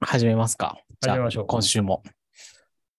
[0.00, 0.78] 始めますか。
[1.00, 2.02] じゃあ始めましょう今週も。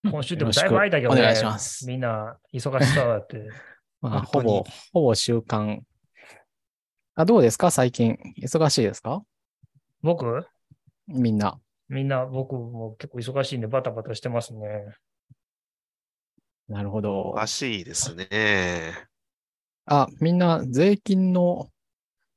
[0.03, 1.21] 今週でもだいぶ空いたけどね。
[1.21, 3.49] お願いしますみんな忙しそうだって。
[4.01, 5.81] まあ、ほぼ、ほぼ週間。
[7.15, 7.69] あ、どうですか？
[7.71, 8.17] 最近。
[8.41, 9.23] 忙しいですか？
[10.01, 10.45] 僕？
[11.07, 11.59] みんな。
[11.89, 14.85] みんな、僕も結構忙しいんでバタバタしてますね。
[16.67, 17.33] なるほどお。
[17.33, 18.93] かしいですね。
[19.85, 21.69] あ、みんな税金の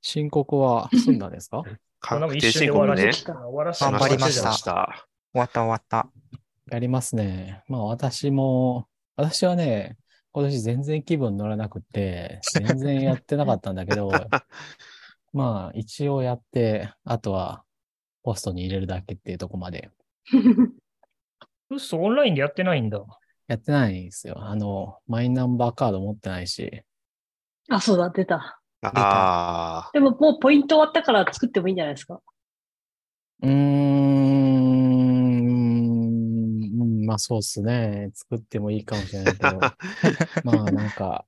[0.00, 1.62] 申告は済んだんですか？
[2.02, 3.12] 確定申告ね。
[3.12, 4.52] し終わらせま頑張りました。
[4.52, 6.10] 終わった終わった。
[6.70, 7.62] やりますね。
[7.68, 9.96] まあ私も、私はね、
[10.32, 14.10] 今年全然気分乗らなくて、全然やってなかったんだけど、
[15.32, 17.62] まあ一応やって、あとは
[18.24, 19.90] ポストに入れるだけっていうとこまで
[21.70, 23.00] うっそ、 オンラインでやってないんだ。
[23.46, 24.42] やってないんですよ。
[24.42, 26.82] あの、マイナンバーカード持ってないし。
[27.68, 28.61] あ、そうだ、出た。
[28.82, 32.20] ああ、でももうポイント終わったから作ってもいいんじゃないですか？
[33.42, 33.52] うーん、
[36.80, 38.10] うんまあそうっすね。
[38.14, 39.60] 作ってもいいかもしれないけど、
[40.44, 41.24] まあなんか、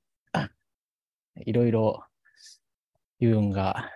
[1.45, 2.03] いろいろ
[3.19, 3.91] 言うんが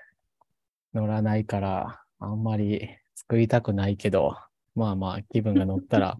[0.93, 4.37] 乗らないから、あんまり作りたくないけど、
[4.75, 6.17] まあまあ気分が乗ったら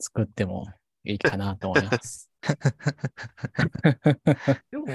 [0.00, 0.66] 作っても
[1.04, 2.30] いいかなと思います。
[4.70, 4.86] でも、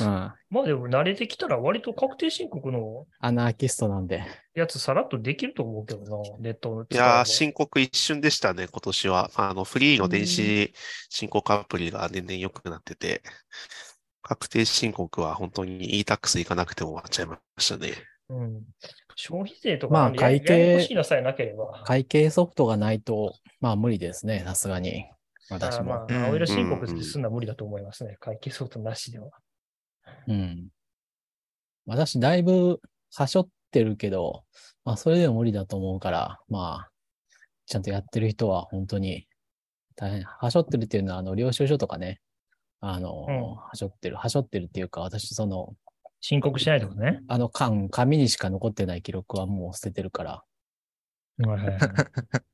[0.00, 4.24] ままあでも慣れてきたら割と確定申告のあ、アナーキストなんで。
[4.54, 9.30] やつさらっとできると思うけどな、ネットのいやー、申告一瞬でしたね、今年は。
[9.36, 10.72] あの、フリーの電子
[11.08, 13.22] 申告アプリが年々良くなってて、
[14.22, 17.92] 確定申告は本当に e-tax 行かなくても終わっちゃいましたね。
[18.28, 18.62] うん。
[19.16, 21.82] 消費税とか、まあや会計ややこしいのさえなければ。
[21.84, 25.06] 会計ソフトがないと、まあ無理ですね、さすがに。
[25.50, 25.94] 私も。
[25.94, 28.16] あまあ、うん青色申告すんのは無理だと思いますね。
[28.20, 29.30] 会計ソフトなしでは。
[30.28, 30.68] うん。
[31.86, 32.80] 私、だいぶ、
[33.14, 34.44] はしょってるけど、
[34.84, 36.90] まあ、それでも無理だと思うから、まあ、
[37.66, 39.26] ちゃんとやってる人は本当に
[39.96, 40.22] 大変。
[40.22, 42.20] はしょってるっていうのは、あの、領収書とかね、
[42.80, 44.16] あの、うんはしょってる。
[44.16, 45.74] はしょってるっていうか、私、その、
[46.20, 47.20] 申告しないってことね。
[47.28, 50.44] あの、缶、紙にしか残ってない記録はもう捨ててるから、
[51.38, 51.80] はいはいはい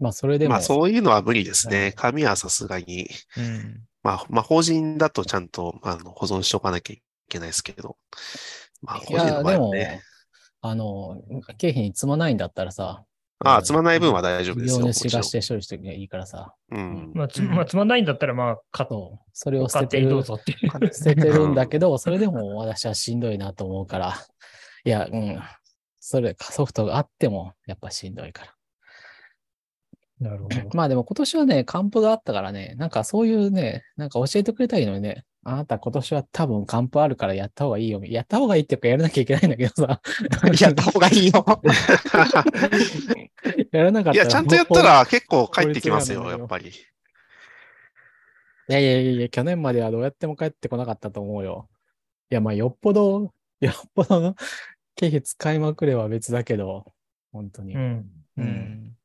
[0.00, 1.92] まあ、それでも、まあ、そういうのは無理ですはいね。
[1.92, 3.08] 紙はさすがに。
[3.36, 3.84] うん。
[4.02, 7.96] まあ、まあ、法人だとちゃんと、あの、保存しておかなきゃいけないですけど。
[8.80, 10.02] まあ、い個人のや、でも場合はね。、
[10.60, 11.22] あの、
[11.58, 13.04] 経費に積まないんだったらさ、
[13.44, 14.78] ああ、積まない分は大丈夫ですよ。
[14.80, 17.12] 業もちろん主がして処理しておけばいいからさ、うん。
[17.14, 20.94] まあ、つうんまあ、つまんないんだったら、まあ、かそう、それをご捨ててるどうぞっていう。
[20.94, 24.14] 捨ててるんだけど、それでも私はしんどいなと思うから、
[24.84, 25.40] いや、うん、
[25.98, 28.51] それ、ソフトがあっても、やっぱしんどいから。
[30.20, 30.56] なるほど。
[30.74, 38.00] まあでも今年はね、還付があったからね、なんかそういうね、なんか教えてくれたらいいのにね、あなた今年は多分還付あるからやった方がいいよ。
[38.04, 40.00] やった方がいいっていうかやらなきゃいけないんだけどさ。
[40.60, 41.44] やった方がいいよ。
[43.72, 44.24] やらなかったら。
[44.24, 46.68] いや、ちゃんとやったら結構返ってきますよ、やっぱり。
[46.68, 46.72] い
[48.68, 51.68] やいやいやいや、去年まではどうやっても帰ってこなかったと思うよ。
[52.30, 54.36] いや、まあ、よっぽど、 よっぽどの
[54.94, 56.92] 経費使いまくれば別だけど、
[57.32, 57.74] 本当に。
[57.74, 58.08] うん。
[58.36, 58.46] うん。
[58.46, 58.52] な
[58.86, 58.96] んか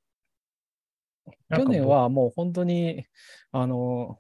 [1.50, 3.06] 去年はもう本当に、
[3.52, 4.20] あの、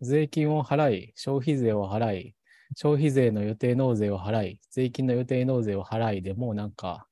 [0.00, 2.34] 税金を払い、消費税を払い、
[2.74, 7.06] 消費税の予定納税を払い、税金の予定納税を払いでもうなんか、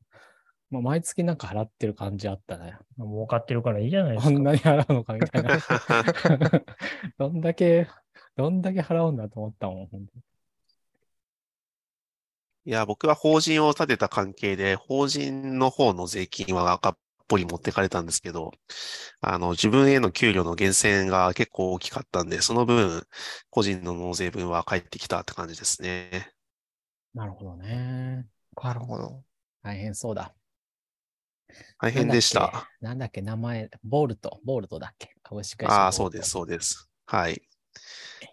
[0.70, 2.78] もう毎月なんか払ってる感じあったね。
[2.96, 4.32] 儲かってるからいいじゃないですか。
[4.32, 5.58] こんなに払うのかみたいな。
[7.18, 7.88] どんだけ、
[8.36, 9.86] どんだけ払うんだと思ったもん。
[9.88, 10.22] 本当に
[12.66, 16.98] いや、僕は法人を立てた関係で、法人の方の税金は赤っ
[17.30, 18.52] ぽり持ってかれたんですけど、
[19.22, 23.06] あの、自分への給料の源泉が結構大きかったんで、その分、
[23.50, 26.32] 個人の納税分は返ってきたって感じですね。
[27.14, 28.26] なるほどね。
[28.62, 29.24] なるほど。
[29.62, 30.34] 大変そうだ。
[31.80, 32.66] 大変でしなんだった。
[32.80, 32.84] け。
[32.84, 35.14] なんだっけ、名前、ボルト、ボルトだっけ。
[35.22, 36.88] 株式会社ああ、そうです、そうです。
[37.06, 37.42] はい。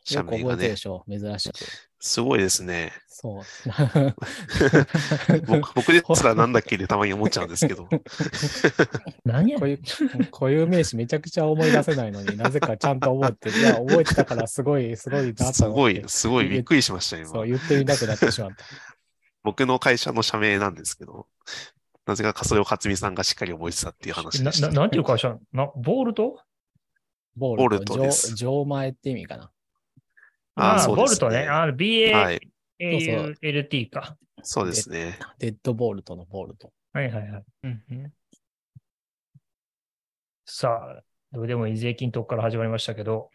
[0.03, 1.87] 社名がね珍しく。
[1.99, 2.93] すごいですね。
[3.07, 3.43] そう。
[5.47, 7.89] 僕、僕ですらなんだっけでたまに思っちゃうんですけど。
[9.25, 9.79] 何やこういう、
[10.31, 13.61] 固有名詞めちゃくちゃ思い出せないのになぜかちゃんと覚えてる。
[13.61, 15.63] いや、覚えてたからすごい、すごいなす。
[15.63, 17.57] ごい、すごいびっくりしました、そう、今。
[17.57, 18.63] 言ってみたくなってしまった。
[19.43, 21.25] 僕の会社の社名なんですけど、
[22.05, 24.67] なぜかそれを勝美さんがしっかり覚えてたっていう話なでした。
[24.67, 25.35] ななんていう会社？
[25.51, 26.39] なボールト
[27.37, 29.51] ボボルルト、です上前って意味かな。
[30.55, 31.43] ああ、あ、そうですボルトね。
[31.43, 31.47] ね。
[31.47, 32.41] あ、はい。
[32.79, 34.17] BAAULT か。
[34.43, 35.19] そうですね。
[35.39, 36.71] デッドボルトのボルト。
[36.93, 37.43] はいはいはい。
[37.63, 38.13] うんうん。
[40.45, 43.29] さあ、どうでもいい税金とこから始まりましたけど、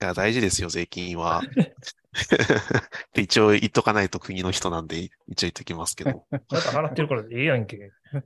[0.00, 1.42] いや、大事ですよ、税金は。
[3.14, 6.24] で一応言っとかないと国の人なんで、一応言っときますけど。
[6.30, 7.90] また払ってるからええやんけ。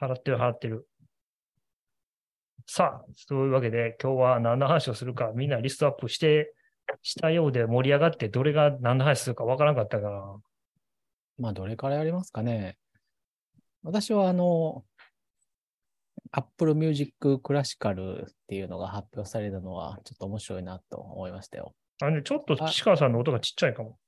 [0.00, 0.87] 払ってる払ってる。
[2.70, 6.52] さあ、そういうわけで今日は何の話をするかみんなリストアップして、
[7.00, 10.22] したようで盛り上がってどれが何の話するかわからなかったから。
[11.38, 12.76] まあ、どれからやりますかね。
[13.82, 14.84] 私は、あの、
[16.30, 21.74] Apple Music Classical っていうのが発表されたのは、ちょっと面白いなと思いましたよ。
[22.02, 23.98] あのね、ちょっと岸川さんの音がちっちゃいかも。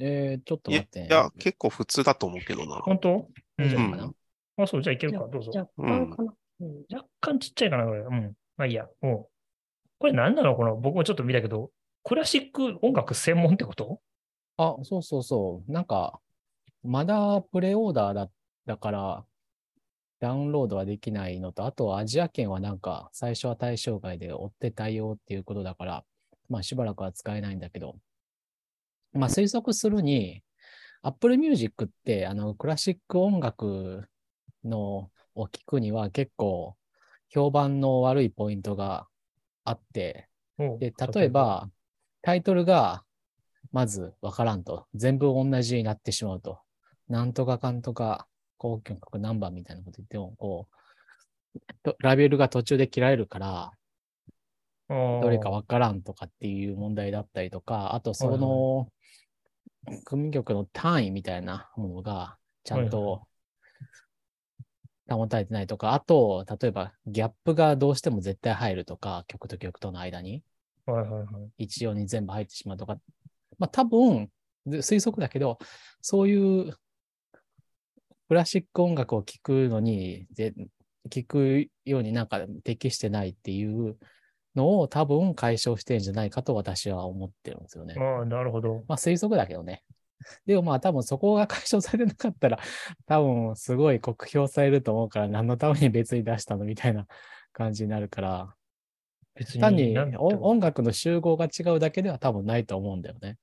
[0.00, 1.08] えー、ちょっと待ってね。
[1.08, 2.76] いや、結構普通だと思うけどな。
[2.76, 3.28] 本当？
[3.58, 4.16] 大丈夫かな、う
[4.56, 5.50] あ、そう、じゃあいけるか、どうぞ。
[5.54, 6.30] 若干かな。
[6.30, 8.00] うん若干ちっちゃいかな、これ。
[8.00, 8.32] うん。
[8.56, 8.86] まあいいや。
[9.02, 9.24] うん。
[9.98, 10.56] これ何なの？
[10.56, 11.70] この、僕もちょっと見たけど、
[12.04, 14.00] クラシック音楽専門ってこと？
[14.58, 15.72] あ、そうそうそう。
[15.72, 16.20] なんか、
[16.82, 18.28] まだプレオーダーだ
[18.66, 19.24] だから、
[20.18, 26.04] ダウンロードはできないのと、あとアジア圏はなんか、最初は対象外で追って対応っていうことだから、
[26.48, 27.96] まあしばらくは使えないんだけど、
[29.12, 30.42] まあ推測するに、
[31.02, 34.08] Apple Music って、あの、クラシック音楽
[34.64, 36.74] のを聞くには結構
[37.28, 39.06] 評判の悪いポイントが
[39.64, 40.28] あって、
[40.58, 41.68] うんで、例え、ば、
[42.22, 43.04] タイトルが、
[43.72, 44.86] まずわからんと。
[44.94, 46.60] 全部同じになってしまうと。
[47.08, 48.26] なんとかかんとか、
[48.58, 50.68] 交響曲何番みたいなこと言っても、こ
[51.54, 53.70] う、とラベルが途中で切られるから、
[54.88, 58.88] どどれかわからんとかっていう問題だったりとか、あとその、
[60.04, 63.26] 組曲の単位みたいなものが、ちゃんはいと
[65.08, 70.42] 保たれてないとか、あと、例えばギャップがどうしても絶対入るとか、曲と曲との間に。
[70.86, 71.24] はいはいは
[71.58, 71.64] い。
[71.64, 72.98] 一様に全部入ってしまうとか、
[73.58, 74.30] まあ多分、
[74.66, 75.58] で推測だけど、
[76.00, 76.76] そういう
[78.28, 80.52] クラシック音楽を聴くのに、ぜ
[81.10, 83.96] 聴くようになんか適してないっていう
[84.56, 87.94] のを多分解消してるんじゃないかと私は思ってるんですよね。
[87.96, 88.84] ああ、なるほど。
[88.88, 89.84] まあ推測だけどね。
[90.46, 92.58] でもまあ多分そこが解消されてなかったら、
[93.06, 97.06] 多分すごい酷評されると思うから、何のために別に出したのみたいな
[97.52, 98.54] 感じになるから、
[99.34, 103.36] 別単になんて音音楽の集合が違うだけでは多分ないと思うんだよね。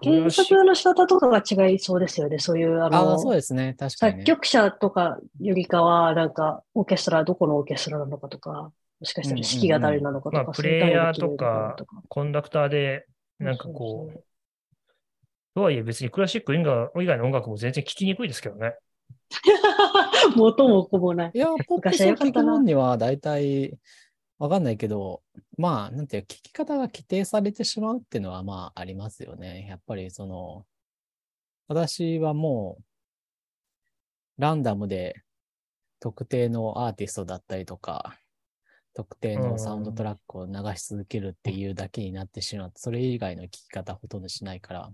[0.00, 2.38] 検索の仕方とかが違いそうですよね。
[2.38, 3.74] そういう、ああの、あ、そうですね。
[3.76, 4.24] 確かに、作ね。
[4.24, 11.76] 曲者とかよりかは、なんか、オーケストラ、どこのオーケストラなのかとか、もしかしたら指揮が誰なのかとか、まあプレイヤーとか
[12.08, 13.06] コンダクターで、
[13.40, 14.24] なんかそうこ、そう
[15.58, 18.74] とはいえ別にクラシック以外以外の音楽も全然聴きにくいですけどね。
[20.36, 21.30] う 元も子もない。
[21.34, 23.76] いや、ポップ昔スを聞く分には大体
[24.38, 25.20] わかんないけど、
[25.56, 29.66] まあ、なんていうか、聞き方が規定されてしまうっていうのはまあありますよね。
[29.68, 30.64] やっぱりその、
[31.66, 32.78] 私はも
[34.38, 35.16] う、ランダムで
[35.98, 38.16] 特定のアーティストだったりとか、
[38.94, 44.92] 特定のサウンドトラックを流し続けるっていうだけになってしまって、それ以外の聞き方ほとんどしないから、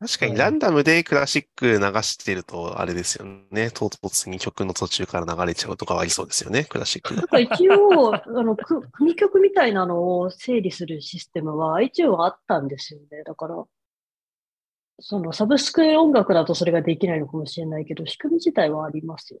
[0.00, 3.70] 確かにランダムでクラシック流してると、あれですよね。
[3.70, 13.24] 唐突に曲の途中から流れちゃうとかはありそうですよね、クラシックなんか一応、 あの、く組曲みたいなのを整理するシステムは一応あったんですよね。
[13.24, 13.62] だから、
[15.00, 19.40] そのサブスク音楽だとそれができないのかもしれないけど、仕組み自体はありますよ。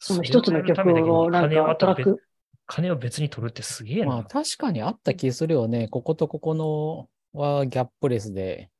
[0.00, 0.80] その一つの曲
[1.12, 2.20] をなんかトラック、
[2.66, 4.06] 金を別に取るってすげえな。
[4.06, 5.86] まあ確かにあった気するよね。
[5.86, 7.08] こことここの
[7.40, 8.70] はギャップレスで、で、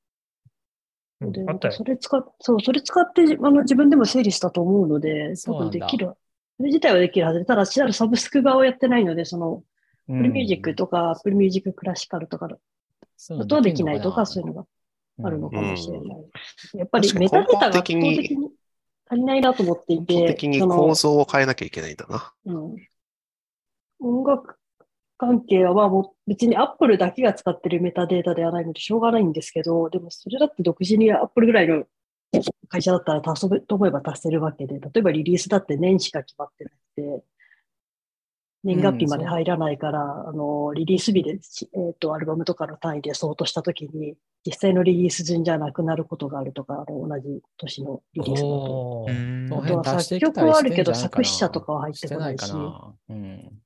[1.21, 1.51] うん。
[1.51, 6.13] あそれ使っ、そう、それ使ってじあの自分でも整理したと思うので、多分できる。
[6.57, 7.41] それ自体はできるはず。
[7.41, 9.63] で、ただ、しらサブスク側をやってないので、その、
[10.07, 12.57] Apple Music とか、 Apple Music Classical とかだ
[13.31, 14.67] だとできないとか、そういうのが
[15.25, 16.25] あるのかもしれない。
[16.75, 18.51] やっぱりメタデータが圧倒的に
[19.09, 22.33] 足りないなと思ってい基本て、的にその構造を変えなきゃいけないんだな。
[22.45, 22.77] うん、
[24.01, 24.57] 音楽
[25.19, 31.85] 関係はまあもう別に Apple だけが使ってるメタデータではないのでしょうがないんですけど、でもそれだって独自に Apple ぐらいの
[32.69, 37.25] 会社だったら足せと思えば足せるわけで、例えばリリースだって年しか決まってなくて、
[38.65, 49.07] 年月日まで入らないから、あの、リリース日で、しえっ、と、アルバムとかの単位で相当したときに、実際のリリース順じゃなくなることがあるとか、あの同じ年のリリースだと。
[49.65, 52.53] あとは作曲はあるけど、作詞者とかは入ってこないいし。
[52.53, 53.63] うん。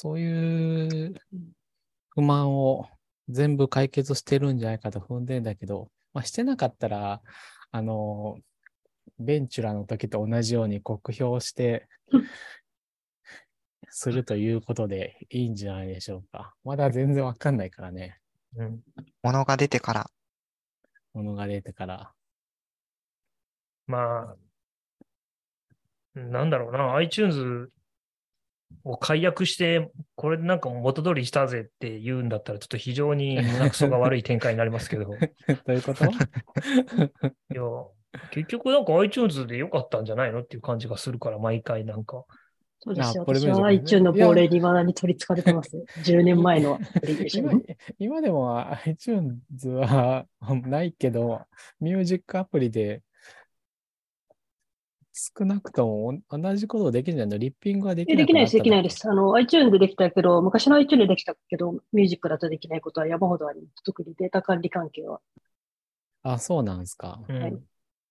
[0.00, 1.14] そういう
[2.10, 2.86] 不満を
[3.28, 7.20] 全部解決してるんじゃないかと踏んでんだけど、まあ、してなかったら、
[7.72, 8.38] あの、
[9.18, 11.88] ベンチュラの時と同じように酷評して、
[13.90, 16.54] するということでいいんじゃないでしょうか。
[16.62, 18.20] まだ全然わかんないからね。
[18.54, 18.80] うん
[19.24, 20.10] 物が出てから。
[21.12, 22.12] ものが出てから。
[23.88, 24.36] ま
[26.14, 27.72] あ、なんだろうな、iTunes
[28.84, 35.16] を解約して、これでなんか元通りしたぜって言うんだったら、ちょっと非常に胸くそが悪い展開になりますけど、い ど
[35.68, 36.04] ういうこと？
[37.54, 37.60] や、
[38.30, 42.24] 結局なんか iTunes で良かったんじゃないのっていう感じがするから、毎回なんか。
[42.80, 43.24] そうですよ。
[43.26, 45.76] 私は iTunes の亡霊に未だに取り憑かれてます。
[46.04, 46.78] 10年前の
[47.34, 47.60] 今ょ。
[47.98, 50.26] 今でも iTunes は
[50.64, 51.42] ないけど、
[51.80, 53.02] ミュージックアプリで
[55.20, 57.38] 少なくとも同じことできるんじゃないの？
[57.38, 59.10] リッピングはできえ、なくできないです、できないでです。
[59.10, 63.82] あの、iTunes でできたけど、昔の iTunes でできたけど、ミュージックだとできないことは山ほどあります。
[63.82, 65.20] 特にデータ管理関係は。
[66.22, 67.18] あ、そうなんですか。
[67.28, 67.52] うんはい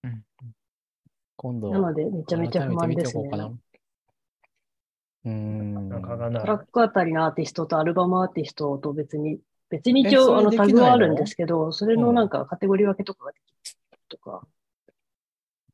[0.03, 0.23] うん
[1.39, 3.29] 今度、なので、めちゃめちゃ不満ですね
[5.25, 5.29] う。
[5.29, 5.89] ん。
[5.89, 14.47] なんかがなトラックあたりのアーティストとアルバムアーティストと別に、別に一応あのタグはあるんですけど、それのなんかカテゴリー分けとかができるとか、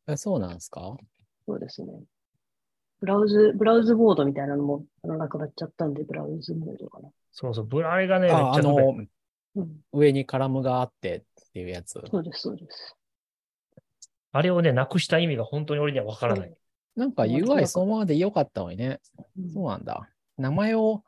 [0.08, 0.98] えそうなんですか？
[1.46, 1.92] そうですね。
[3.00, 7.10] ブラウズ、ブラウズボードみたいなのもあのなくなっちゃったんで、ブラウズモードかな。
[7.32, 8.96] そうそう、ブラレがね、あ、の、
[9.56, 11.22] うん、上にカラムがあってっ
[11.54, 12.02] ていうやつ。
[12.10, 12.96] そうです、そうです。
[14.32, 16.54] あれをね、なくした意味が本当に俺にはわからない。
[16.96, 19.00] なんか UI そのままで良かったのにね。
[19.38, 20.10] うんそうなんだ。
[20.38, 21.04] 名前を、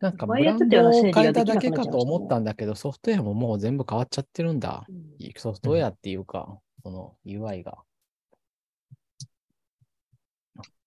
[0.00, 4.86] なんかブランドを変えただけかと思ったんだけど、ソフトウェアももう全部変わっちゃってるんだ。
[4.88, 7.78] うんソフトウェアっていうか、その UI が。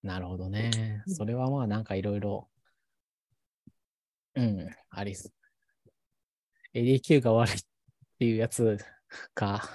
[0.01, 1.03] なるほどね。
[1.07, 2.49] うんそれはまあなんかいろいろ、
[4.35, 5.33] うん、ありす。
[6.73, 7.57] ADQ が悪いっ
[8.19, 8.77] ていうやつ
[9.33, 9.69] か。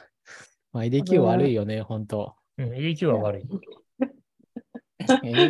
[0.73, 2.37] まあ、ADQ 悪いよね、ほんと。
[2.57, 3.49] うん、ADQ は悪い。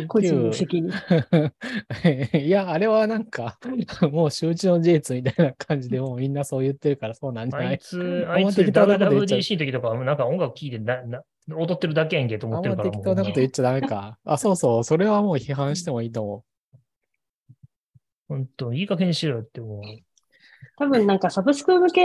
[0.07, 0.91] 個人責任。
[2.45, 3.57] いや、あれはなんか、
[4.11, 7.67] もう周知の事実みたいな感じで、もうみんなそう言ってるからそうなんじゃない？
[7.69, 11.23] あいつ、あいつ WWDC の時とか、なんか音楽聴いてなな
[11.55, 12.89] 踊ってるだけやんけと思あんってるから。
[12.89, 14.19] ま適当なこと言っちゃダメか。
[14.23, 16.43] あ、そうそう、それはもう批判してもいいと思
[18.27, 19.81] 本当、いい加減にしろよってもう。
[20.77, 22.01] 多分なんかサブスク向け、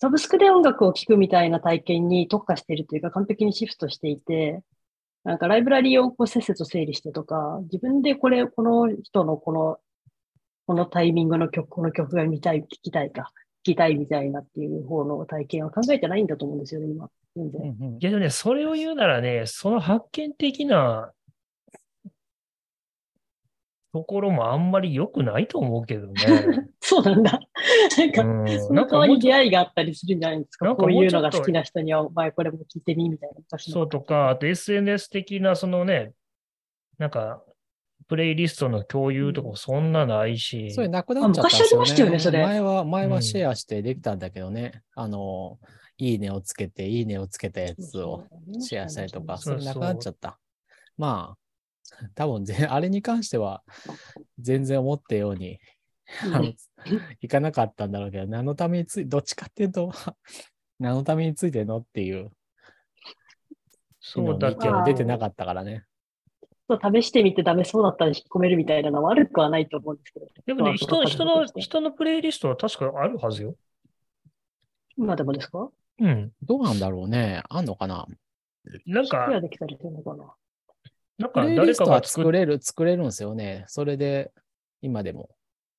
[0.00, 4.62] サブスクで音楽を聴くみたいな体験に特化しているというか完璧にシフトしていて、
[5.24, 9.78] なんかライブラリーをこうせっせと整理してとか、自分でこれ、この人のこの、
[10.66, 17.10] このタイミングの曲、この曲が見たい、聞きたいか、聞きたいみたいなっていう方の体験は考えてないんだと思うんですよね、今。
[17.36, 17.50] 全。
[17.50, 17.62] 然。
[17.62, 21.12] うんうんいやでもね、それを言うならね、その発見的な
[23.92, 26.14] ところもあんまり良くないと思うけどね。
[26.80, 27.40] そうなんだ。
[27.98, 30.66] なんか、うん、その代わり出会いがあったりするんじゃないですか。
[30.66, 33.58] なんかこういうのが好きな人には、お前これも聞いてみ、みたいな。
[33.58, 36.12] そうとか、あと SNS 的なそのね、
[36.98, 37.42] なんか、
[38.08, 44.82] プレイリストの共有とかもそんなないし、それなくなっちゃったんですよあ昔ありましたよねそれ前は、前うんはシェアしてできたんだけどね。
[44.96, 45.58] あの、
[45.96, 48.24] いいねをつけて、いいねをつけたやつを
[48.60, 50.38] シェアしたりとか、そそうれなくなっちゃった。
[50.96, 51.38] まあ、
[52.14, 53.62] 多分ぜ、あれに関しては、
[54.38, 55.58] 全然思ったように、
[57.20, 59.92] いかなかったんだろうけど、何のためについ、どっちかっていうと、
[60.78, 62.30] 何のためについてんのっていう、
[64.00, 65.84] そうだけど意見は出てなかったからね。
[66.94, 70.26] 試してみてダメそうだったら引っ込めるみたいなのは悪くはないと思うんですけど。
[70.46, 73.56] でもね、まあ人人の、人人のプレイリストは確かあるはずよ。
[74.96, 75.68] 今でもですか？
[75.98, 76.32] うん。
[76.42, 77.42] どうなんだろうね。
[77.48, 78.06] あんのかな？
[78.86, 80.32] なんかシェア、できたりするのかな
[81.20, 83.64] なんか誰かストはが作れる、作れるんですよね。
[83.68, 84.32] それで、
[84.82, 85.28] 今でも。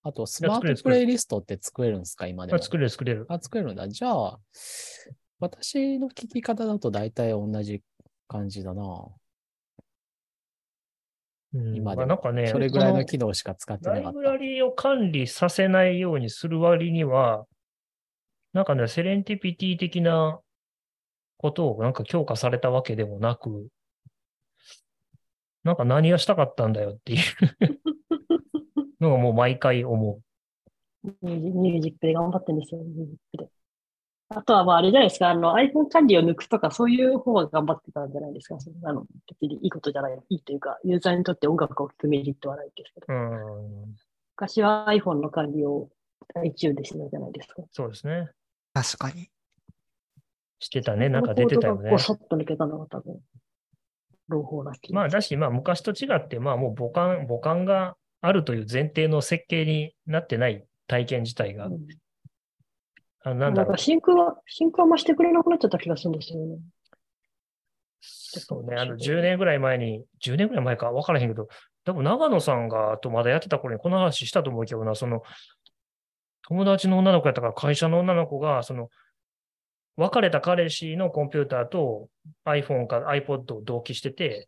[0.03, 2.27] あと、スマートプレイリストって作れるんですか？
[2.27, 2.57] 今でも。
[2.57, 3.25] あ作れる作れる。
[3.29, 3.88] あ、作れるんだ。
[3.88, 4.39] じゃあ、
[5.39, 7.81] 私の聞き方だと大体同じ
[8.27, 8.83] 感じだな。
[11.53, 14.38] うん今でもまあなんかね、それぐらいその機能しか使ってなかったライブラ。
[14.38, 17.45] リーを管理させないようにする割には、
[18.53, 20.39] なんかね、セレンティピティ的な
[21.38, 23.67] ことをなんか強化されたわけでもなく、
[25.63, 27.19] なんか何がしたかったんだよっていう
[28.99, 30.21] のがもう毎回思う。
[31.21, 33.49] ミュージックで頑張ってるんですよ、ミュージックで。
[34.29, 38.59] あとはまああれじゃないですか、あの iPhone 管理を抜くとかそういう方が頑張ってたんじゃないですか。
[38.59, 43.05] そんなの別にいいことじゃない、いいというか、ユーザーにとって音楽を聴くメリットはないですけど。
[43.13, 43.95] うん、
[44.35, 45.89] 昔は iPhone の管理を
[46.35, 47.63] iTune でしてたじゃないですか。
[47.71, 48.29] そうですね。
[48.73, 49.29] 確かに。
[50.59, 51.09] してたね。
[51.09, 51.99] なんか出てたよねこのコードがこう。
[51.99, 53.19] さっと抜けたのが多分、
[54.31, 54.91] 朗報な気。
[54.91, 61.88] がまあ、だし、まあ、昔と違って、まあ、もう母感、母感があるという前提の設計になってない体験自体が、うん。
[63.23, 63.55] あなんだろう。
[63.55, 63.77] なんか。
[63.77, 66.57] シンクは、シンクは増してくれなくなっちゃった気がするんですよね。
[68.01, 71.47] そうね、あの、10年ぐらい前に、10年ぐらい前か分からへんけど、
[71.83, 75.21] 多分長野さんが、とまだやってた頃にこの話したと思うけどな、その、
[76.47, 78.89] 友達の女の子やったから会社の女の子が、その、
[79.98, 82.10] 別れた彼氏のコンピューターと
[82.45, 84.48] iPhone か iPod を同期してて、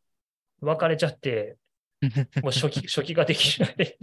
[0.61, 1.57] 別れちゃって、
[2.41, 3.97] もう初期、初期ができない。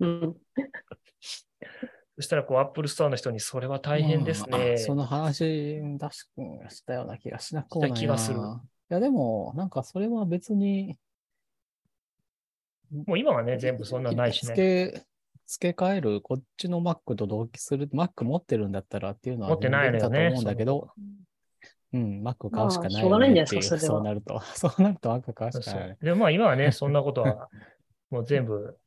[0.00, 0.36] うん。
[2.16, 4.58] そしたら、こう、 Apple Store の人に、それは大変ですね。
[4.58, 6.16] まあその話、確
[6.60, 8.42] かしたような気がしなくもない気がするい
[8.88, 10.98] や、でも、なんかそれは別に、
[12.90, 15.06] もう今はね、全部そんなないしね。
[15.48, 20.90] 付け、替える、こっちの Mac と同期する、Mac 持ってるんだったらっていうのは持ってないと思うんだけど、
[21.94, 24.40] うん、Mac 買うしかないまあしょうがないんじゃないってですかそそうなると。
[24.54, 25.96] そうなると Mac 買うしかない。
[26.02, 27.48] でもまあ今はね、そんなことは
[28.10, 28.78] もう全部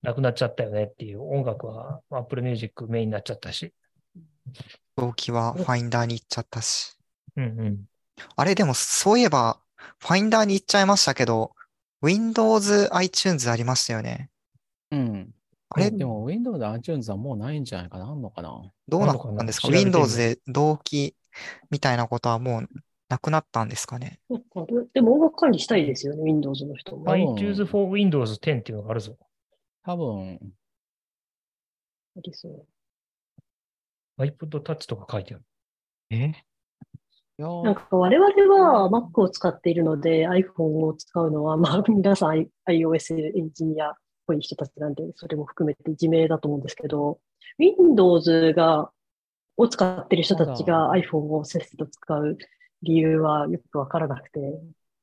[0.00, 3.74] なくなっちゃったよねっていう音楽は Apple Music メインになっちゃったし。
[4.96, 6.96] 動機はファインダーに行っちゃったし。
[7.36, 7.84] うんうん。
[8.34, 9.60] あれ、でもそういえば、
[9.98, 11.52] ファインダーに行っちゃいましたけど、
[12.00, 14.30] Windows iTunes ありましたよね。
[14.90, 15.34] うん。
[15.70, 18.06] あれ、でも Windows で iTunes はもうないんじゃないかな？
[18.06, 18.72] あんのかな？
[18.88, 21.14] どうなったんですか ?Windows で同期
[21.70, 22.68] みたいなことはもう
[23.10, 24.18] なくなったんですかね？
[24.30, 24.66] なんか。
[24.94, 26.96] でも音楽管理したいですよね、Windows の人。
[26.96, 27.10] も。
[27.12, 29.16] iTunes for Windows 10っていうのがあるぞ。
[29.84, 30.38] 多分、
[32.16, 34.22] ありそう。
[34.22, 35.44] iPod Touch とか書いてある。
[36.10, 36.16] え？
[36.16, 36.32] い
[37.36, 37.62] やー。
[37.64, 43.94] なんか我々は Mac を使っているので iPhone を使うのは、まあ皆さん iOS エンジニアっ
[44.28, 47.18] ぽい人たちなんで、それも含めて自明だと思うんですけど、
[47.58, 48.90] Windows が、
[49.56, 52.38] を使っている人たちが iPhone をせっせと使う
[52.82, 54.40] 理由はよくわからなくて、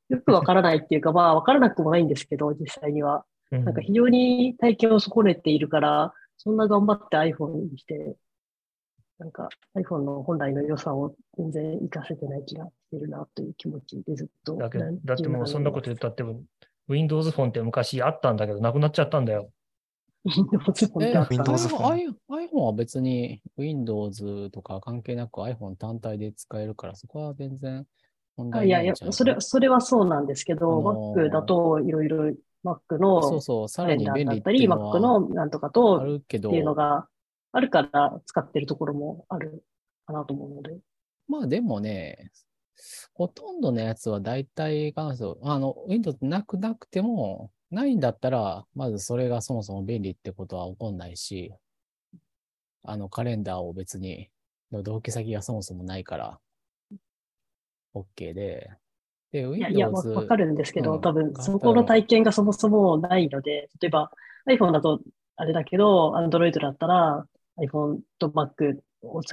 [0.07, 3.25] よくわからないっていうか、まあわからなくもないんですけど、実際には。
[3.51, 8.15] うんなんか非常に体験を損ねているから、そんな頑張って iPhone にして、
[9.19, 14.55] なんか iPhone の本来の良さを全然活かせてない気がしてるなという気持ちでずっと。
[14.57, 16.23] だけだってもうそんなこと言ったって、
[16.87, 19.51] Windows フォンって昔あったんだけど、なくなっちゃったんだよ。
[20.25, 22.07] Windows 本えってあったあ Phone i-
[22.47, 27.85] iPhone は別に Windows とか関係なく iPhone 単体で使えるから、そこは全然
[28.35, 32.17] 問あいやいや題ないんじゃない、それ、それはそうなんですけど、あのー Mac だといろいろ
[32.63, 37.07] Mac そうのそう、さらに便利っだってたり、Mac はのなんとかとあるけどっていうのが
[37.51, 39.63] あるから使ってるところもある
[40.05, 40.77] かなと思うので。
[41.27, 42.31] まあでもね、
[43.13, 51.53] ほとんどのやつは大体関数、あの、Windows なくなくても、ないんだったら、まずそれがそもそも便利ってことは起こんないし、
[52.83, 54.29] あの、カレンダーを別に、
[54.71, 56.39] の同期先がそもそもないから、
[57.93, 58.69] OK で、
[59.31, 64.11] で、いや、いや、わ Windows、わかるんですけど、うん多分、だそこの体験がそもそもないので、例えば
[64.47, 65.01] iPhone だと
[65.35, 68.81] あれだけど、Android だったら iPhone と Mac を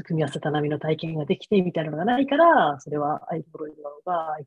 [0.04, 4.44] 組み合わせた波の体験ができてみたいなのがないから、それは Android なのか iPhone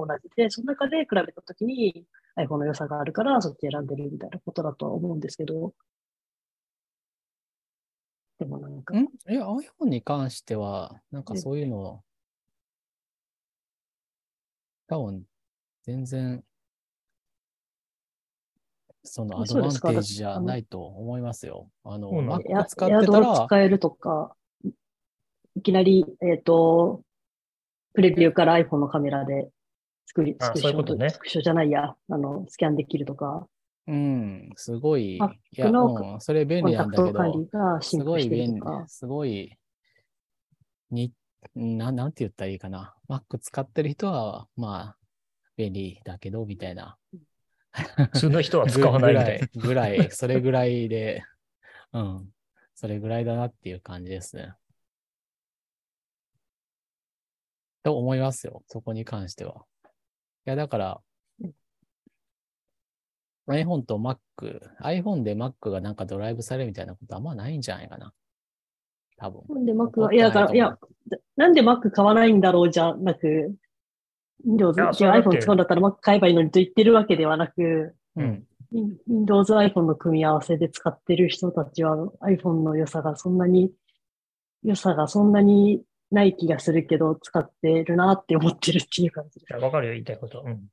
[0.00, 5.72] なのか同じで、その中で比べたときに iPhone の良さがあるから、そっち選んでるみたいなことだとは思うんですけど、
[8.38, 9.04] でもなんか、ん？
[9.04, 12.02] いや、iPhone に関しては、なんかそういうの、
[14.86, 15.24] 多分、
[15.82, 16.44] 全然、
[19.02, 21.68] そのアドバンテージじゃないと思いますよ。
[21.82, 24.36] あの、Mac 使ってたら、使えるとか、
[25.58, 27.02] いきなり、えっ、と、
[27.94, 29.50] プレビューから iPhone のカメラで
[30.06, 33.48] スクリあスクショそういうことねスクショじゃないや、あの、スキャンできるとか、
[33.88, 39.58] うん、すごい、い Mac や、のうん、それ便利なんだけど、がすごい便利すごい、
[40.92, 41.12] に、
[41.56, 42.94] ななんて言ったらいいかな。
[43.08, 44.96] Mac 使ってる人は、まあ、
[45.56, 46.96] 便利だけど、みたいな。
[48.12, 49.48] 普通の人は使わないみたいな。
[49.54, 51.24] ぐぐらい、ぐらい、それぐらいで、
[51.92, 52.28] うん、
[52.74, 54.52] それぐらいだなっていう感じですね。
[57.82, 59.64] と思いますよ、そこに関しては。
[60.46, 61.00] いや、だから、
[63.48, 64.18] iPhone と Mac、
[64.82, 68.12] iPhone で Mac がなんかドライブされるみたいなことはあんまないんじゃないかな。
[69.16, 69.42] 多分。
[69.48, 70.78] なんで Mac は、いや、だから、いや、
[71.36, 73.54] なんで Mac 買わないんだろうじゃなく、
[74.46, 78.44] iPhone 使うんだったら Mac 買えばいいのにと言ってるわけではなく、うん。
[79.08, 83.72] Windows、iPhone の組み合わせで使ってる人たちは iPhone の良さがそんなに、
[84.62, 89.52] 良さがそんなにない気がするけど、使ってるなって思ってるっていう感じです。
[89.54, 90.42] わかるよ、言いたいこと。
[90.44, 90.64] うん。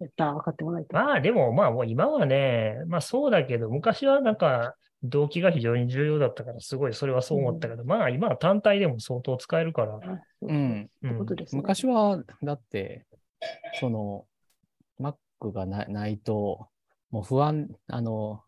[0.00, 1.02] やったら分かってもらえた。
[1.02, 10.00] まあでも、まあもう今はね、まあそうだけど、昔はなんか動機が非常に重要だったから、すごいそれはそう思ったけど、まあ今は単体でも相当使えるから。
[10.42, 10.90] うん。
[11.06, 11.60] ってことですね。
[11.60, 13.06] 昔は、だって、
[13.74, 14.26] その、
[14.98, 16.68] Mac がなないと、
[17.10, 18.42] もう不安、あの、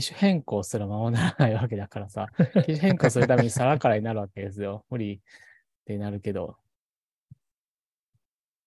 [0.00, 2.26] 機種変更すらままならないわけだからさ、
[2.66, 4.84] 機種変更するために皿からになるわけですよ。
[4.90, 5.20] 無理っ
[5.86, 6.58] てなるけど。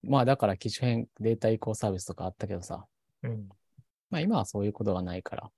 [0.02, 2.88] まあだから機種変、データ移行サービスとかあったけどさ、
[3.22, 3.48] うん。
[4.10, 5.52] まあ今はそういうことがないから。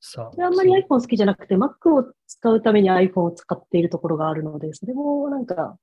[0.00, 5.78] さであんまり iPhone 好きじゃなくて、Mac を使うために iPhone を使っているところがあるので、それもなんか、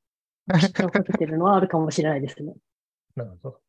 [0.59, 2.53] きっとかけてるのはあるかもしれないですね。
[3.15, 3.61] なるほど。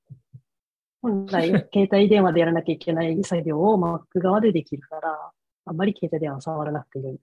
[1.02, 5.32] 本来、携帯電話でやらなきゃいけない作業を Mac 側でできるから、
[5.64, 7.18] あんまり携帯電話を触らなくていい。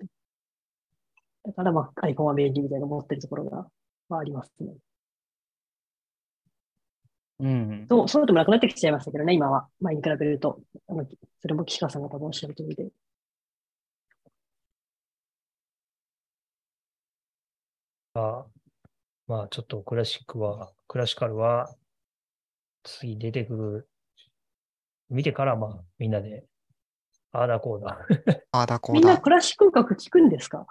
[1.46, 3.68] だから、まあ、iPhone は便利みたいな思ってるところが、
[4.10, 4.74] まあ、ありますね。
[7.40, 7.86] うん。
[7.90, 9.68] そう、そうでもなくなってきちゃいましたけどね、今は。
[9.80, 10.60] 前に比べると。
[10.88, 11.06] あの、
[11.40, 12.90] それも岸川さんが多分おっしゃる通りで。
[18.16, 18.46] あ
[19.28, 21.76] まあ、ちょっとクラシックは、クラシカルは、
[22.88, 23.90] 次出てくる、
[25.10, 26.46] 見てから、まあ、みんなで、
[27.32, 28.00] ああだこうだ。
[28.52, 29.22] ああだこみなうんだ。
[29.22, 30.66] クラシック音楽聞くんですか？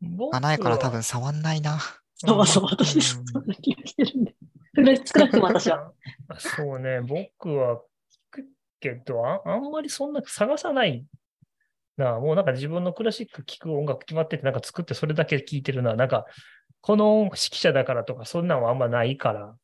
[0.00, 1.78] 僕あ、ないから多は分触んないな。
[2.16, 4.34] そうそう、私、そんな気がしてるんで。
[4.76, 5.92] 少な少なくとも私は。
[6.28, 7.80] あ そうね、僕は聞
[8.30, 8.44] く
[8.80, 11.06] けどあ、あんまりそんな探さない
[11.96, 12.18] な。
[12.20, 15.94] もうなんか自分のクラシック聴く音楽決まってて、なんか作ってそれだけ聴いてるな。
[15.94, 16.26] なんか、
[16.80, 19.56] この指揮者だからとか、そんなんはあんまないから。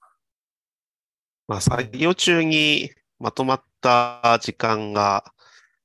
[1.50, 5.24] まあ、作業中にまとまった時間が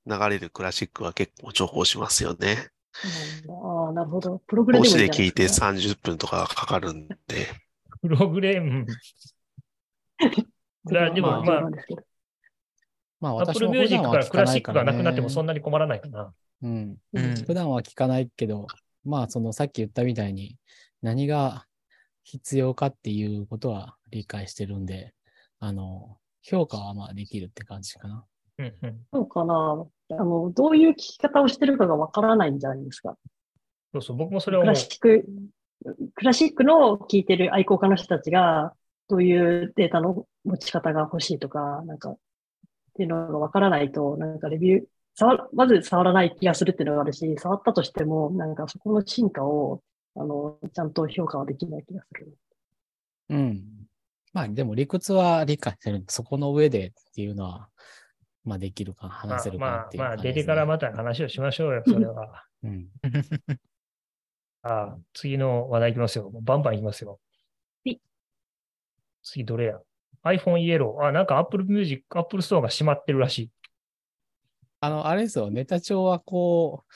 [0.05, 2.69] 流れるクラシックは結構重宝しますよね。
[3.49, 4.43] ああ、なるほど。
[4.45, 7.15] プログレとかでもいいんじゃないで聞いてですか30分とかかかるんで、
[7.99, 8.85] プログレも。
[10.85, 12.03] だでもまあまあ冗談ですけど
[13.19, 15.47] まあ Apple Music からクラシックがかなくなってもそんね。
[15.47, 16.31] なに困らないかな。
[16.61, 16.97] うん。
[17.11, 18.67] うん普段は聞かないけど、
[19.03, 20.59] まあそのさっき言ったみたいに
[21.01, 21.65] 何が
[22.21, 25.15] 必要かっていうことは理解してるんで、
[25.59, 28.25] あの、評価はまあできるって感じかな。
[29.11, 29.85] そうかな。
[30.11, 33.17] あの、どういう聞き方をしてるかがわからないんじゃないですか。
[33.93, 34.75] そうそう、僕もそれをクラ。
[34.75, 35.25] シック、
[36.15, 38.73] クラシックの聞いてる愛好家の人たちが、
[39.07, 42.17] どういうデータの持ち方が欲しいとか、なんか、っ
[42.95, 49.81] ていうのがわからないと、なんかレビュー、触まず触らない気がするっていうのがあるし、触ったとしても、なんかそこの進化を、
[50.15, 52.37] あの、ちゃんと評価はできない気がする。
[53.29, 53.64] うん。
[54.35, 57.69] まあでも理屈は理解してるんで、そこの上でっていうのは、
[58.43, 62.43] まあできるか、ま話せあるかなっていうまあまあ、出てからまた話をしましょうよ、それは。
[62.63, 62.89] うん。
[64.61, 66.29] ああ次の話題いきますよ。
[66.41, 67.21] バンバンいきますよ
[67.85, 68.01] はい。
[69.23, 69.79] 次どれや
[70.25, 71.05] ?iPhone イエロー。
[71.05, 73.51] あ、なんか Apple Music、Apple Store が閉まってるらしい。
[74.81, 76.93] あの、あれですよ、ネタ帳はこう、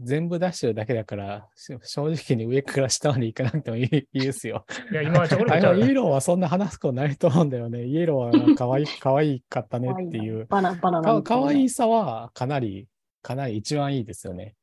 [0.00, 4.64] 全部出してるだけだから、し正直に上から下まで行かなくてもいい いいですよ。
[4.92, 7.84] いや、今はちょこちゃうのイエローはそんな話すことないと思うんだよね。
[7.84, 10.46] イエローは可愛い、 可愛いかったねっていう。
[10.46, 11.22] バナ、バナナ。
[11.22, 12.86] 可愛さはかなり、
[13.22, 14.54] かなり一番いいですよね。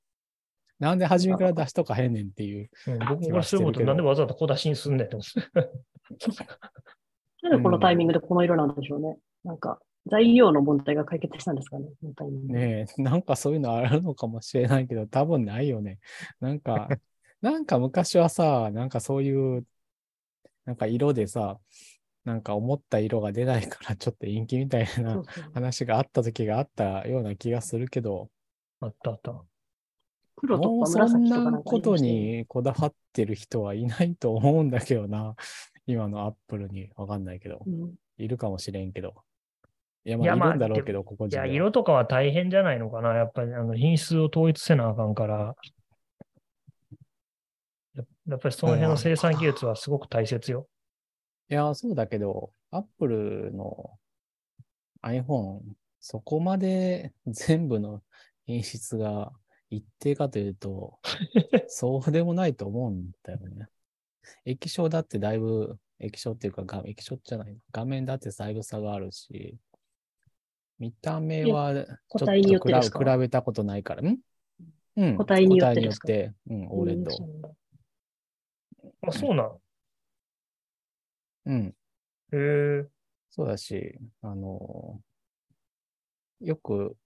[0.80, 2.69] なんで初めから出しとかへんねんっていう。
[2.88, 5.69] うん、僕もこれすることなんでわざわざ小出しにすんねんって思って。
[7.43, 9.17] なんでこのタイミングでこの色なんでしょうね。
[9.43, 12.60] なんか、材料の問題が解決したんですかね、このタイミングで。
[12.60, 16.00] ねえ、なんかそういうのあるのかもしれないけど、多分ないよね。
[16.39, 16.88] なんか、
[17.41, 19.65] なんか昔はさ、なんかそういう、
[20.65, 21.60] なんか色でさ、
[22.24, 25.22] なんか思った色が出ないからちょっと陰気みたいな
[25.54, 28.30] 話があった時があったような気がするけど、
[28.80, 29.44] あったあった。
[30.36, 35.36] 黒とかそんなことにこだわってる人はいないと思うんだけどな。
[35.88, 37.62] 今のアップルにわかんないけど。
[37.65, 39.13] うんいるかもしれんけど。
[40.06, 41.46] いや、まあ、いるんだろうけど、ここいや、じゃ。
[41.46, 43.15] 色とかは大変じゃないのかな。
[43.15, 45.56] やっぱりあの品質を統一せなあかんから。
[47.96, 50.68] ややっぱりその辺の生産技術はすごく大切よ。
[51.50, 53.98] いや、そうだけど、アップルの
[55.02, 55.62] iPhone、
[56.00, 58.04] そこまで全部の
[58.46, 59.32] 品質が
[59.72, 61.00] 一定かというと、
[61.68, 63.68] そうでもないと思うんだよね。
[64.46, 69.58] 液晶だってだいぶ、液晶っていうか画、液晶じゃないな画面だってだいぶ差があるし、
[70.78, 71.86] 見た目はちょ
[72.18, 74.18] っと比べたことないから、ん
[74.98, 75.18] うん。
[75.18, 76.08] 個体によって個ですか？
[76.08, 77.12] 体によって、うん、オレッド。
[77.12, 77.50] そうなんだ
[79.08, 79.60] あ、そうなん。
[81.46, 81.68] うん。
[81.68, 81.74] へ
[82.34, 82.88] え。
[83.30, 85.00] そうだし、あの、
[86.42, 86.98] よく、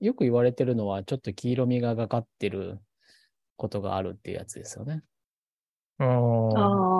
[0.00, 2.78] よく言われてるのは、ちょっと黄色みがかかってる
[3.56, 5.02] ことがあるっていうやつですよね。
[5.98, 6.93] ああ。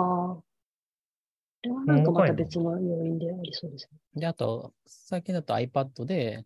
[1.85, 4.21] なんかまた別の要因でありそうですね。
[4.21, 6.45] で、あと、最近だと iPad で、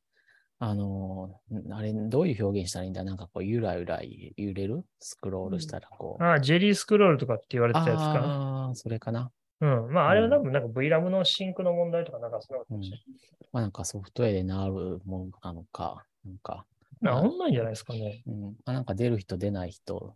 [0.59, 3.03] あの、んあれ、どういう表現したらいいんだ？
[3.03, 4.83] なんかこう、ゆらゆら揺れる？
[4.99, 6.23] スクロールしたらこう。
[6.23, 8.19] ああ、ジェリースクロールとかって言われてたやつかな。
[8.19, 9.31] ああ、それかな。
[9.61, 9.93] うん。
[9.93, 13.05] まあ、あれは多分なんか VRAM のシンクの問題とかなんかそうなのかもしれない。
[13.53, 16.65] まあなんかソフトウェアでなるものなのか、なんか。
[16.99, 18.23] まあ、オンラインじゃないですかね。
[18.27, 18.41] うん。
[18.41, 20.15] まあ、なんか出る人出ない人っ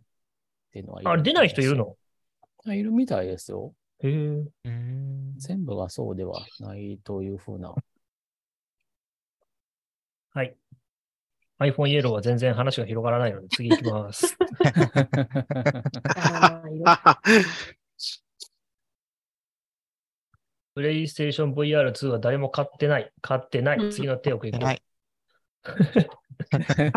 [0.72, 1.96] ていうのはあれ、出ない人いるの？
[2.66, 3.72] あいるみたいですよ。
[4.04, 4.12] へえ。
[4.12, 5.34] うーん。
[5.38, 7.74] 全部がそうではないというふうな。
[10.32, 10.54] はい。
[11.60, 14.36] iPhone イエローは全然話が広がらないので次行きます。
[20.74, 23.12] プレイステーション VR2 は誰も買ってない。
[23.22, 23.78] 買ってない。
[23.78, 24.64] うん次の手を行こう。
[24.64, 24.82] ない。
[26.80, 26.90] え、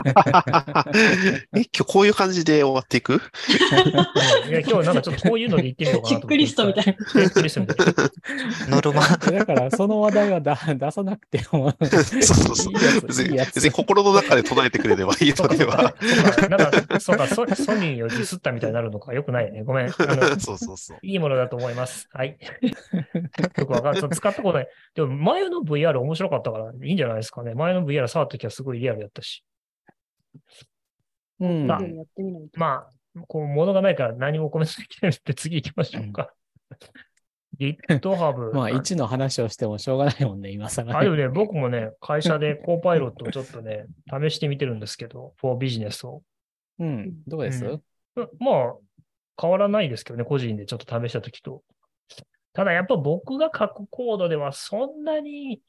[1.53, 3.21] 今日こういう感じで終わっていく？
[4.47, 6.09] いや今日なんかちょっとこういうので言ってみようかな。
[6.09, 6.93] チェックリストみたいな。
[6.93, 7.77] チェックリストみたい
[8.67, 8.75] な。
[8.75, 9.01] ノルマ。
[9.01, 11.73] だから、その話題はだ出さなくても。
[11.81, 12.73] そうそうそう。
[13.29, 15.93] 別に心の中で唱えてくれればいいのでは。。
[16.35, 19.13] そうかなんか、そうか、ソソニーをディスったみたいになるのか。
[19.13, 19.63] よくないね。
[19.63, 19.91] ごめん。
[20.39, 20.97] そうそうそう。
[21.03, 22.09] いいものだと思います。
[22.11, 22.37] はい。
[23.59, 24.09] よくわかんない。
[24.09, 24.67] 使ったことない。
[24.95, 27.53] でも前の VR 面白かったからいいんじゃないですかね。
[27.53, 29.43] 前の VR 触った時はすごいリアルやったし。
[31.39, 31.71] うん。
[31.71, 32.59] あやってみないと。
[32.59, 36.33] まあ、こう、物がないから何もコメントできないので次行きましょうか。
[37.59, 38.49] GitHub。
[38.53, 46.23] まあ、1の話をしてもしょうがないもんね、今更、あ、でもね、僕もね、会社でコーパイロットをちょっとね、試してみてるんですけど、for ビジネスを。
[46.79, 47.23] うん。
[47.27, 47.81] どうです、うん
[48.39, 48.75] まあ、
[49.39, 51.61] 変わらないですけどね、個人でちょっと試したときと。
[52.53, 55.61] ただやっぱ僕が書くコードではそんなに、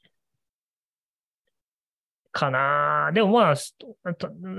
[2.31, 3.55] かなでもまあ、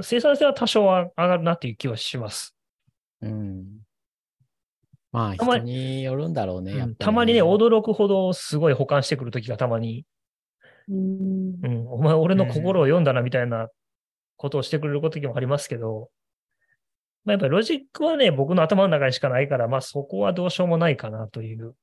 [0.03, 2.57] 生産性は多少は上がるなっていう気はします。
[3.23, 3.65] うん。
[5.13, 10.05] まあ、たま人によるんだろうね、たまにね、驚くほどすごい保管してくるときがたまに、
[10.89, 11.69] うーんう。
[11.69, 13.69] ん、お前俺の心を読んだなみたいな
[14.37, 16.11] ことをしてくれる時もありますけど、
[17.25, 21.75] まあ、やっぱりロジックはね、僕の頭の中にしかないから、まあそこはどうしようもないかなという。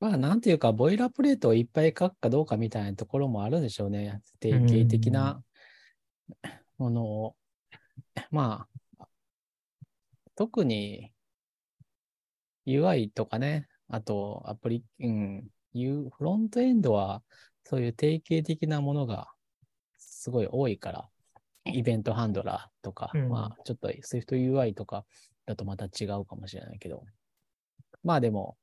[0.00, 4.22] まあ、なんていうか、ボイラープレートをいっぱい書くかどうかみたいなところもあるんでしょうね。
[4.38, 5.42] 定型的な
[6.78, 7.36] ものを。
[8.30, 9.08] まあ、
[10.36, 11.12] 特に
[12.66, 17.22] UI とかね、あとアプリ、うん、フロントエンドは
[17.64, 19.28] そういう定型的なものが
[19.96, 21.08] すごい多いから、
[21.64, 25.04] イベントハンドラーとか、うんまあ、ちょっと SwiftUI とか
[25.46, 27.04] だとまた違うかもしれないけど、
[28.04, 28.56] まあでも、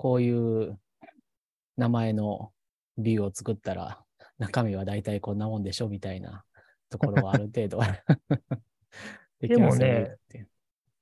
[0.00, 0.78] こういう
[1.76, 2.52] 名前の
[2.96, 4.02] ビューを作ったら、
[4.38, 6.42] 中身は大体こんなもんでしょみたいな
[6.88, 7.80] ところはある程度
[9.40, 10.16] できますよでもね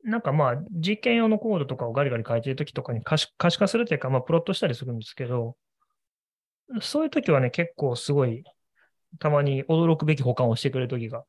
[0.02, 5.56] なんかまあ、実験用のコードとかをガリガリ書いてるときとかに可視可視化するというか、まあ、プロットしたりするんですけど、
[6.80, 8.42] そういうときはね、結構すごい、
[9.20, 11.24] たまに驚くべき保管をしてくれるときが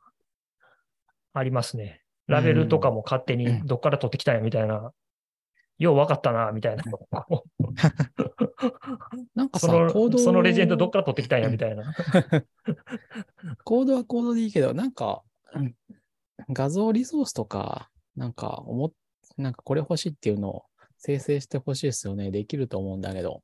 [1.33, 2.01] ありますね。
[2.25, 4.91] ラベルとかも勝手にどっから取ってきたんやみたいな、
[5.79, 6.83] よう分かったな、みたいな。
[9.33, 9.73] なんかさ、そ
[10.09, 11.95] のそのレジェンドどっから取ってきたんやみたいな。
[13.63, 15.23] コードはコードでいいけど、なんか、
[15.55, 15.75] うん
[16.51, 18.91] 画像リソースとか、なんか思っ、
[19.37, 20.65] なんかこれ欲しいっていうのを
[20.97, 22.31] 生成してほしいですよね。
[22.31, 23.43] できると思うんだけど、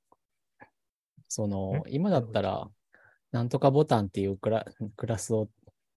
[1.27, 2.69] その、今だったら、
[3.31, 5.49] なんとかボタンっていうクラクラスを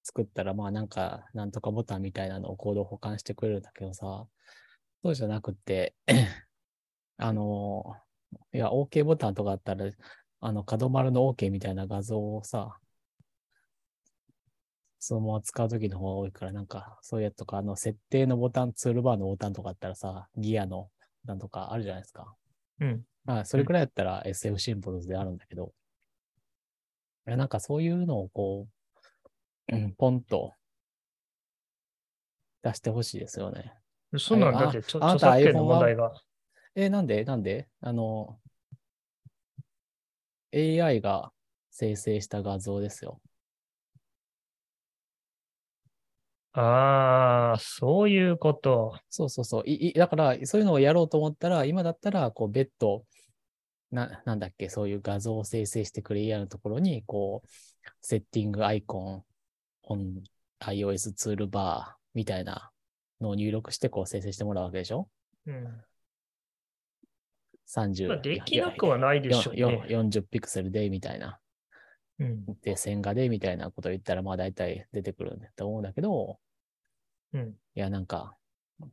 [0.02, 4.26] 作ったら、まあなんか、なんとかボタンみたいなのをコードを保管してくれるんだけどさ、
[5.08, 5.94] そうじゃなくて、
[7.16, 7.96] あの、
[8.52, 9.90] いや、OK ボタンとかあったら、
[10.40, 12.76] あの、角丸の OK みたいな画像をさ、
[14.98, 20.90] そのまま使うときの方が多いから、なんか、そういうやつとか、あの、設定のボタン、ツールバーのボタンとかあったらさ、ギアの
[21.24, 22.34] ボタンとかあるじゃないですか。
[22.80, 23.02] うん。
[23.24, 25.72] まあ、それくらいだったら SF シンボルズであるんだけど、
[27.26, 28.66] いやなんかそういうのをこ
[29.72, 30.52] う、うん、ポンと
[32.62, 33.77] 出してほしいですよね。
[34.16, 36.12] そんなんだって、作権の問題が。
[36.74, 37.24] え、なんで？
[37.24, 37.68] なんで？
[37.80, 38.38] あの、
[40.52, 41.32] AI が
[41.70, 43.20] 生成した画像ですよ。
[46.52, 48.98] ああ、そういうこと。
[49.10, 49.62] そうそうそう。
[49.66, 53.04] いいだから、そういうのをやろうと思ったら、今だったら、こう、別途、
[53.90, 57.48] な、なんだっけ、そういう画像を生成してくれ AI のところに、こう、
[58.00, 59.24] セッティングアイコン、
[59.88, 60.22] on
[60.60, 62.70] iOS ツールバーみたいな
[63.20, 65.08] のを入力して、こう、生成してもらうわけでしょ？
[65.46, 65.64] うん。
[65.64, 65.74] まあ
[67.68, 68.20] ?30。
[68.20, 69.86] できなくはないでしょうよね。
[69.88, 71.40] 40ピクセルで、みたいな。
[72.18, 72.44] うん。
[72.62, 76.38] で、線画で、みたいなことを言ったら、まあ、大体出てくるんだと思うんだけど、
[77.32, 77.48] うん。
[77.48, 78.36] いや、なんか、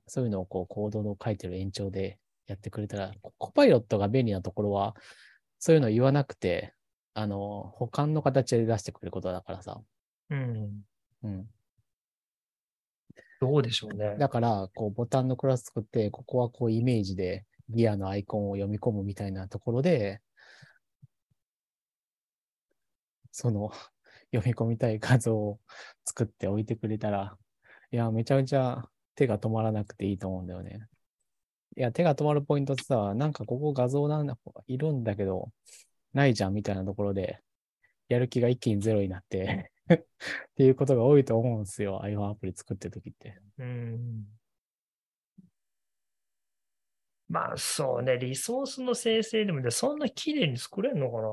[0.07, 4.95] そういうのをこう、コードの書いてる延長でやってくれたら、ココパイロットが便利なところは、
[5.59, 6.73] そういうの言わなくて、
[7.13, 9.81] あの、保管の形で出してくれることだからさ。
[10.29, 10.83] うん。
[11.23, 11.47] うん。
[13.41, 14.15] どうでしょうね。
[14.17, 20.21] だから、こう、ボタンのクラス作って、ここはこう、イメージでギアのアイコンを読み込むみたいなところで、
[23.32, 23.71] その、
[24.32, 25.60] 読み込みたい画像を
[26.06, 27.38] 作っておいてくれたら、
[27.91, 30.88] いや、めちゃめちゃ手が止まらなくていいと思うんだよね。
[31.78, 35.52] いや、手が止まるポイントってさ、なんかここ画像なんだ、いるんだけど、
[36.13, 37.39] ないじゃんみたいなところで、
[38.08, 39.98] やる気が一気にゼロになって、っ
[40.56, 42.02] ていうことが多いと思うんですよ。
[42.04, 43.39] iPhone アプリ作ってるときって。
[43.60, 44.26] うん。
[47.30, 51.28] まあそうね、リソースの生成でもね、そんな綺麗に作れんのかな？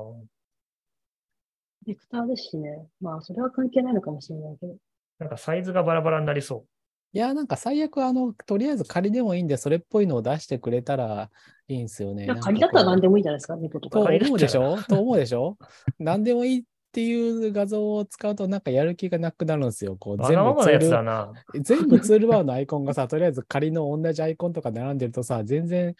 [1.85, 2.87] ベクターですしね。
[3.01, 4.75] まあ、それは関係ないのかもしれないけど。
[5.19, 6.65] なんかサイズがバラバラになりそ
[7.11, 11.29] いや、なんか最悪、あの、とりあえず仮でもいいんで、それっぽいのを出してくれたら
[11.67, 12.23] いいんですよね。
[12.23, 13.99] いや、仮だったら何ででもいいじゃないですか、猫とか。
[13.99, 14.81] と思うでしょ？
[14.81, 15.57] と思うでしょ？
[15.99, 19.95] 何でもいいっていう画像を使うと、なんかやる気がなくなるんですよ。
[19.97, 21.33] こう全部ツール。
[21.63, 25.95] 全部ツールバーのアイコンがさ、とりあえず仮の同じアイコンとか並んでるとさ、全然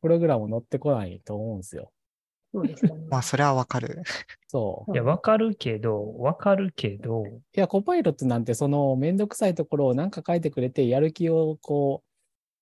[0.00, 1.90] プログラム乗ってこないと思うんですよ。
[2.54, 3.04] そうですかね。
[3.10, 4.00] まあ、それはわかる。
[4.46, 4.92] そう。
[4.92, 12.04] いや、わかるけど、わかるけど、いや、コパイロットなんて、そのめんどくさいところをなんか書いてくれて、やる気をこ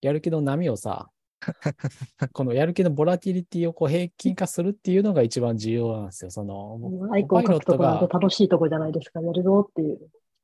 [0.02, 1.10] う、やる気の波をさ、
[2.32, 6.30] このやる気のボラティリティをこう平均化するっていうのが一番重要なんですよ。
[6.30, 6.78] その、
[7.12, 9.20] アイコン書くとこなんてコ楽しいとこじゃないですか。
[9.20, 9.98] やるぞっていう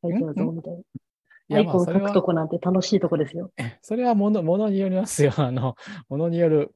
[0.04, 3.50] アイコン書くとこなんて楽しいとこですよ。
[3.80, 5.32] それはもの、ものによりますよ。
[5.38, 5.76] あの、
[6.08, 6.74] ものによる。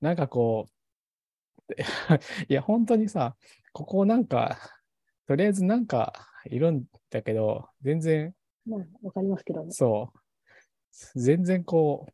[0.00, 0.66] なんかこ
[1.68, 1.74] う、
[2.48, 3.36] いや、本当にさ、
[3.72, 4.56] ここなんか、
[5.26, 6.14] とりあえずなんか
[6.46, 8.34] いるんだけど、全然
[8.66, 9.72] まあ、わかりますけどね。
[9.72, 11.20] そう。
[11.20, 12.06] 全然こ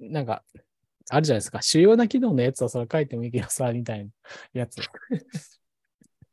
[0.00, 0.44] う、なんか、
[1.12, 1.60] あるじゃないですか。
[1.60, 4.10] 主要な機能のやつをそれ書いてもいいけどさ、みたいな
[4.54, 4.76] やつ。
[4.80, 4.86] ち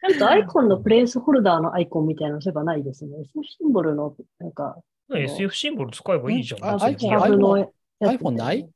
[0.06, 3.12] ゃんとアイコンのプレイスホルダーのアイコンみたいなのそういえばないですね。
[3.34, 4.78] そうシンボルの、なんか、
[5.13, 6.63] SF シンボル使えばいいじゃん。
[6.63, 8.70] あ別に iPhone タブのやつみた iPhone ない？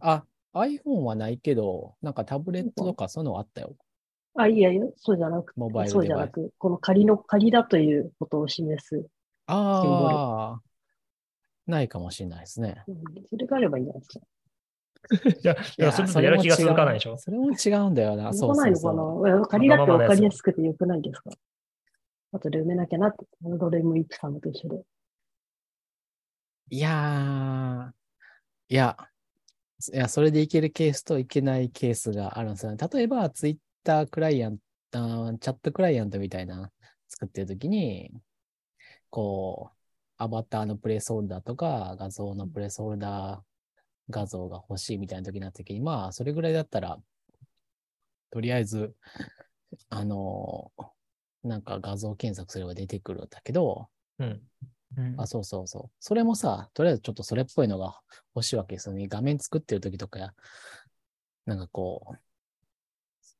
[0.00, 3.76] あ、iPhone はないけど、なんかタブレットとかそういうのあったよ。
[4.34, 6.16] あ、いやいや、そうじゃなくモバイルそうじゃ。
[6.16, 9.06] なく、この仮の仮だということを示す。
[9.46, 10.60] ああ、
[11.68, 12.82] ないかもしれないですね。
[12.88, 12.96] うん
[13.30, 14.26] それがあればいいんじゃないですか。
[15.42, 17.16] いや、いやそれやる気が続かないでしょ？
[17.18, 18.32] それも違うんだよな。
[18.32, 19.46] そそうそうそう。
[19.46, 21.30] 仮だってわかりやすくてよくないですか
[22.32, 24.82] 後で埋めなきゃなって、あのドレムイプさんのと一緒で。
[26.70, 28.96] いやー、いや、
[29.92, 32.78] いや、それでいけるケースといけないケースがあるんですよね。
[32.92, 34.60] 例えば、ツイッタークライアント、
[35.38, 36.72] チャットクライアントみたいな
[37.08, 38.10] 作ってるときに、
[39.10, 39.76] こう、
[40.18, 43.40] アバターのプレイスホルダーとか、画像のプレイスホルダー
[44.10, 46.98] 画像が欲しいみたいなときになったときに、まあ、それぐらいだったら、
[48.30, 48.94] とりあえず、
[49.88, 50.70] あの
[51.42, 53.88] なんか画像検索すれば出てくるんだけど、
[54.18, 54.40] うん。
[55.18, 55.96] あ、そうそうそう。
[56.00, 58.00] それもさ、とりあえずちょっとそれっぽいのが
[58.34, 59.08] 欲しいわけですよね。
[59.08, 60.34] 画面作ってる時とかや、
[61.44, 62.16] なんかこう、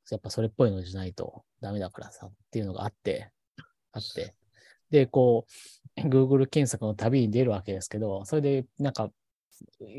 [0.09, 3.31] やっぱそれっぽいのじゃないとダメだからさっていうのがあって、
[3.91, 4.35] あって。
[4.89, 5.45] で、こ
[5.97, 9.11] う、Google 検索の旅に出るわけですけど、それでなんか、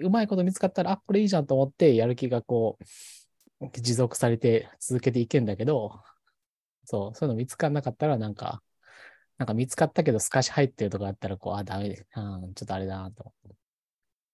[0.02, 2.78] うまいこと見つかったら、あ、これいいじゃんと思って、やる気がこ
[3.60, 6.00] う、持続されて続けていけんだけど、
[6.84, 8.62] そう、そういうの見つからなかったら、なんか、
[9.36, 13.32] なんか見つかったけど透かし入ってるとかあったら、こう、あ、ダメで、うん、ちょっとあれだなと。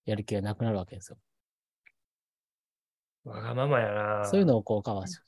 [0.06, 1.18] やる気がなくなるわけですよ。
[3.24, 4.24] わがままやな。
[4.26, 5.18] そういうのをこう、かわし。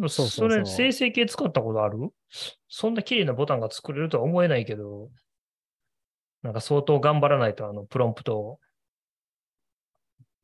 [0.00, 1.98] そそうそうそうれ、生成系使ったことある？
[2.68, 5.10] そんな綺麗なボタンが作れるとは思えないけど、
[6.42, 8.60] なんか相当頑張らないと、あの、プロンプトを。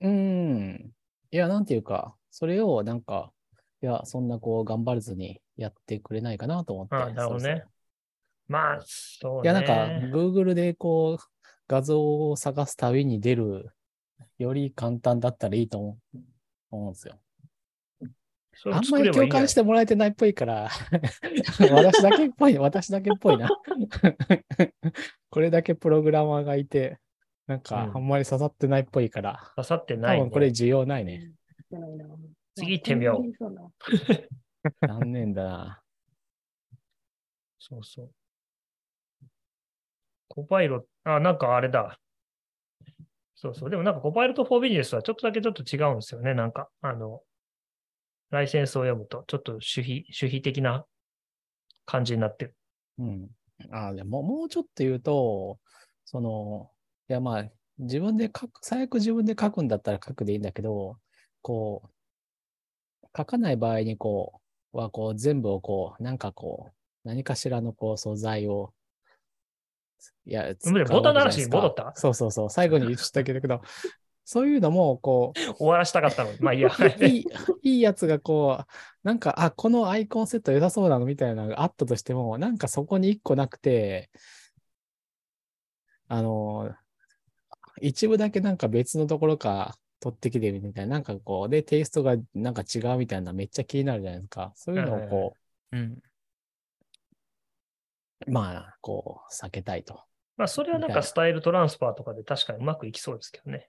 [0.01, 0.91] うーん。
[1.31, 3.33] いや、なんていうか、それをなんか、
[3.83, 6.95] いや、そんなこう、頑張らずにやってくれないかなと思って。
[6.97, 7.65] あなるほどね
[8.49, 9.45] まあ、そうね。
[9.45, 11.25] いや、なんか、Google でこう、
[11.69, 13.71] 画像を探すたびに出る、
[14.39, 16.19] より簡単だったらいいと思う
[16.71, 17.19] 思うんですよ。
[18.73, 20.71] あんまり共感してもらえてないっぽいから、
[21.73, 23.49] 私だけっぽい、私だけっぽいな。
[25.31, 26.99] これだけプログラマーがいて、
[27.47, 30.23] なんかうんあんまり刺さってないっぽいから、刺さってない、ね。
[30.23, 31.33] 多分これ需要ないね。
[32.57, 33.33] 次行ってみよう。
[33.37, 33.71] そうな
[34.89, 35.83] 残念だな。
[37.59, 38.11] そうそう。
[40.29, 41.99] コパイロット、あ、なんかあれだ。
[43.35, 43.71] そうそう。
[43.71, 46.35] でもなんかコパイロット4ビジネスはちょっとだけちょっと違うんですよね。
[46.35, 47.21] なんか、あの、
[48.35, 50.85] ライセンスを読むと、ちょっと守秘、守秘的な
[51.87, 52.57] 感じになってる。
[52.99, 53.29] うん。
[53.71, 55.59] あでも、もうちょっと言うと、
[56.05, 56.71] その、
[57.09, 57.45] いやまあ、
[57.79, 60.99] 自分で書く、最悪自分で書くんだったら書くでいいんだけど、
[61.41, 61.83] こ
[63.03, 64.41] う、書かない場合にこ
[64.73, 68.73] う、はこう全部をこう、なんかこう、何かしらのこう素材を、
[70.27, 71.93] いや、でボタンの話に戻った？
[71.95, 73.61] そうそうそう、最後に言ったけど、
[74.25, 76.39] そういうのも、こう、終わらしたかったのに。
[76.41, 76.71] まあいいや。
[77.07, 77.27] いい、
[77.63, 78.67] いいやつがこう、
[79.03, 84.11] なんか、あ、このアイコンセット良さそうなのみたいなのがあったとしても、なんかそこに一個なくて、
[86.09, 86.75] あの、
[87.81, 94.53] 一部だけなんか別のところから取ってきてるみたいな、なんかこう、で、テイストがなんか違うみたいなのめっちゃ気になるじゃないですか。
[94.55, 95.37] そういうのをこ
[95.73, 95.99] うん。
[98.27, 100.01] まあ、こう、避けたいと。
[100.37, 103.69] まあ、それはなんかスタイルトランスファーとかで確かにうまくいきそうですけどね。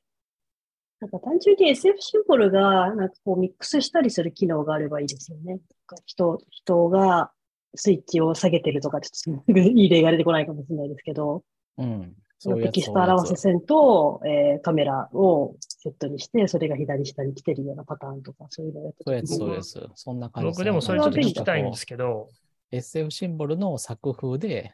[1.02, 5.44] なんか単純に SF シンボルが、なんかこうミックスしたりする機能があればいいですよね。
[5.46, 7.32] なんか人、人が
[7.76, 11.44] スイッチを下げてるとか、ちょっといい例が出てこないかもしれないですけど、
[11.78, 12.16] うん。
[12.38, 19.72] そうテキスト表せ線と、えーカメラをセットにして、それが左下に来てるようなパターンとか、そういうのをやってそういうやつ、そういうやつ。
[19.72, 19.90] つ。
[19.96, 20.48] そんな感じ。
[20.48, 22.30] 僕でもそれちょっと聞きたいんですけど、
[22.72, 24.74] SF シンボルの作風で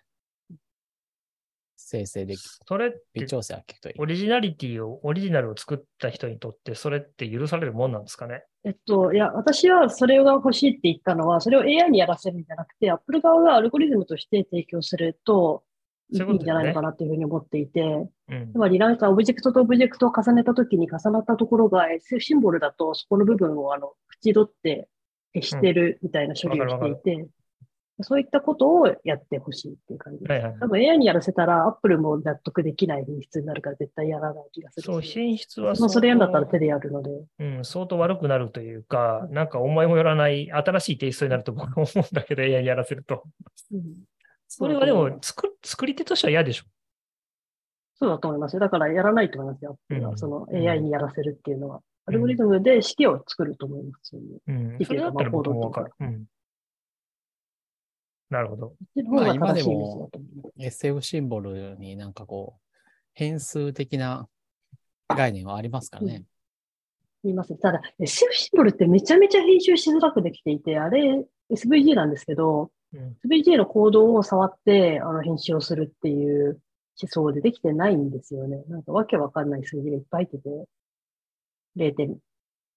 [1.91, 4.05] 生成でき、それって微調整が効くといいオ。
[4.05, 8.43] リジナリティを、オリジナルを作った人にとって、それって許されるもんなんですかね？
[8.63, 15.63] えっと、いや、私はそれが欲しいって言ったのは、それを AI にやらせるんじゃなくて、Apple 側がアルゴリズムとして提供すると
[16.13, 17.81] いいんじゃないのかなっていうふうに思っていて、
[18.29, 18.57] うんつ。
[18.57, 24.89] まりなんかオブジェクトとオブジェクトを重ねたときに重なったところが SF シンボルだとそこの部分をあの縁取って
[25.33, 27.27] 消してるみたいな処理をしていて、
[28.03, 30.31] そういったことをやってほしいっていう感じです。
[30.31, 34.85] はいはい多分 AI にやらせたら Apple も納得できない品質になるから絶対やらない気がするし。
[34.85, 37.09] そう、品質はまあそれやんだったら相手でやるので。
[37.37, 43.23] 当うん、相当悪くなるというか、なんか思いもよらない新しいテイストになると僕は思うんだけど、AI にやらせると。
[43.71, 43.83] うん
[44.53, 46.65] それはでも作、作り手としては嫌でしょ。
[47.95, 48.59] そうだと思いますよ。
[48.59, 49.77] だからやらないと思いますよ。
[49.89, 51.81] うんその AI にやらせるっていうのは。
[52.05, 54.09] アルゴリズムで式を作ると思います。
[54.09, 54.85] そういううん。
[54.85, 55.93] それだったら僕もわかまる。
[56.01, 56.25] うん。
[58.31, 58.67] なるほど。
[58.69, 60.09] こっちの方が正しいですよ。
[60.11, 62.77] と思う SF シンボルになんかこう、
[63.13, 64.27] 変数的な
[65.09, 66.23] 概念はありますからね。
[67.23, 67.55] 言います。
[67.57, 73.17] ただ、SF シンボルってめちゃめちゃ編集しづらくできていて、あれ SVG なんですけど、うん。
[73.29, 76.61] SVG のコードを触ってあの編集をするっていう
[77.01, 78.63] 思想でできてないんですよね。
[78.69, 80.67] なんかわけわかんない数字がいっぱい入ってて、
[81.75, 81.95] 0.
[81.95, 82.17] 点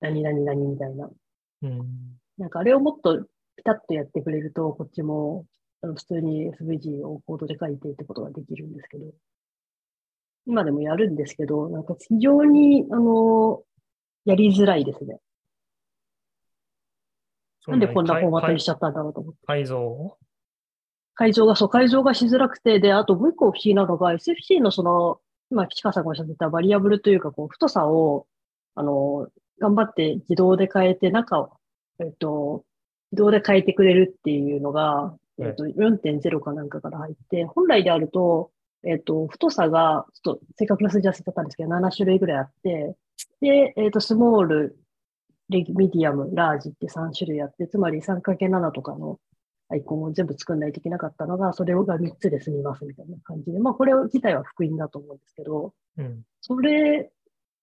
[0.01, 1.09] 何々何みたいな。
[1.63, 2.19] うん。
[2.39, 3.25] なんかあれをもっと
[3.57, 5.47] ピタッとやってくれると、こっちも
[5.83, 9.07] あの普通に SVG をコードで書いてってことができるんですけど、
[10.47, 13.63] 今でもやるんですけど、なんか非常に、あの、
[14.25, 15.19] やりづらいですね。
[17.67, 19.41] なんでこんなフォーマットにしちゃったんだろうと思って。
[19.47, 20.19] 改造？
[21.15, 28.27] 改造が、そう、改造がしづらくて、で、あともう一個不思議なのが、SFC のその、今、岸川さんがおっしゃってたバリアブルというか、こう、太さを、
[28.75, 29.29] あの、
[29.61, 31.53] 頑張って自動で変えて、中を、
[32.01, 32.65] えっと、
[33.15, 38.51] 自動で変えてくれるっていうのが、えっと、4.0かなんかから入って、本来であると、
[38.85, 42.97] えっと、太さが、ちょっと正確な数字は忘れちゃったんですけど、7種類ぐらいあって、
[43.41, 44.77] で、えっと、スモール、
[45.49, 49.19] レギミディアム、ラージって3種類あって、つまり 3×7 とかの
[49.69, 56.23] アイコンを全部作んないといけなかったのが、それが3つで済みますみたいな感じで、まあこれ自体は福音だと思うんですけど、うん。
[56.41, 57.11] それ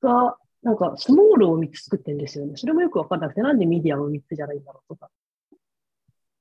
[0.02, 2.54] が、なんかスモールを3つ作ってるんですよね。
[2.56, 5.10] それもよくわかんなくて、なんでミディアム3つじゃないんだろうとか。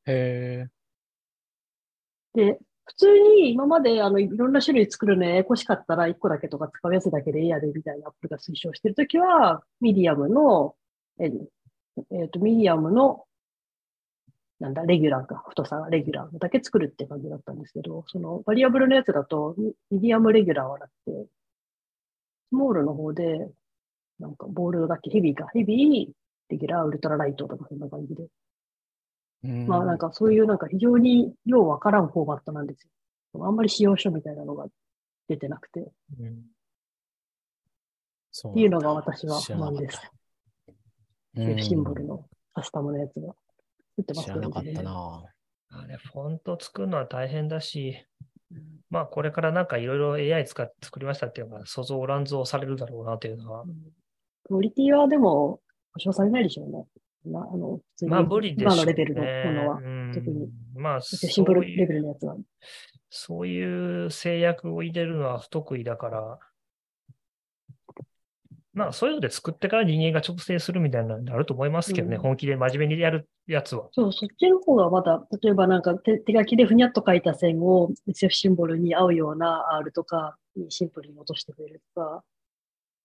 [0.07, 0.67] へ
[2.35, 10.75] で、普通に今まであのいろんな種類作るのややこしかったら1個だけとか使うやつだけでいいやでみたいな Apple が推奨してるときは、ミディアムの、
[11.21, 11.33] えっ、
[12.13, 13.25] えーと、ミディアムの、
[14.59, 19.55] なんだ、レギュラーか、太さがレギュラーだけ作るって感じだったんですけど、そのバリアブルのやつだと、
[19.91, 21.27] ミディアムレギュラーはなくて、
[22.51, 23.49] スモールの方で、
[24.19, 26.13] なんかボールドだけ、ヘビーか、ヘビー、
[26.51, 28.27] レギュラー、 Ultralight とかそんな感じで。
[29.49, 32.87] ーまあなんかそういうなんか非常にようわからんフォーマットなんです
[33.35, 33.47] よ。
[33.47, 34.67] あんまり仕様書みたいなのが
[35.29, 35.81] 出てなくて。
[35.81, 35.85] っ
[36.21, 36.43] うん
[38.33, 40.01] そうていうのが私は不満です。
[41.37, 42.25] うんシンボルの
[42.55, 43.35] カスタムのやつが。
[43.91, 45.25] 作ってます知らなかったな。
[45.71, 47.97] あれ、フォント作るのは大変だし、
[48.89, 53.71] まあ、これからなんかいろいろ AI 使って作りましたっていうのが、想像乱造されるだろうなというのはう、ん
[54.45, 55.61] クオリティはでも
[55.93, 56.85] 保証されないでしょうね。
[57.27, 58.83] なあの普通にまあ、無理でしょう、ね。
[58.83, 59.77] 今のレベルのものは。
[59.77, 62.37] うん特にまあ、シンプルレそういうベルのやつは。
[63.11, 66.39] そういう制約を入れるのは不得意だから、
[68.73, 73.89] まあ、そういうので作ってから人間が調整するみたいなのあると思いますけどね、うん本気で真面目にやるやつは。
[73.93, 82.23] そう、そっちの方がまだ、例えばなんか手手書きでふにゃっと書いた線を SF シンボルに合うような R とかにシンプルに落としてくれるとか、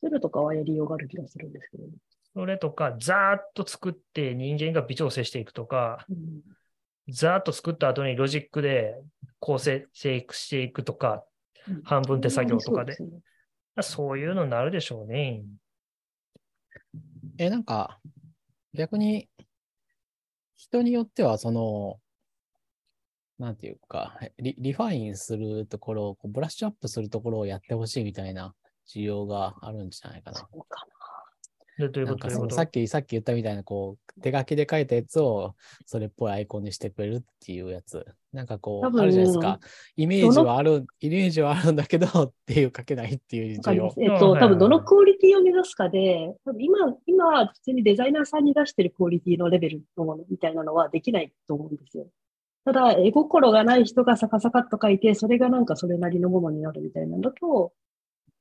[0.01, 1.93] そういうのとかはやりようがある気がするんですけどね。
[2.35, 6.41] それとか、ざーっと作って人間が微調整していくとか、うん。
[7.07, 8.95] ざーっと作った後にロジックで
[9.39, 11.23] 構成していくとか、
[11.85, 12.95] 半分手作業とかで。
[12.95, 13.21] そう
[13.81, 15.43] そういうのになるでしょうね。
[17.37, 17.99] え、なんか、
[18.73, 19.29] 逆に、
[20.55, 21.99] 人によっては、その、
[23.37, 28.55] なんていうか、リリファインするところを、こうブラッシュアップするところをやってほしいみたいな
[28.93, 30.37] 需要があるんじゃないかな。
[30.39, 30.91] そうかで
[31.79, 32.55] どういうなんかそのことどういうこと？
[32.55, 35.55] さっき、さっき言ったみたいな、こう、手書きで書いたやつを、
[35.85, 38.05] それっぽいアイコンにしてくれるっていうやつ。
[38.31, 39.59] なんかこう、あるじゃないですか。
[39.95, 43.93] イメージはある、イメージはあるんだけど、っていう書けないっていう需要。
[43.97, 52.07] えっあと、はい多分どのクオリティを目指すかで、多分今、今は普通にデザイナーさんに出してるクオリティのレベルのものみたいなのはできないと思うんですよ。
[52.65, 57.73] ただ、絵心がない人がサカサカっと書いて、それがなんかそれなりのものになるみたいなのだと、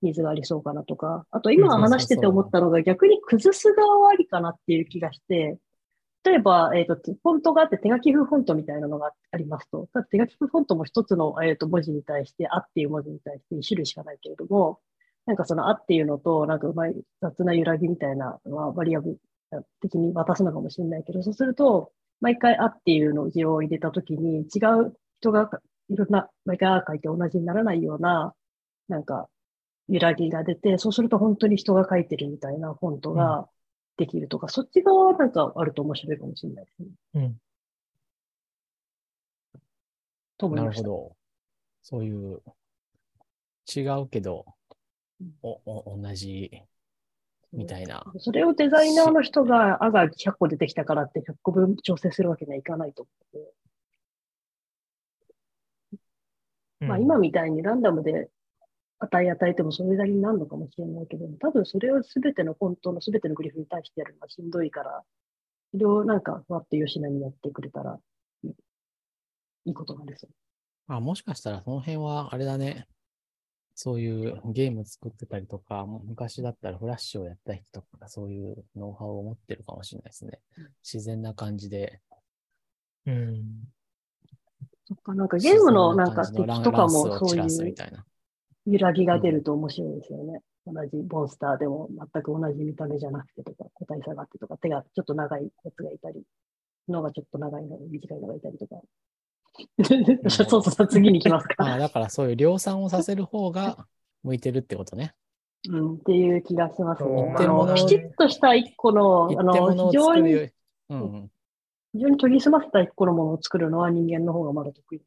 [0.03, 5.59] ニーズがありそうかなとか、あと今話してて思ったのが逆に崩す側はありかなっていう気がして、
[6.25, 14.81] 例えば、えっ、と、フォントがあって手書き風フォントみたいなのがありますと、手書き風フォントも一つの、えっと文字に対して、あっていう文字に対して2種類しかないけれども、
[15.27, 19.19] なんかそのあっていうのと、なんかうまい雑な揺らぎみたいなのはバリアブ
[19.53, 25.51] ル的に渡すのかもしれないけど、そうすると、毎回あっていうのを字を入れたときに、違う人が
[25.91, 28.35] いろんな、毎回あ書いて同じにならないような、
[28.89, 29.29] なんか
[29.89, 33.49] 揺らぎが出て、そうすると本当に人が書いてるみたいなフォントが
[33.97, 36.89] できるとか、そっち側はなんかあると面白いかもしれないですね。
[37.15, 37.23] うん。
[37.23, 37.31] な
[40.39, 40.83] と思いました。
[40.83, 41.17] るほど。
[41.83, 42.43] そういう、
[43.75, 44.45] 違うけど
[45.21, 46.51] うん、お、お、同じ、
[47.53, 48.05] みたいな。
[48.19, 53.55] それをデザイナーの人が、あが100個出てきたからって100個分調整するわけにはいかないと思って。
[56.81, 58.29] まあ今みたいにランダムで
[59.07, 65.03] 値与えてもそれなりになるのかもしれないけど、多分それをすべての本当のすべてのグリフに対してやるのはしんどいから、
[65.73, 67.99] それをなんかふわっと吉野にやってくれたら
[68.45, 70.29] いいことなんですよ。
[70.89, 72.87] あ、もしかしたらその辺は、あれだね。
[73.77, 80.39] そういうゲーム作ってたりとか、もう昔だったらフラッシュをやった人とかがそういうノウハウを持ってるかもしれないですね。
[80.83, 82.01] 自然な感じで。
[83.07, 83.43] うん。
[84.87, 88.05] そっか、なんかゲームのなんか敵とかもそう散らすいうみたいな。
[88.67, 90.41] 揺らぎが出ると面白いですよね。
[90.67, 96.23] 同じモンスターでも全く同じ見た目じゃなくてとか、個体差があってとか、手がちょっと長いやつがいたり、
[96.89, 98.81] 脳がちょっと長いのが短いのがいたりとか。
[100.49, 101.55] そうそう次に行きますか。
[101.59, 103.87] ああ、だからそういう量産をさせる方が
[104.23, 105.15] 向いてるってことね。
[105.69, 107.09] うん、っていう気がしますね。
[107.09, 110.35] そうあの一点物をきちっとした一個の、あの、を非常に、
[110.89, 111.31] うん。
[111.93, 115.03] 非常に研ぎ澄ませた一個のものを作るのは人間の方がまだ得意。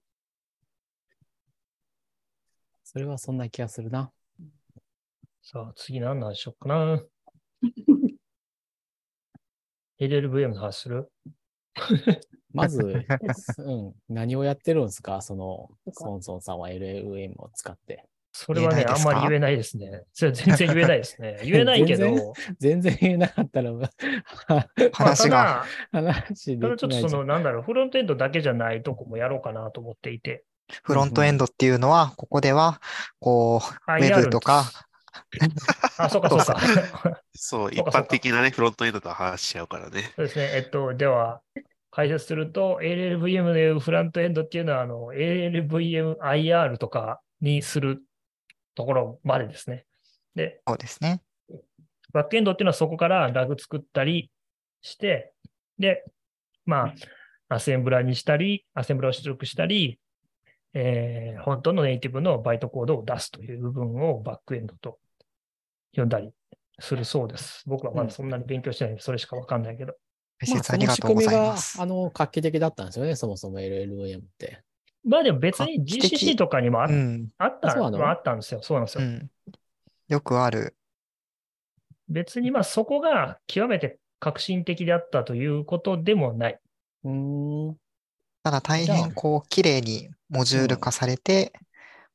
[2.89, 4.13] それはそんな気がするな。
[5.41, 7.03] さあ、次何なんでしょうかな。
[9.99, 11.11] LLVM の話する？
[12.53, 12.79] まず、
[13.59, 15.21] うん、何をやってるんですか？
[15.21, 18.05] その、ソンソンさんは LLM を使って。
[18.31, 20.03] それはね、あんまり言えないですね。
[20.13, 21.39] それは全然言えないですね。
[21.43, 23.89] 言えないけど、全然全然言えなかったら、ま
[24.47, 25.65] あ話が。
[25.91, 30.45] 話できただちょっとその、なんだろう、フロントエンドだけじゃないとこもやろうかなと思っていて。
[30.84, 32.82] フロントエンドっていうのは、ここでは、
[33.20, 34.65] こう、あウェブとか、
[35.97, 37.22] あ、そうか、そうか。
[37.34, 40.11] そう、一般的なね、フロントエンドと話しちゃうからね。
[40.15, 40.51] そうですね。
[40.53, 41.41] えっと、では、
[41.91, 48.03] 解説すると、ALLVM でいうフロントエンドっていうのは、あの、ALVMIR とかにする
[48.76, 49.86] ところまでですね。
[50.36, 51.22] で、そうですね。
[52.13, 54.32] バックエンドっていうのはそこからラグ作ったり
[54.82, 55.34] して、
[55.80, 56.05] で、
[56.65, 56.93] ま
[57.49, 59.99] あ、アセンブラにしたり、アセンブラを出力したり、
[60.80, 64.99] えー本当のネイティブのバイトコードを出すという部分をバックエンドと
[65.95, 66.32] 呼んだり
[66.80, 67.63] するそうです。
[67.65, 69.93] 僕はまだそんなに勉強してないんで、それしかわかんないけど。
[70.39, 71.21] 解あ、そのありがとうご。
[71.21, 74.61] あの画期的だったんですよね、そもそも LLM って。
[75.03, 77.97] まあでも別に GCC とかにもあ,、うん、あったそうなの？
[77.99, 78.61] まああったんですよ。
[78.61, 79.05] そうなんですよ。
[79.05, 79.30] うん。
[80.09, 80.75] よくある。
[82.09, 86.59] 別にまあそこが極めて革新的であったということでもない。
[87.03, 87.78] うーん。
[88.48, 91.52] ただ大変こう綺麗にモジュール化されて、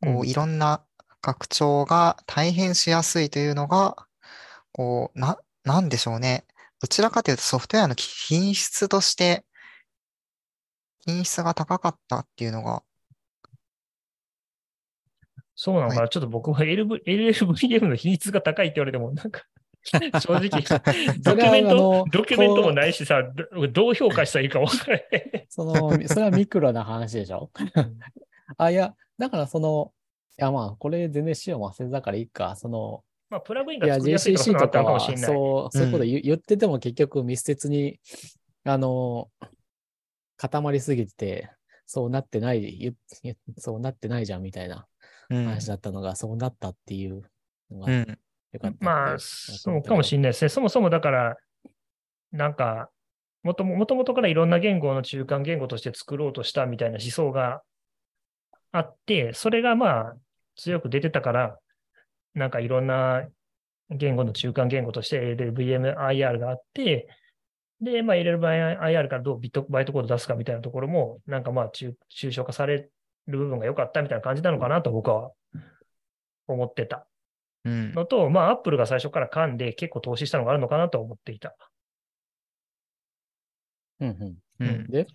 [0.01, 0.15] うん。
[0.15, 0.83] こういろんな
[1.21, 3.97] 拡張が大変しやすいというのが、
[4.73, 6.47] こう、な、なんでしょうね。
[6.81, 9.45] どちらかというとソフトウェアの品質として、
[11.05, 12.83] 品質が高かったっていうのが、
[15.55, 19.43] そうなのかな、ちょっと僕は LV LLVM の比率が高いって言われても、なんか、
[20.21, 23.23] 正直、ドキュメント、ドキュメントもないしさ、
[23.53, 25.47] どどう評価したらいいか分からない。
[25.49, 27.51] その、それはミクロな話でしょ？
[28.57, 29.93] あ、いや、だからその、
[30.39, 32.55] いやまあ、これ全然使用忘れたからいいか。
[32.57, 35.25] その、まあ、プラグインいや、が作りやすいとかかかもしれ、ない。
[35.25, 37.99] そう、そういうこと言,、言ってても結局密接に、
[38.65, 39.31] あの、
[40.37, 41.51] 固まりすぎて、
[41.87, 42.95] そうなってない、
[43.59, 44.87] そうなってないじゃんみたいな
[45.33, 47.23] うん、話だったのが、そうなったっていう
[47.71, 48.19] のがうん、
[48.53, 48.85] よかった。
[48.85, 50.49] まあ、そうかもしれれないですね。
[50.49, 51.37] そもそもだから、
[52.33, 52.91] なんか、
[53.43, 57.63] もとももとからいろんな言語の中間言語として作ろうとしたみたいな思想が
[58.71, 60.17] あって、それがまあ
[60.57, 61.59] 強く出てたから、
[62.35, 63.27] なんかいろんな
[63.91, 67.09] 言語の中間言語として LLVMIR があって、
[67.81, 72.89] で、まあ、LLVMIR からどうビットバイトコード出すかみたいなところも、なんかまあ抽、抽象化され
[73.27, 75.33] る部分が良かったみたいな感じなのかなと僕は
[76.47, 77.07] 思ってた
[77.65, 77.93] うん。
[77.93, 81.57] のと、まあ、Apple が最初から噛んで結構投資したのがあるのかなと思っていた。
[84.01, 84.67] うんうん。
[84.67, 84.87] うん。
[84.89, 85.07] で、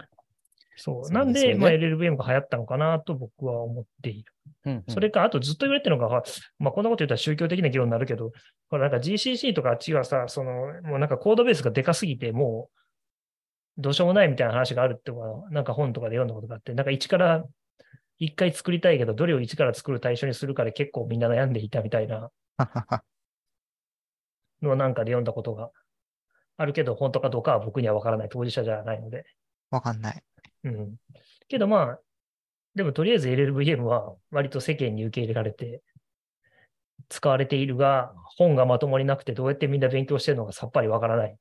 [0.77, 1.11] そう。
[1.11, 4.31] なんで、でねまあ、LLVM が流行ったのかなと僕は思っている。
[4.65, 6.23] うんうんそれか、あとずっと言われてるのが、
[6.59, 8.31] まあ、こんなこと言ったら宗教的な議論になるけど、
[8.69, 10.51] ほら、なんか GCC とかあっちはさ、その、
[10.83, 12.69] もうなんかコードベースがでかすぎて、も
[13.77, 15.11] う、どうしようもないみたいな話があるって
[15.51, 17.43] なんか本とかで読んだことがあって、なんか一から、
[18.19, 22.31] 一回作りたいけど、どれを一から作る対象にするかで結構みんな悩んでいたみたいな
[24.61, 25.71] のをなんかで読んだことが
[26.57, 29.25] あるけど、本当かどうかは僕にはわからない当事者じゃないので。
[29.69, 30.23] わかんない。
[30.63, 30.95] うん。
[31.47, 31.99] けどまあ、
[32.75, 35.81] でもとりあえず LLVM は割と世間に受け入れられて
[37.09, 41.37] 使われているが、本がまともになくてどうやってみんな勉強してるのかさっぱりわからない。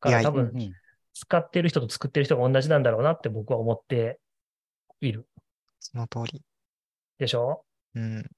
[0.00, 0.72] から多分
[1.14, 4.18] 使ってる人と作ってる人が同じなんだろうなって僕は思って
[5.00, 5.26] いる。
[5.78, 6.42] その通り。
[7.18, 7.64] でしょ？
[7.94, 8.30] うん。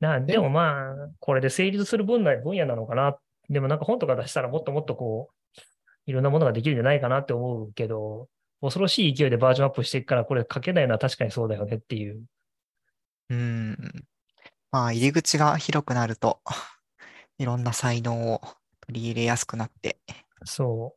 [0.00, 3.18] なでもまあ、これで成立する分野分野なのかな。
[3.48, 5.60] でもなんか本とか出したらもっともっとこう、
[6.06, 8.28] いろんなものができるんじゃないかなって思うけど、
[8.60, 12.22] 恐ろしい勢いでバージョンアップしていくから、これ書けないのは確かにそうだよねっていう。
[13.30, 13.76] うん。
[14.72, 16.40] まあ、入り口が広くなると、
[17.38, 18.40] いろんな才能を
[18.80, 19.98] 取り入れやすくなって
[20.44, 20.96] そ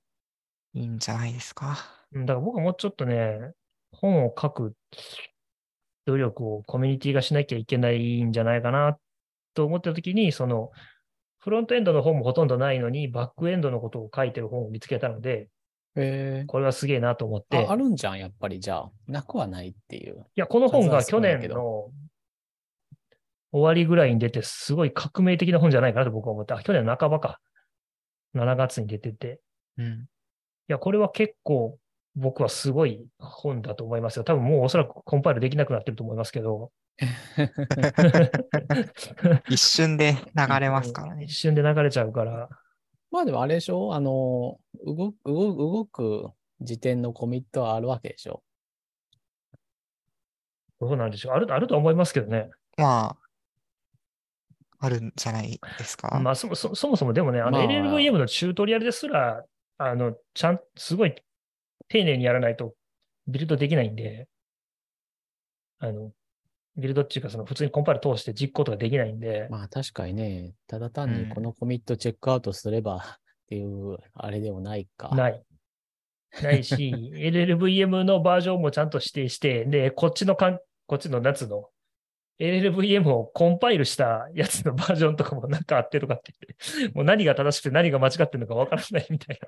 [0.74, 1.78] いいんじゃないですか。
[2.12, 2.20] う。
[2.20, 3.54] うんだから僕はもうちょっとね、
[3.94, 4.76] 本を書く
[6.06, 8.98] 努力をコミュニティがしなきゃいけないんじゃないかな
[9.54, 10.72] と思ったときに、その、
[11.40, 15.50] フロントエンドの本もほとんどないのに、バックエンドのことを書いてる本を見つけたので、
[15.96, 17.58] えこれはすげえなと思っーて。
[17.58, 18.92] ああるんじゃん、やっぱりじゃあ。
[19.08, 20.26] なくはないっていう。
[20.36, 21.92] いや、この本が去年の
[23.52, 26.56] 終わりぐらいに出て、すごい革命的な本じゃないかなと僕は思った。
[26.56, 27.40] あ去年の半ばか。
[28.36, 29.40] 7月に出てて。
[29.78, 29.86] うん。
[29.86, 30.06] い
[30.68, 31.78] や、これは結構
[32.16, 34.24] 僕はすごい本だと思いますよ。
[34.24, 36.72] 多分もうおそらくコンパイルできなくなってると思いますけど。
[39.50, 41.34] 一瞬で流れますからね一。
[41.34, 42.50] 瞬で流れちゃうから。
[43.12, 43.94] まあでもあれでしょ？
[43.96, 46.30] あの、動く、動く動く
[46.62, 48.44] 時点のコミットはあるわけでしょ？
[50.80, 51.34] どうなんでしょう？
[51.34, 52.50] ある、あるとは思いますけどね。
[52.78, 53.16] ま
[54.80, 56.20] あ、あるんじゃないですか？
[56.20, 59.44] まあそもそもそもそもでもね、あのまあ LLVM のチュートリアルですら、
[59.78, 61.16] あの、ちゃん、すごい
[61.90, 62.74] 丁寧にやらないと
[63.28, 64.28] ビルドできないんで、
[65.80, 66.12] あの、
[66.76, 73.02] ビルドっていうかその普通にコンパイル通して実行とかできないんで、まあ確かにね、ただ単うんにこのコミットチェックアウトすればっ
[73.50, 75.10] ていう、あれでもないか。
[75.16, 75.44] ない。
[76.42, 76.74] ないし、
[77.16, 81.70] LLVM のバージョンもちゃんと指定して、で、こっちのかん、こっちの夏の
[82.44, 86.34] LLVM をコンパイルしたやつのバージョンとかもなんか合ってるかって
[86.76, 89.40] 言って、もう何が正しくて何が間違ってるのかわからないみたい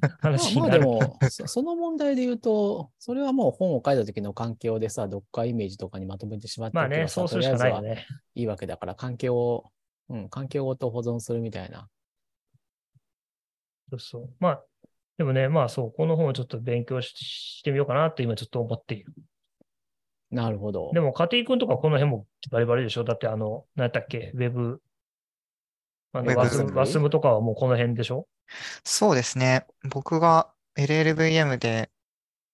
[0.00, 0.86] な話になる。
[0.86, 8.06] まあまあでも、そその問題で言うと、それはもう本を書いた時の環境でさ、どっかイメージとかにまとめてしまってまあね、そうするしかないよね。
[8.34, 9.64] いいわけだから、環境を、
[10.08, 11.88] うん、環境ごと保存するみたいな。
[13.90, 14.30] そうそう。
[14.38, 14.62] まあ、
[15.18, 19.12] でもね、まあそう、この本をちょっと勉強ししてみようかなって今ちょっと思っている。
[20.30, 20.90] なるほど。
[20.92, 23.04] でも、家庭君とかこの辺もバリバリでしょ？
[23.04, 24.32] だってあの、何やったっけ？
[24.34, 24.80] ウェブ、
[26.12, 28.26] あの、ワスム、ワスムとかはもうこの辺でしょ？
[28.84, 29.66] そうですね。
[29.90, 31.90] 僕が LLVM で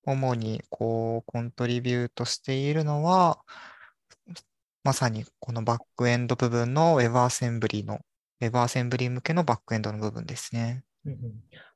[0.05, 3.41] 主にこうコントリビュートしているのは、
[4.85, 8.01] まさにこのバックエンド部分の WebAssembly の
[8.41, 10.83] WebAssembly 向けのバックエンドの部分ですね。
[11.07, 11.17] うんう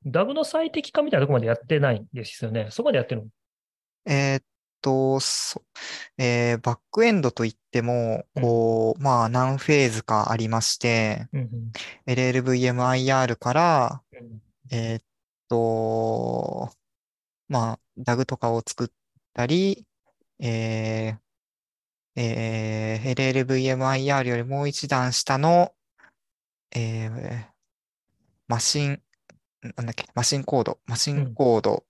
[0.09, 0.11] ん。
[0.11, 2.67] DAG の最適化みたいなところまでやってないんですよね。
[2.69, 3.27] そこまでやってるの？
[4.05, 4.43] えーっ
[4.81, 5.63] と、そ
[6.17, 11.71] えーバックエンドといっても、こう、まあ何フェーズかありまして、うん
[12.07, 15.03] LLVMIR から、うんえーっ
[15.49, 16.69] と、
[17.47, 18.87] まあ、DAG とかを作っ
[19.33, 19.85] たり、
[20.39, 23.15] えーえー
[23.45, 25.73] LLVM IR よりもう一段下の、
[26.75, 27.57] えー
[28.47, 29.01] マシン、
[29.75, 31.83] なんだっけ、マシンコード、マシンコード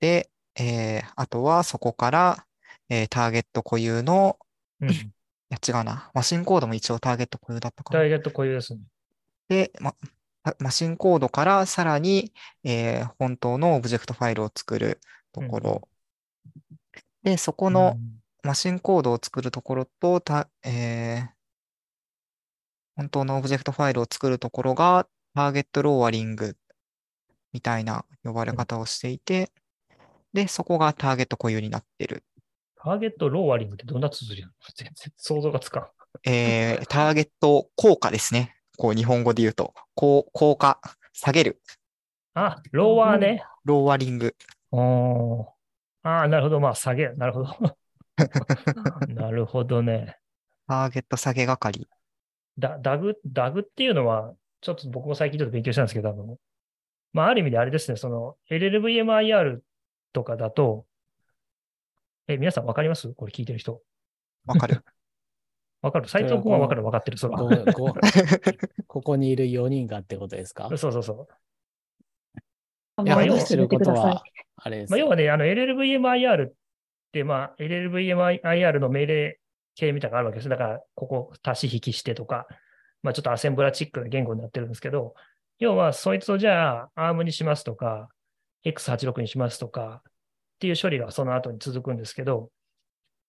[0.00, 2.46] で、えーあとはそこから、
[2.88, 4.38] えーターゲット固有の、
[4.80, 4.90] うん。
[4.90, 5.12] い
[5.50, 8.80] や違うな、マシンコードも一応ターゲット固有だったかなターゲット固有ですね。
[9.48, 9.94] で、ま、
[10.42, 12.32] ママシンコードからさらに、
[12.64, 15.00] えー本当のオブジェクトファイルを作る
[15.32, 15.88] ところ。
[17.22, 17.98] で、そこの
[18.42, 21.34] マシンコードを作るところと、た、えー
[22.96, 26.56] 本当のオブジェクトファイルを作るところが target lowering
[27.52, 29.50] みたいな呼ばれ方をしていて、
[30.34, 32.24] で、そこがターゲット固有になってる。
[32.76, 34.54] target lowering ってどんな綴りなの？
[34.76, 35.86] 全然想像がつかん。
[36.28, 38.54] えー ターゲット降下ですね。
[38.76, 40.80] こう、日本語で言うと、こう、降下、
[41.12, 41.60] 下げる、
[42.34, 43.44] あ、ローワーね。
[43.64, 44.34] ローワリング。
[44.72, 45.46] おー
[46.02, 46.60] ああ、なるほど。
[46.60, 47.16] まあ、下げる。
[47.16, 47.78] なるほど。
[49.14, 50.18] なるほどね。
[50.66, 51.86] ターゲット下げ係。
[52.58, 56.38] ダダグ、ダグっていうのは、ちょっと僕も最近ちょっと勉強したんですけど、あの、
[57.12, 59.60] まあ、ある意味であれですね、その LLVMIR
[60.14, 60.86] とかだと、
[62.26, 63.12] え、皆さんわかります？
[63.12, 63.82] これ聞いてる人。
[64.46, 64.82] わかる
[65.82, 66.08] わかる？
[66.08, 67.36] 斉藤君はわかるわかってる、そら。
[67.36, 67.94] ごご
[68.88, 70.70] ここにいる4人がってことですか？
[70.78, 71.28] そうそうそ
[73.02, 73.04] う。
[73.04, 74.22] いや、あまあ話してることは、
[74.56, 75.04] あれですまあ、よ。
[75.06, 76.52] 要はね、あの LLVMIR っ
[77.12, 79.38] て、まあ、LLVMIR の命令
[79.74, 80.48] 系みたいなのがあるわけです。
[80.48, 82.46] だから、ここ足し引きしてとか、
[83.02, 85.14] まあ、ちょっとアセンブラチックな言語になってるんですけど、
[85.58, 88.08] 要は、そいつをじゃあ、ARM にしますとか、
[88.64, 92.50] X86 にしますとか、っていう処理がその後に続くんですけど、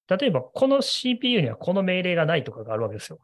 [0.07, 3.19] 例えば、この CPU にはこの命令がないとかがあるわけですよ。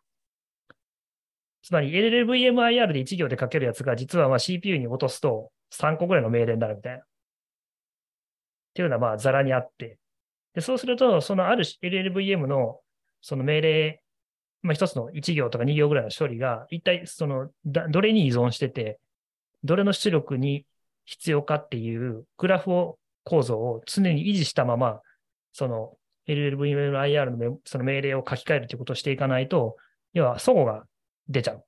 [1.62, 6.99] つまり LLVMIR で1行で書けるやつが実はまあ CPU に落とすと3個ぐらいの命令になるみたいな。
[6.99, 7.03] っ
[8.74, 9.99] ていうのはまあザラにあって。
[10.55, 12.80] で、そうすると、そのある LLVM の
[13.22, 14.03] その命令、
[14.64, 18.99] まあ一つの1行とか2行ぐらいの処理が、一体そのだどれに依存してて、
[19.64, 20.66] どれの出力に
[21.06, 25.02] 必要かっていうグラフを構造を常に維持したまま、
[25.54, 25.93] その
[26.28, 29.78] LLVMIR のその命令を書き換えるということをしていかないと、
[30.14, 30.84] 要は齟齬が
[31.28, 31.66] 出ちゃう。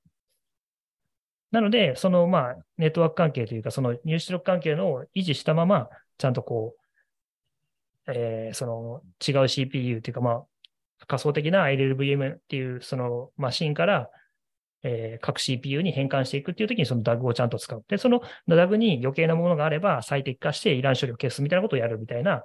[1.50, 10.44] なので、そのまあネットワーク関係というか、その入出力関係のを維持したまま、ちゃんとこう、えーその違う CPU というか、まあ、
[11.06, 14.10] 仮想的な LLVM っていうそのマシンから、
[14.84, 17.84] えー各 CPU に変換していくっていうときにその DAG をちゃんと使う。
[17.88, 22.44] で、その DAG に余計なものがあれば最適化してイラン処理を消すみたいなことをやるみたいな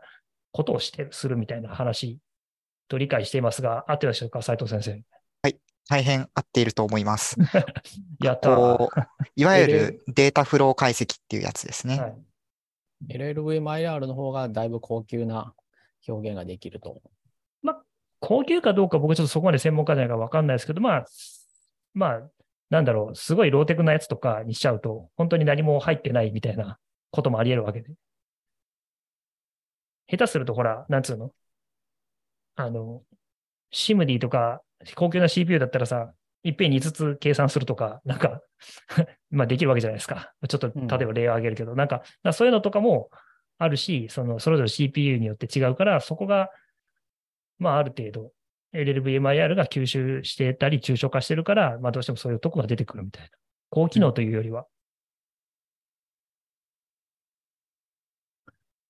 [0.52, 2.18] ことをして、するみたいな話
[2.88, 5.04] と理解していますが、合ってらっしゃるか、斉藤先生。
[5.90, 7.36] 大変合っていると思います。
[8.24, 8.78] やったー。
[8.78, 9.00] こう、
[9.36, 12.00] いわゆるデータフロー解析っていうやつですね。
[12.00, 12.18] はい
[13.08, 15.54] LLVMIR の方がだいぶ高級な
[16.06, 17.02] 表現ができると。
[18.20, 21.06] 高級かどうか僕ちょっとそこまで専門家じゃないからわかんないですけど、まあ、
[21.94, 22.30] まあ、
[22.70, 26.78] なんだろう、すごいローテクなやつとかにしちゃうと、本当に何も入ってないみたいな
[27.12, 27.92] こともあり得るわけで。
[30.08, 31.32] 下手すると、ほら、なんつうの？
[32.56, 33.04] あの、
[33.72, 34.62] シムディとか、
[34.96, 36.14] 高級な CPU だったらさ、
[36.44, 38.42] いっぺんに5つ計算するとか、なんか、
[39.30, 40.34] まあできるわけじゃないですか。
[40.48, 43.10] ちょっと、うん例えば例を挙げるけど、なんか、だからそういうのとかも
[43.58, 46.50] あるし、その、それぞれ CPU によって違うから、そこが、
[47.58, 48.32] まあある程度、
[48.74, 53.30] LLVMIR が吸収してたり、抽象化してるから、まあどうしてもそういうとこが出てくるみたいな。
[53.70, 54.66] 高機能というよりは。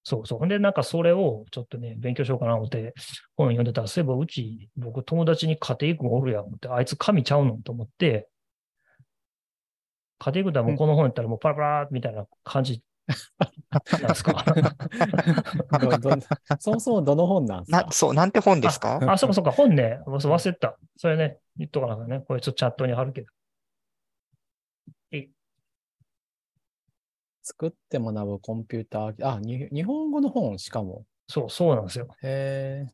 [0.03, 0.39] そうそう。
[0.39, 2.93] ほんで、なんかそれをちょっとね、勉強しようかな思って
[3.35, 8.27] 本読んでたら、そういえばうち、僕友達に家庭君おるやん思って、あいつ神ちゃうのと思って、
[10.19, 12.81] 家庭君だもうこの本やったらもうパラパラみたいな感じ
[16.59, 17.83] そもそもどの本なんですか？
[17.83, 18.99] な、そう、なんて本ですか？
[19.11, 19.99] あ、そうかそうか、本ね。
[20.07, 20.77] 忘忘れてた。
[20.97, 22.23] それね、言っとかなきゃね。
[22.27, 23.27] これちょっとチャットに貼るけど。
[27.41, 31.03] 作って学ぶコンピューター、あ、に日本語の本しかも。
[31.27, 32.07] そう、そうなんですよ。
[32.21, 32.91] へえ。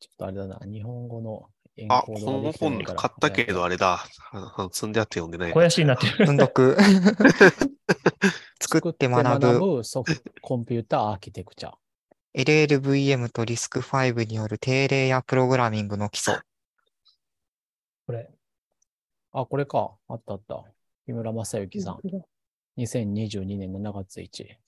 [0.00, 1.46] ちょっとあれだな、日本語の
[1.90, 2.82] あ、この本。
[2.84, 3.98] 買ったけど、あれだ。
[4.32, 5.52] あの積んであって読んでないな。
[5.54, 6.24] 肥やしになってる。
[6.26, 6.76] 運読。
[8.60, 11.72] 作って学ぶぶソフトコンピューターアーキテクチャ。
[12.34, 16.40] LLVM と RISC-V による定例やプログラミングの基礎。
[18.06, 18.30] これ。
[19.32, 19.92] あ、これか。
[20.08, 20.64] あったあった。
[21.06, 22.00] 木村正幸さん。
[22.78, 24.44] 2022年7月1。
[24.44, 24.58] え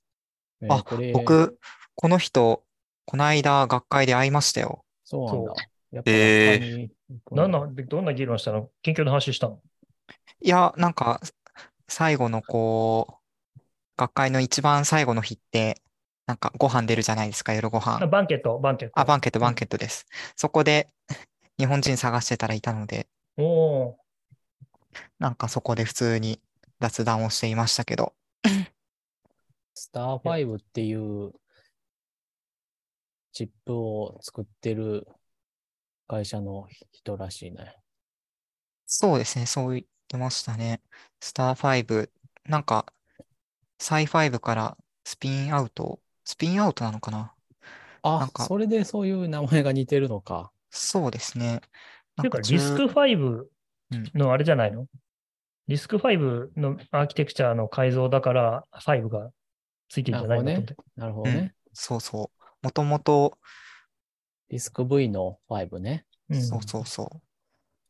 [0.67, 1.59] ーあこれ、僕、
[1.95, 2.65] この人、
[3.05, 4.85] この間学会で会いましたよ。
[5.05, 5.55] そうなんだ。
[5.93, 8.69] やっぱえーなんなんでどんな議論したの？
[8.83, 9.61] 研究の話したの？
[10.41, 11.21] いや、なんか、
[11.87, 13.15] 最後のこう、
[13.99, 15.83] 学会の一番最後の日って、
[16.27, 18.07] なんかご飯出るじゃないですか、夜ごあ飯。
[18.07, 18.99] バンケット、バンケット。
[19.01, 20.07] あ、バンケット、バンケットです。
[20.37, 20.89] そこで、
[21.59, 23.97] 日本人探してたらいたので、おー
[25.19, 26.41] なんかそこで普通に
[26.81, 28.15] 雑談をしていましたけど、
[29.75, 31.33] スター5っていう
[33.33, 35.07] チップを作ってる
[36.07, 37.77] 会社の人らしいね。
[38.87, 40.81] そうですね、そう言ってましたね。
[41.21, 42.11] スター5、
[42.45, 42.87] なんか、
[43.79, 47.33] サイ5からスピンアウト、スピンアウトなのかな？
[48.03, 50.51] なあん、かそれでそういう名前が似てるのか。
[50.71, 51.61] そうですね。
[52.21, 53.47] ていうか、中リスク5
[53.91, 54.87] うんのあれじゃないの、
[55.67, 59.31] リスク5のアーキテクチャの改造だから、5が
[59.89, 60.45] ついてるんじゃないの？
[60.45, 60.77] なるほどね。
[60.97, 61.55] なるほどね。
[61.73, 62.65] そうそう。
[62.65, 63.39] もともと、
[64.51, 66.05] リスク V の5ね。
[66.29, 67.21] うんそうそうそう。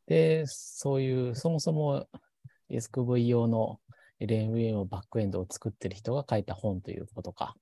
[0.07, 2.07] で、そういう、そもそも
[2.69, 3.79] SQV 用の
[4.19, 7.55] LMA バックエンドを作ってる人が書いた本ということか。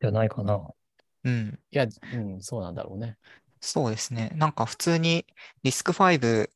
[0.00, 0.60] じゃないかな。
[1.24, 1.58] うん。
[1.70, 3.16] いや、うん、そうなんだろうね。
[3.60, 4.30] そうですね。
[4.34, 5.24] なんか普通に
[5.62, 6.50] リスク5、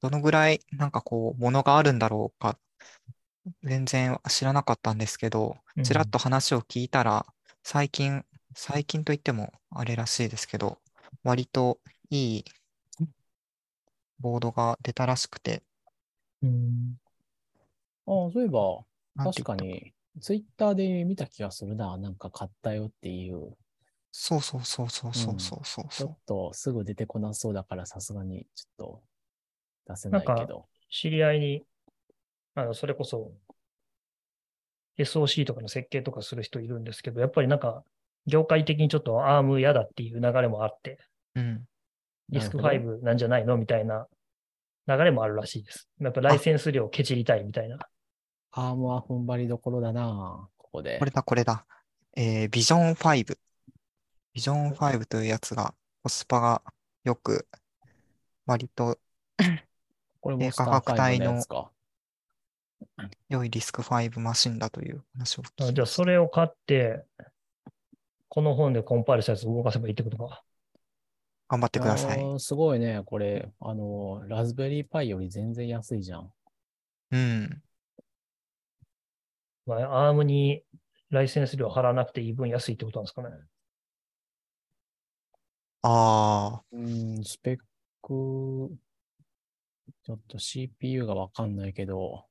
[0.00, 2.58] どのぐらいなんかこう、ものがあるんだろうか、
[3.62, 7.26] 全然知らなかったんですけど、ちらっと話を聞いたら、
[7.62, 8.24] 最近、
[8.54, 10.78] 最近といってもあれらしいですけど、
[11.22, 11.78] 割と
[12.10, 12.44] いい
[14.20, 15.62] ボードが出たらしくて、
[16.42, 16.96] うん。
[18.06, 18.84] ああ、そういえば、
[19.16, 21.96] なんて言った確かに、ツイッターで見た気がするな。
[21.98, 23.56] なんか買ったよっていう。
[24.12, 26.18] そうそうそうそうそうそうそうちょっ。
[26.26, 29.02] とすぐ出てこなそうだから、さすがにちょっ
[29.86, 30.66] と出せないなんかけど。
[30.90, 31.62] 知り合いに、
[32.54, 33.32] あの、それこそ、
[34.98, 37.84] SOC とかの設計とかする人いるんですけど、やっぱりなんか、
[38.26, 40.98] 業界的にちょっとアーム嫌だっていう流れもあって、
[41.34, 41.64] うん。
[42.30, 44.08] リスクなるほ5なんじゃないのみたいな
[44.88, 45.88] 流れもあるらしいです。
[46.00, 47.78] やっぱライセンス料をケチりたいみたいな。
[48.52, 51.04] アームは踏ん張りどころだな、ここでこ。
[51.04, 51.66] れだ、これだ。
[52.16, 53.36] えー、ビジョン5。
[54.32, 56.62] ビジョン5というやつが、コスパが
[57.04, 57.46] よく、
[58.46, 58.98] 割と
[60.20, 61.70] これも低価スター5格帯の。
[63.28, 67.04] 良いリスク5マシンだという話を聞じゃあ、それを買って、
[68.28, 70.42] この本でコンパイルしたやつを動かせばいいってことか。
[71.48, 72.40] 頑張ってください。
[72.40, 73.52] すごいね、これ。
[73.60, 76.32] あの、ラズベリーパイより全然安いじゃん。
[77.12, 77.62] うん。
[79.64, 80.62] まあ、アームに
[81.10, 83.28] ライセンス料払わなくていい分安いってことなんですかね。
[85.82, 87.64] ああ、うん、スペック、
[90.02, 92.24] ちょっと CPU がわかんないけど、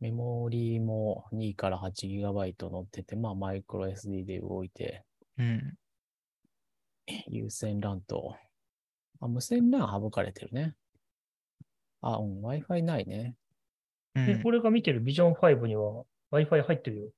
[0.00, 5.04] メモリーも2から 8GB 乗ってて、まあマイクロ SD で動いて、
[5.36, 5.74] うん。
[7.28, 8.36] 有線 LAN と、
[9.20, 10.74] あ、無線 LAN 省かれてるね。
[12.00, 13.36] あ、うん、Wi-Fi ないね。
[14.14, 14.42] で、うん。
[14.42, 17.08] これが見てるビジョン5には Wi-Fi 入ってるよ。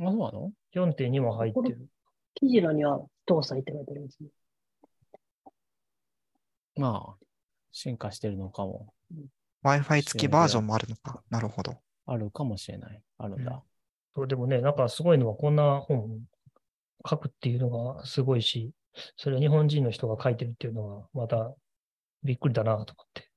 [0.00, 1.88] あ、そうなの？4.2も入ってる。
[2.34, 4.28] 記事のには搭載って書いてあるんですね。
[6.76, 7.24] まあ、
[7.72, 8.92] 進化してるのかも。
[9.64, 11.22] Wi-Fi 付きバージョンもあるのか。
[11.28, 11.76] なるほど。
[12.06, 13.02] あるかもしれない。
[13.18, 13.62] あるんだ。
[14.14, 16.20] そうでもね、なんかすごいのはこんな本
[17.08, 18.72] 書くっていうのがすごいし、
[19.16, 21.54] それ日本人の人が書いてるっていうのはまた
[22.22, 23.28] びっくりだなと思って。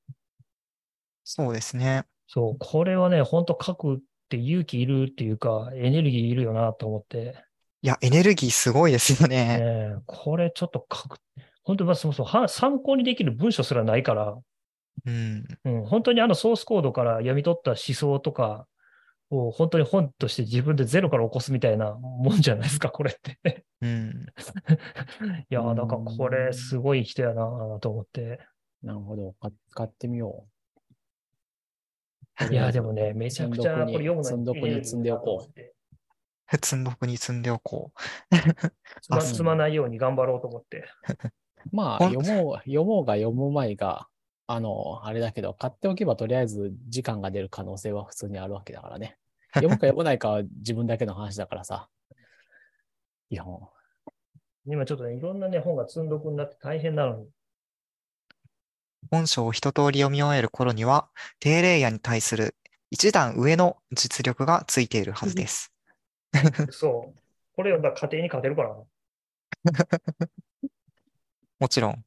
[1.24, 2.04] そうですね。
[2.26, 3.98] そう、これはね、本当書くっ
[4.28, 7.34] て勇気いるっていうか、エネルギーいるよなと思って、
[7.82, 9.58] いや、エネルギーすごいですよね。
[9.58, 11.18] ね、これちょっと書く。
[11.62, 14.38] 本当にまあそもそもは参考にできる文章すらないから、
[15.06, 15.44] うん。
[15.64, 18.66] うん、本当にあのソースコードから読み取った思想とか
[19.36, 23.64] を本当に本として自分でゼロから起こすみたいなもんじゃないですか、これって。
[23.80, 24.26] うん。
[25.50, 28.40] いやー、なんかこれすごい人やなと思って。
[28.82, 29.32] なるほど。
[29.34, 30.46] か買ってみよ
[32.40, 32.52] う。
[32.52, 36.56] いやー、でもね、めちゃくちゃこれ読むの積んどくに積んでおこう。
[36.56, 37.90] 積んどくに積んでおこ
[39.00, 40.84] つまあ積まないように頑張ろうと思って。
[41.72, 44.08] まあ、読もう、読もうが読む前が、
[44.46, 49.16] あの、あれだけど、買っておけばとりあえず時間が出る可能性は普通にあるわけだからね。
[49.60, 51.88] 読むか読まないかは自分だけの話だからさ。
[53.30, 53.72] いや、も
[54.66, 57.24] 今ちょっとね、いろんなね、本が積んどくになって大変なのに。
[57.24, 57.32] う。
[59.10, 62.56] 本書を一通り読み終える頃には、低レイヤーに対する
[62.90, 65.72] 一段上の実力がついているはずです。
[66.70, 67.20] そう。
[67.54, 68.84] これ読んだら家庭に勝てるからな。
[71.60, 72.04] もちろん、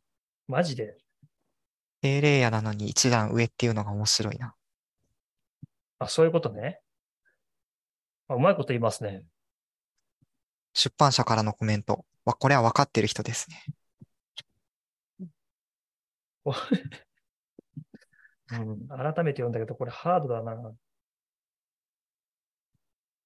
[0.47, 0.97] マジで。
[2.01, 4.55] 低レイヤーなのに一段上っていうのが面白いな。
[5.99, 6.81] あ、そういうことね。
[8.27, 9.23] あうまいこと言いますね。
[10.73, 12.05] 出版社からのコメント。
[12.25, 13.63] わ、これは分かってる人ですね。
[18.49, 20.53] うん、改めて読んだけど、これハードだな。
[20.53, 20.77] う、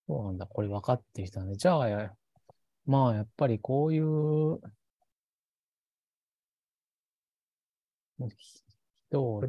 [0.07, 0.47] そうなんだ。
[0.47, 1.55] これ分かってる人だね。
[1.55, 2.15] じゃあ、や
[2.85, 4.59] まあ、やっぱりこういう、
[9.09, 9.43] 人を、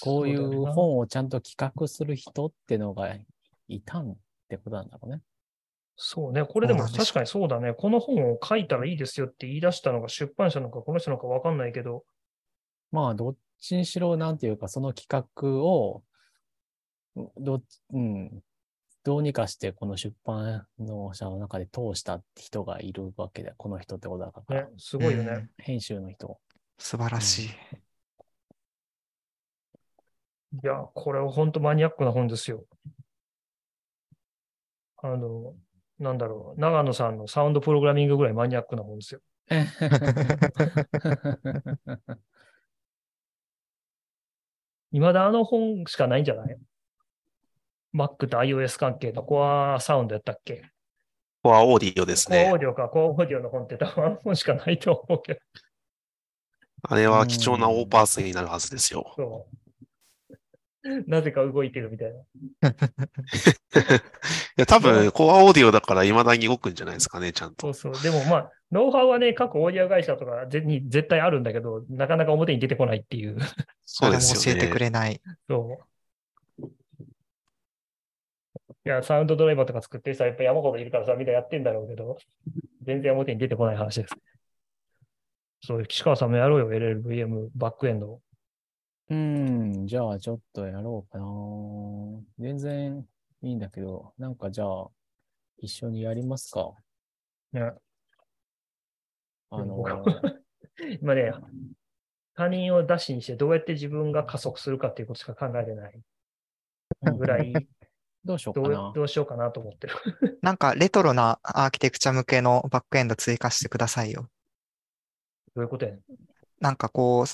[0.00, 3.16] こういう本本をちゃんと企画する人ってのが
[3.66, 4.16] いたん
[4.48, 5.20] ってことなんだろうね。
[5.96, 6.44] そうね。
[6.44, 7.74] これでも確かにそうだね。
[7.74, 12.04] この本を書いたらいいですよって言い出したのが出版社なのか、この人なのかわかんないけど、
[12.92, 16.02] まあ、どっちにしろ、なんていうか、その企画を、
[17.36, 17.60] ど
[17.92, 18.42] うん、
[19.02, 23.54] どうにかしてこの出版の社の中で通したって人がいるわけだ。
[23.56, 24.62] この人ってことだから。
[24.62, 25.30] ね、すごいよね。
[25.30, 26.38] うん編集の人。
[26.78, 27.46] 素晴らしい。
[27.46, 27.50] い
[30.62, 32.64] や、これは本当マニアックな本ですよ。
[35.00, 35.54] あの、
[35.98, 36.60] なんだろう。
[36.60, 39.20] 長野さんのサウンドプログラミングぐらいマニアックな本ですよ。
[44.92, 46.58] 未だあの本しかないんじゃない
[47.94, 50.64] ?Mac と iOS 関係の Core Sound やったっけ？
[51.42, 55.40] Core Audio ですね Core Audio か、 Core Audio の本って多分あの本しかないと思うけど。
[56.82, 59.12] あれは貴重なオーパーツになるはずですよ。
[59.16, 59.67] そう。
[61.06, 62.18] なぜか動いてるみたいな。
[62.20, 62.22] い
[64.56, 67.72] や、多分、 Core Audio だから未だに動くんじゃないですかね、ちゃんと。
[67.72, 68.02] そうそう。
[68.02, 73.38] でもまあ、ノウハウはね、各オーディオ会社とかぜに絶対あるんだけど、なかなか表に出てこないっていう。
[73.84, 74.78] そうですよ誰も教えてくね。
[74.78, 75.20] れない。
[75.48, 75.88] そう。
[78.84, 82.16] いや、サウンドドライバーとか作ってる人はやっぱ山ほどいるからさ、みんなやってんだろうけど、
[82.82, 84.14] 全然表に出てこない話です。
[85.62, 88.20] そう、岸川さんもやろうよ、LLVM バックエンド。
[89.10, 91.24] うん、じゃあちょっとやろうかな。
[92.38, 93.06] 全然
[93.42, 94.88] いいんだけど、なんかじゃあ、
[95.58, 96.74] 一緒にやりますか。
[97.52, 97.72] ね、
[99.50, 99.82] あの、
[101.00, 101.32] 今ね、
[102.34, 106.00] 他人を出しにしてどうやって自分が加速するかっていうことしか考えてない
[107.16, 107.52] ぐらい、
[108.24, 108.92] どうしようかな。
[108.94, 109.94] どうしようかなと思ってる。
[110.42, 114.28] なんかレトロなアーキテクチャ向けのバックエンド追加してくださいよ。
[115.54, 116.02] どういうことやねん
[116.60, 117.26] なんかこう、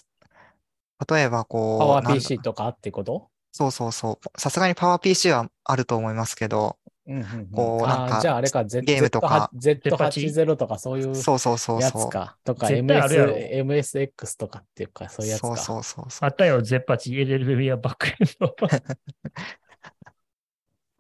[1.08, 3.28] 例えばこう、パワー PC とかってこと？
[3.52, 4.40] そうそうそう。
[4.40, 6.76] さすがにパワー PC はあると思いますけど、
[7.06, 12.08] うんうんうんこうなんかじゃああれか、Z、ゲームとか Z80 とかそういうそうそうそうやそう。
[12.08, 12.36] つか。
[12.44, 15.48] とか、MS、MSX とかっていうか、そういうやつか。
[15.48, 16.26] そうそうそうそう。
[16.26, 18.56] あったよ、ゼッパチ、LLV やバックエンド。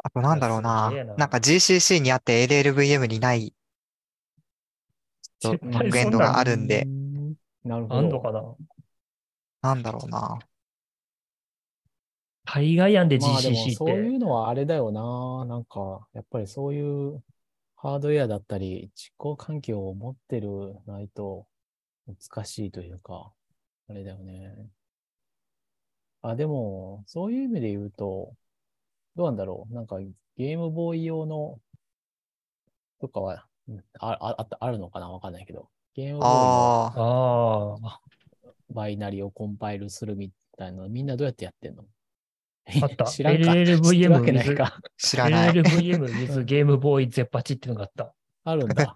[0.06, 1.04] あとなんだろうなな。
[1.16, 3.54] なんか GCC にあって LLVM にない
[5.40, 7.34] 絶バックエンドがあるんでう、ん
[7.64, 7.96] なるほど。
[7.96, 8.42] あんのかな？
[9.64, 10.38] なんだろうな。
[12.44, 14.00] 大概やんでまあでも GCC っそういて。
[14.00, 15.46] うのはあれだよな。
[15.46, 17.22] なんか、やっぱりそういう
[17.74, 21.46] ハードウェアだったり、実行環境を持ってるないと
[22.06, 23.32] 難しいというか、
[23.88, 24.54] あれだよね。
[26.20, 28.34] あ、でも、そういう意味で言うと、
[29.16, 29.74] どうなんだろう。
[29.74, 29.98] なんか
[30.36, 31.58] ゲームボーイ用の
[33.00, 35.08] とかは、うんあああったあるのかな？
[35.10, 35.70] わかんないけど。
[35.94, 38.00] ゲームボーイのああ、あ
[38.70, 41.84] バイナリをコンパイルするみたいなの、みんなどうやってやってんの？
[42.82, 43.52] あった 知らんか。
[43.52, 44.78] LLVM 知ってるわけないか。
[44.96, 45.50] 知らない。
[45.50, 48.14] LLVM with ゲームボーイゼッパチっていうのがあった。
[48.44, 48.94] あるんだ。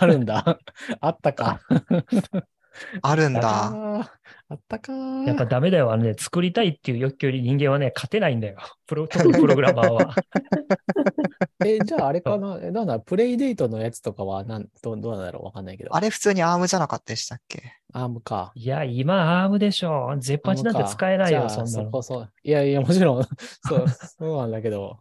[0.00, 0.58] あるんだ。
[1.00, 1.60] あったか。
[3.02, 4.10] あるんあだ。
[4.48, 4.92] あったか。
[4.92, 5.92] やっぱダメだよ。
[5.92, 8.58] あのね、作りたいっていう欲求に人間はね、勝てないんだよ。
[8.86, 10.14] プロ、 特にプログラマーは。
[11.64, 12.58] え、じゃああれかな？
[12.62, 15.94] えなんだ、プレイデートのやつとかはなんどどうなんだろうわかんないけど。
[15.94, 17.62] あれ普通に ARM じゃなかったでしたっけ？
[17.92, 18.52] アームか。
[18.54, 20.14] いや、今、アームでしょ。
[20.18, 21.68] ゼッパチなんて使えないよ、そんなの。
[21.68, 22.32] そこそう。
[22.42, 23.24] いやいや、もちろん、
[23.68, 25.00] そう、そうなんだけど、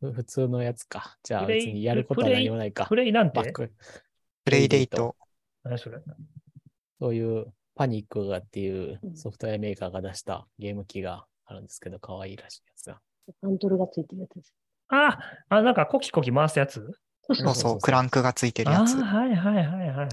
[0.00, 1.16] ふ普通のやつか。
[1.22, 2.96] じゃあ別にやることは何もないかプ。
[2.96, 3.38] レイなんて？
[3.40, 3.72] バック、
[4.44, 5.16] プレイデート。
[5.62, 5.98] 何それ？
[7.00, 13.00] そういうパニックがっていうソフトウェアメーカーが出したゲーム機があるんですけど、可愛いらしいやつが。
[13.42, 14.54] ハンドルがついてるやつです。
[14.88, 15.18] あ、
[15.48, 16.74] あ、なんかコキコキ回すやつ？
[17.26, 18.96] そうそうそう、クランクがついてるあやつ。
[18.96, 20.08] はいはいはいはい。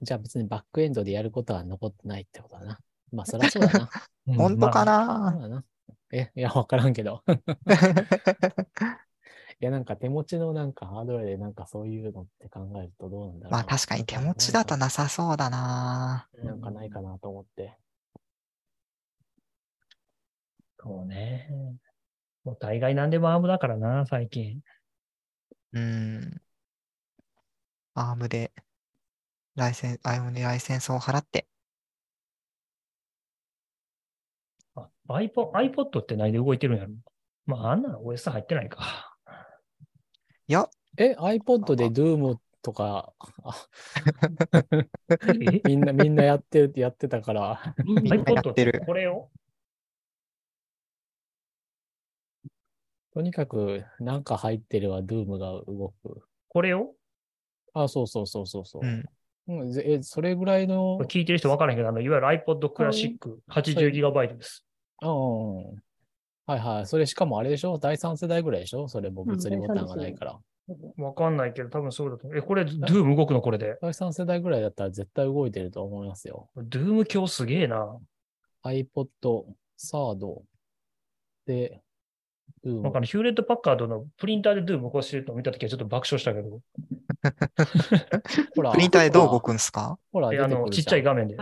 [0.00, 2.78] じゃあ別にバックエンドでやることは残ってないってことだな。
[3.12, 3.90] まあそりゃそうだな。
[4.26, 5.64] う ん本当かな。
[6.12, 7.22] え、いや、わからんけど。
[9.62, 13.58] いや、なんか手持ちのなんかハードウェアでなんかそういうのって考えるとどうなんだろうな。
[13.58, 16.26] まあ確かに手持ちだとななさそうだな。
[16.42, 17.78] なんかないかなと思って。
[20.80, 21.48] そうね。
[22.42, 24.62] もう大概何でもアームだからな、最近。
[25.74, 26.40] うん。
[27.94, 28.50] ARM で、
[29.54, 31.46] ライセン、ARM にライセンスを払って。
[34.74, 36.90] あ iPod, iPod って何で動いてるんやろ？
[37.46, 39.11] まあ、あんなの OS 入ってないか。
[40.52, 43.14] いや、え、iPod で Doom とか、
[45.64, 48.82] みんな、みんなやってる、やってたから、みんなや iPod ってってる。
[48.84, 49.30] これを？
[53.14, 56.22] とにかくなんか入ってれば Doom が動く。
[56.50, 56.92] これを？
[57.72, 58.86] あ、そうそうそうそうそうう。
[58.86, 59.02] ん。
[59.48, 64.66] うん、ぜえ、それぐらいの聞いてる人分からへんけど、あの、いわゆる iPod クラシック 80GB です。
[65.00, 65.82] うんうん。
[66.46, 66.86] はいはい。
[66.86, 67.78] それしかもあれでしょ？
[67.78, 68.88] 第3世代ぐらいでしょ？
[68.88, 70.38] それも物理ボタンがないから。
[70.96, 72.38] 分かんないけど、多分そうだと思う。
[72.38, 73.78] え、これ、Doom 動くのこれで。
[73.82, 76.50] 第3世代ぐらいだったら絶対動いてると思いますよ。
[76.56, 77.98] Doom 今日すげえな。
[78.64, 79.08] iPod、
[79.78, 80.42] Third
[81.46, 81.82] で、
[82.64, 86.60] Doom なんかね、ヒューレット・パッカードのプリンターで Doom 動かしてるのを見たときはちょっと爆笑したけど、
[88.54, 89.98] ほらプリンターでどう動くんすか？
[90.12, 91.36] ほら、えあの、ちっちゃい画面で。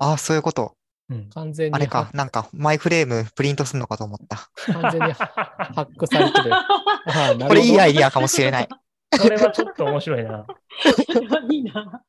[0.00, 0.74] あ、そういうこと。
[1.10, 4.48] うん完全にあれか、なんか、マイフレームプリントするのかと思った。
[4.72, 6.50] 完全にハックされてる。
[7.46, 8.68] これいいアイディアかもしれない。
[9.12, 10.46] それはちょっと面白いな。
[11.50, 12.04] いいな。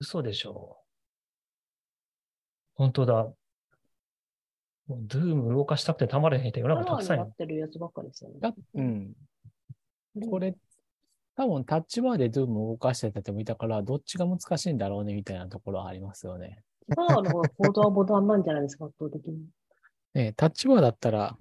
[0.00, 0.78] 嘘でしょ。
[2.74, 3.14] 本当だ。
[3.14, 7.36] もうドゥーム動かしたくてたまれへんって世の中たくさんいるパワーになっ。
[7.36, 8.40] てるやつばっかりですよね。
[8.40, 9.12] だうん。
[10.28, 10.56] これ、
[11.34, 16.62] 多分タッチバーで Doom を動かしてた人もいたから、どっちが難しいんだろうねみたいなところはありますよね。
[16.94, 19.46] パワーの方がコードはボタンなんじゃないですか、圧倒的に。
[20.14, 21.38] ねタッチバーだったら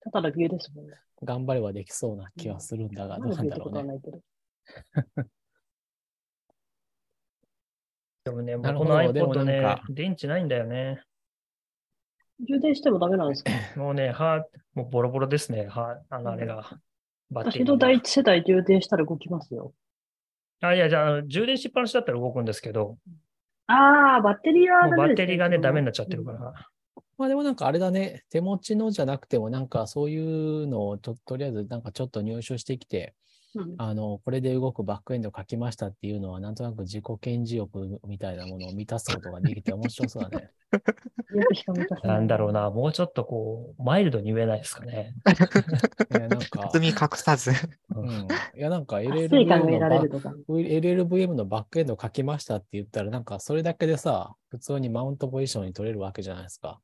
[0.00, 0.94] ただのビューですもんね。
[1.22, 4.00] 頑張ればできそうな気はするんだが、どうなんだろうね。
[8.24, 11.00] でもね、この iPod ね電池ないんだよね。
[12.46, 13.50] 充電してもダメなんですか？
[13.76, 15.66] もうね、は、もうボロボロですね。
[15.66, 16.78] は、あの、あれが。
[17.30, 19.72] バッテリーが私の第一世代充電したら動きますよ。
[20.60, 22.98] あ、いや、じゃあ充電しっぱなしだったら動くんですけど、
[23.66, 26.32] ああ、バッテリーはもうバダメですッテリーがね、ダメになっちゃってるか。
[26.32, 26.52] うんら。
[27.18, 33.14] まあでもなんかあれだね、手持ちのじゃなくてもなんかそういうのをととりあえずなんかちょっと入手してきて、
[33.58, 40.50] うんあの、これで動くバックエンド書きましたっていうのはなんとなく自己顕示欲みたいなものを満たすことができて面白そうだね。
[42.04, 42.52] なんだろう。
[42.52, 45.14] な、もうちょっとこう、マイルドに言えないですかね。
[46.10, 47.50] いやなんか、包み隠さず。
[47.94, 48.08] うん、
[48.56, 49.28] いやなんか LLVM
[50.08, 50.58] 得の。
[50.60, 56.80] LLVM のバックエンド書きましたって言ったらなんかそれだけでさ、普通にマウントポジションに取れるわけじゃないですか。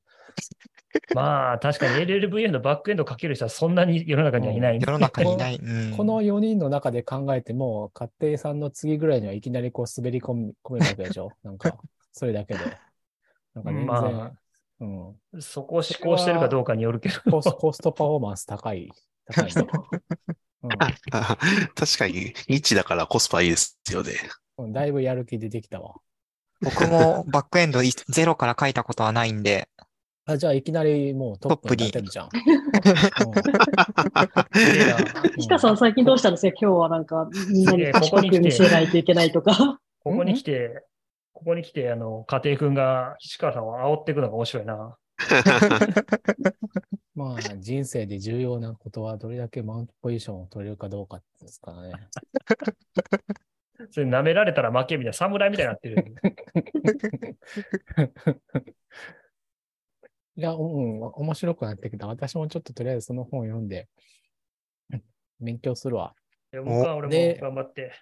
[1.14, 5.56] まあ、確かに LLVM のバックエンドかける人はそんなに世の中にはいないんで世の中にいない。
[5.56, 11.30] うんこの4人の中で考えても、家庭さんの次ぐらいにはいきなりこう滑り込み込めるわけでしょ？
[11.42, 11.76] なんか、
[12.12, 12.60] それだけで。
[13.54, 14.32] なんか全然、ま
[14.80, 14.84] う
[15.36, 15.40] ん。
[15.40, 17.20] そこを思考してるかどうかによるけど。
[17.30, 18.90] コスコストパフォーマンス高い。
[19.26, 19.52] 高いね
[21.74, 24.12] 確かに、ニッチだからコスパいいですよね。
[24.58, 24.72] うんうん。
[24.72, 25.94] だいぶやる気出てきたわ。
[26.60, 29.68] 僕もバックエンドいゼロから書いたことはないんで、
[30.26, 32.30] あじゃあいきなりもうトップに立てるじゃん。
[32.30, 32.40] す
[34.72, 34.96] げえな
[35.38, 39.78] シカさん最近どうしたんですか今日はなんかみんなに賢く見せないといけないとか。
[40.02, 40.82] ここに来て、
[41.34, 44.96] ここに来て、あの、家庭君が岸川さんを煽っていくのが面白いな。
[47.14, 51.92] まあ人生で重要なことはどれだけマウントポジションを取れるかどうかですからね。
[53.90, 56.14] それ舐められたら負けみたいな、侍みたいになってる。
[60.36, 62.06] いや、うん、面白くなってきた。
[62.06, 63.88] 私もちょっととりあえずその本を読んで、
[65.40, 66.14] 勉強するわ。
[66.52, 67.92] いや僕は俺でも頑張って。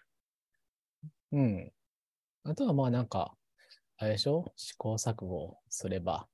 [1.33, 1.72] うん。
[2.45, 3.35] あとはまあなんか、
[3.99, 4.53] あれでしょ？
[4.57, 6.26] 試行錯誤をすれば、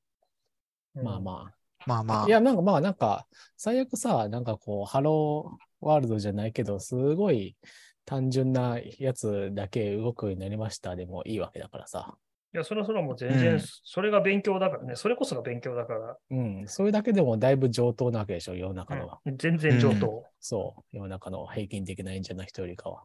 [0.94, 1.54] まあまあ。
[1.86, 3.26] まあまあい、や、なんかまあなんか、
[3.56, 7.56] 最悪さ、なんかこう、ハローワールドじゃないけど、すごい
[8.04, 12.16] 単純なやつだけ動くようになりましたでもいいわけだからさ。
[12.54, 14.96] いや、それはそれはもう全然、うんそれが勉強だからね。
[14.96, 16.16] それこそが勉強だから。
[16.30, 16.64] うん。
[16.66, 19.18] それだけでもだいぶ上等なわけでしょ世の中のは。
[19.26, 20.24] うん全然上等。
[20.40, 20.96] そう。
[20.96, 23.02] 世の中の平均的な演者の人よりかは。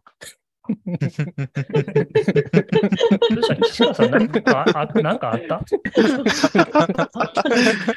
[0.65, 0.75] ど
[3.37, 5.59] うした岸川さん、なんかああなんかあった？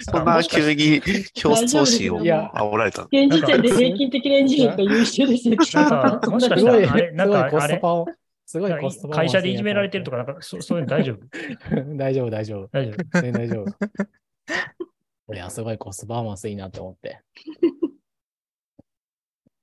[0.01, 1.01] そんな急に
[1.33, 3.05] 競争心を煽られた。
[3.05, 5.55] 現時点で平均的なエンジニアが優秀ですよ。
[5.89, 7.77] なんかもしかしたらあれなんかあれ？
[7.77, 8.09] トパを、
[8.47, 11.97] すごいコストパ会社でいじめられてるとか、なんかそそういうの 大丈夫？
[11.97, 12.69] 大丈夫、大丈夫。
[12.73, 13.33] 大丈夫？
[13.33, 15.35] 大丈夫。
[15.35, 17.21] いや、すごいコストパフォーマンスいいなって思って。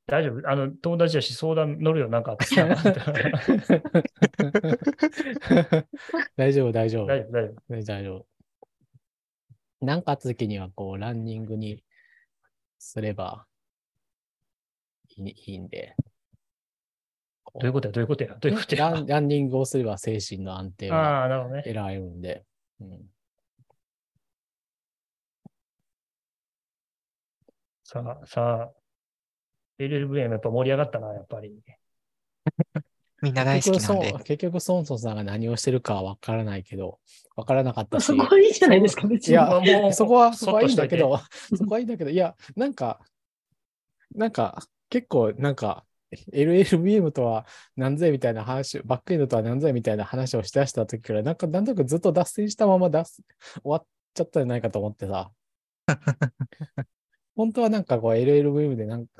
[0.05, 0.49] 大丈夫？
[0.49, 2.35] あの、友達だし相談乗るよ、なんか。
[6.35, 7.07] 大丈夫、大丈夫。
[7.07, 7.57] 大丈夫、大丈夫。
[7.69, 8.25] 大丈夫。
[9.79, 11.81] なんかあった時には、こう、ランニングに
[12.79, 13.45] すれば
[15.15, 15.95] いいいいんで。
[17.53, 18.89] こどういうことや、どういうことや、どういうことや。
[18.89, 21.63] ランランニングをすれば精神の安定はああ、なるほどね。
[21.63, 22.43] 得られるんで。
[22.81, 23.01] うん、
[27.83, 28.71] さあ、さあ、
[29.79, 31.61] LLVM やっぱ盛り上がったな、やっぱり。
[33.21, 36.99] みんな大好きなんで結局ソンソンさんが何をしてるかはわからないけど、
[37.35, 38.05] わからなかったし。
[38.05, 39.33] そこはいいじゃないですか、別に。
[39.33, 41.19] いやまあもうそこは、そそこはいいんだけど、
[41.55, 42.99] そこはいいんだけど、いや、なんか、
[44.15, 45.85] なんか、結構、なんか、
[46.31, 47.45] LLVM とは
[47.75, 53.23] 何ぞやみたいな話、バックエンドとは何ぞやみたいな話をしだした時から、なんか、なんとなくずっと脱線したまま脱終
[53.65, 55.31] わっちゃったんじゃないかと思ってさ。
[57.35, 59.11] 本当はなんかこう LLVM でなんか、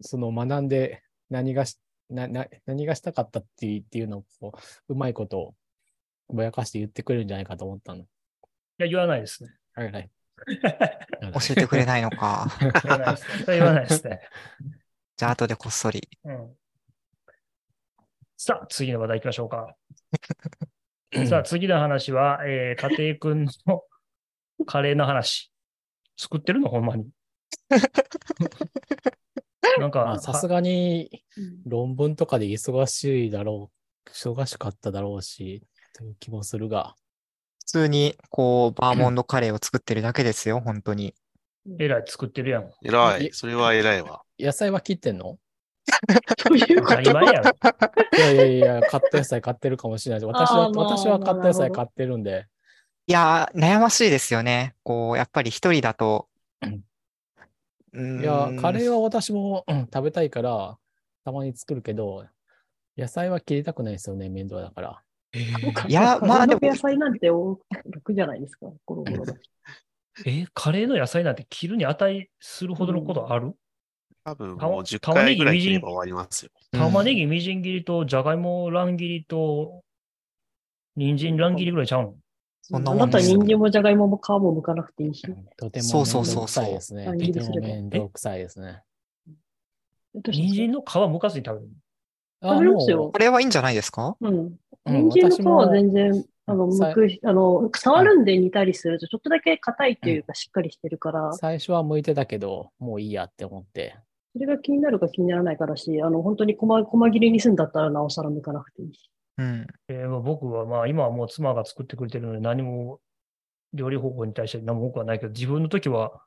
[0.00, 1.78] その学んで何がし、
[2.10, 4.52] な、な、何がしたかったっていうっていうのをこ
[4.88, 5.54] う、うまいことを
[6.28, 8.02] ぼやかして言ってくれるんじゃないかと思ったの。
[8.02, 8.04] い
[8.78, 9.50] や、言わないですね。
[9.74, 10.10] はいはい。
[11.32, 12.46] 教えてくれないのか。
[13.46, 14.20] 言わないですね。
[15.22, 16.08] じゃあ後でこっそり。
[16.24, 16.56] うん。
[18.36, 19.76] さあ、次の話題行きましょうか。
[21.28, 23.84] さあ、次の話は、えー、家庭くんの
[24.66, 25.52] カレーの話。
[26.16, 26.70] 作ってるの？
[26.70, 27.08] ほんまに。
[29.78, 33.70] なんか、まあさすがにうん論文とかで忙しいだろ
[34.04, 35.62] う、忙しかっただろうし、
[35.92, 36.96] という気もするが。
[37.60, 41.14] 普通に、こう、バーモンドカレーを作ってるだけですよ、本当に。
[41.78, 42.64] えらい作ってるやん。
[42.64, 43.30] い偉い。
[43.32, 44.22] それは偉いわ。
[44.38, 45.38] 野菜は切ってんの？
[46.38, 47.50] ということ当たり前やろ。
[48.16, 50.26] いやいやいや、カット野菜買ってるかもしれないです。
[50.26, 52.46] 私は、まあ私はカット野菜買ってるんで。
[53.06, 54.74] いやー、悩ましいですよね。
[54.82, 56.28] こう、やっぱり一人だと。
[57.94, 60.78] ういやカレーは私も、うん食べたいから、
[61.24, 62.24] たまに作るけど、
[62.96, 65.02] 野菜は切りたくないですよね、面倒だから。
[65.88, 67.58] いやまあでも 野菜なんてお
[67.90, 69.24] 楽じゃないですか、ゴロゴロ。
[70.26, 73.54] え、カレーの野菜なんて切るに値するほどのことある、
[74.24, 75.70] 多分たまもう10玉ねぎ回ぐらいみじん。
[75.70, 76.50] 切れば終わりますよ。
[76.72, 79.82] うん玉ねぎみじん切りと、じゃがいも乱切りと、
[80.96, 82.14] 人参乱切りぐらいちゃうの？
[82.62, 82.84] そん。
[82.84, 85.26] なあなたもんです人参もじゃがいもも皮も剥かなくていいし。
[85.56, 87.04] とてもそうそうそう面倒くさいですね。
[87.04, 88.82] そうとても面倒くさいですね。
[90.30, 91.70] 人参の皮剥かずに食べる
[92.42, 93.10] あ食べますよ。
[93.10, 94.16] これはいいんじゃないですか？
[94.20, 94.34] うん。
[94.84, 103.96] うん人参の皮は全然、あの、さ剥く、あの、触るんで煮たりすると、ちょっとだけ硬いっていうか、しっかりしてるから、最初は向いてたけど、もういいやって思って。
[104.32, 109.10] それが気になるか気にならないかだし、あの、本当に細細切りにするんだったら、なおさら剥かなくていいし。
[109.38, 109.66] うん。
[109.88, 113.00] えーまあ僕はまあ今はもう妻が作ってくれてるので何も
[113.72, 116.22] 料理方法に対して何も多くはないけど、自分の時は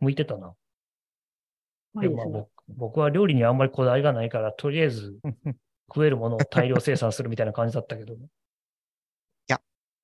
[0.00, 0.54] 向いてたな。
[2.00, 5.18] でもまあ僕僕は料理にあんまりこだわりがないから、とりあえず
[5.92, 8.16] 食えるものを大量生産するみたいな感じだったけど、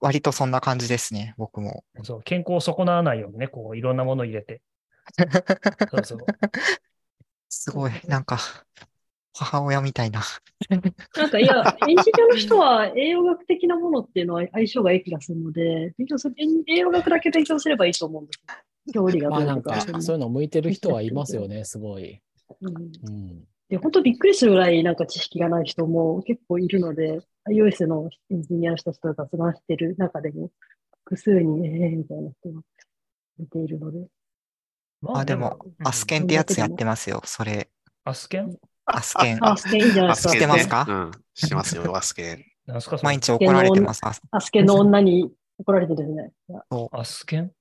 [0.00, 1.84] 割とそんな感じですね、僕も。
[2.02, 4.60] そう健康を損なわないようにね、こういろんなものを入れて。
[5.90, 6.18] そうそう。
[7.48, 8.38] すごい、なんか、
[9.32, 10.22] 母親みたいな。
[11.16, 16.34] なんか、いや、エンジニアの人は栄養学的なものっていうのは相性がいい気がするので、勉強する、
[16.66, 18.40] 栄養学だけ勉強すればいいと思うんです
[18.94, 19.02] よ。
[19.04, 19.92] 料理がまあなんどうとか。
[19.92, 22.20] か、そういうの向いてる人はいますよね、すごい。
[22.60, 23.44] うんうん。
[23.68, 30.50] で、本当びっくりするぐらいなんか知識がない人も結構いるので、iOS のエンジニアの人たちと雑談してる中でも、
[31.04, 32.60] 複数に、ええみたいな人が
[33.38, 34.06] 見ているので。
[35.00, 37.70] まあ、でも、アスケンってやつやってますよ、それ。
[38.04, 38.56] アスケン？
[38.86, 39.44] アスケン。
[39.44, 40.32] あ、スケンいいんじゃないですか。
[40.32, 41.10] 知ってますかうん。
[41.34, 42.44] してますよ、アスケン。
[43.02, 44.00] 毎日怒られてます。
[44.04, 46.32] あアスケンの女に怒られてですね。
[46.90, 47.52] アスケン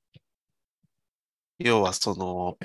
[1.59, 2.57] 要はその、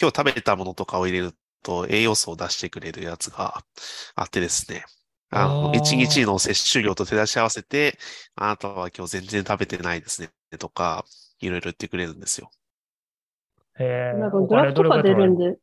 [0.00, 1.32] 今日食べたものとかを入れる
[1.62, 3.62] と栄養素を出してくれるやつが
[4.14, 4.84] あってですね。
[5.30, 7.98] あの、あー1日の摂取量と照らし合わせて、
[8.34, 11.04] あなたは今日全然食べてないですね、とか、
[11.40, 12.50] いろいろ言ってくれるんですよ。
[13.78, 14.18] へえ。
[14.18, 15.36] なんかおグラフとか金どれぐらい取られる？
[15.38, 15.58] 出るんで、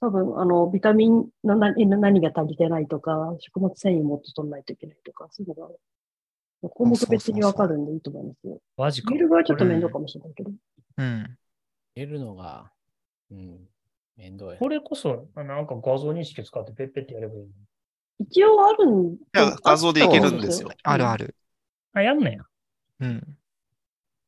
[0.00, 5.74] 多分、あの、ビタミンの何何が足りてないとか、食物繊維もっと取らないといけないとか、そういうのが、
[6.68, 8.58] 項目別にわかるんでいいと思いますよ。
[8.76, 9.10] マジか。
[9.10, 10.50] 見る側はちょっと面倒かもしれないけど。
[10.98, 11.36] うん。
[11.94, 12.70] 得るのが、
[13.30, 13.58] うん、
[14.16, 14.58] 面倒い。
[14.58, 17.46] これこそ、なんか画像認識使ってペッペってやればいいの
[18.18, 20.70] 一応あるんいや画像でいけるんですよ。
[20.82, 21.34] あるある。
[21.92, 22.44] あ、やんねや。
[23.00, 23.36] うん。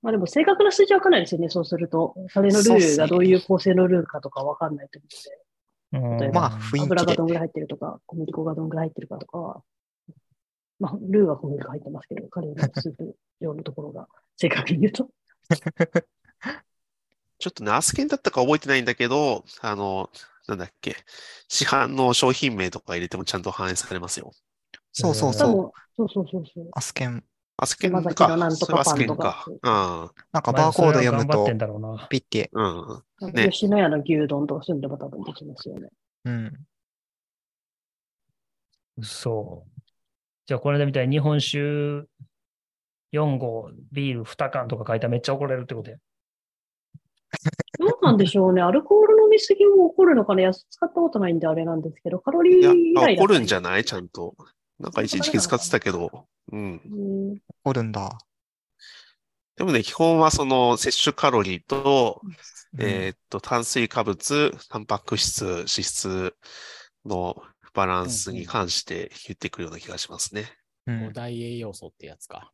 [0.02, 2.14] まあでも正確な数字はわかんないですよね、そうすると。
[2.28, 5.00] それのルールがどういう構成のルールかとかわかんないと
[5.92, 6.30] 思うので。
[6.30, 7.26] まあ、雰囲気で油がどん。
[7.26, 9.62] ぐらい入ってるとか、小麦粉がどんぐらい入ってるかとかは、
[10.78, 14.06] まあ、ルーは小麦粉入ってますけど、カレーのスープ用のところが
[14.36, 15.08] 正確に言うと。
[17.40, 20.10] ちょっとね、アスケンだったか覚えてないんだけど、あの、
[20.48, 20.96] なんだっけ、
[21.48, 24.32] 市販の商品名とか入れてもちゃんと反映されますよ。
[24.92, 25.56] そうそう多そう。
[25.56, 26.68] 分、そうそうそうそう。
[26.72, 27.22] アスケン。
[27.58, 28.56] アスケンかのなん。
[28.56, 30.12] とかンパンとかか。
[30.32, 31.44] なんかバーコード読むと。
[32.08, 32.50] ピッて。
[32.52, 32.88] うん。
[33.20, 33.32] うん。
[33.34, 35.88] ね吉野家の牛丼とかそういうのでも多分できますよね。
[36.24, 36.52] うん。
[39.02, 39.80] そう。
[40.46, 41.58] じゃあ、これでみたいに日本酒
[43.12, 45.96] 4合、ビール2缶とか書いたらめっちゃ怒られるってことや。
[47.78, 48.62] どうなんでしょうね。
[48.62, 50.42] アルコール飲みすぎも起こるのかな？
[50.42, 53.84] 安使ったことないんであれなんですけど、カロリいや、ー以外あ怒るんじゃゃない？
[53.84, 54.34] ちゃんと。
[54.80, 56.26] なんか一時期使ってたけど。
[56.52, 56.80] うん。
[56.84, 57.38] うん。
[57.64, 58.18] おるんだ。
[59.56, 66.34] でもね、基本はその摂取カロリーと、うんえーっと、炭水化物、タンパク質、脂質
[67.04, 67.42] の
[67.74, 70.52] バランスに関して言ってくるような気がしますね。
[70.86, 72.52] うん五大栄養素ってやつか。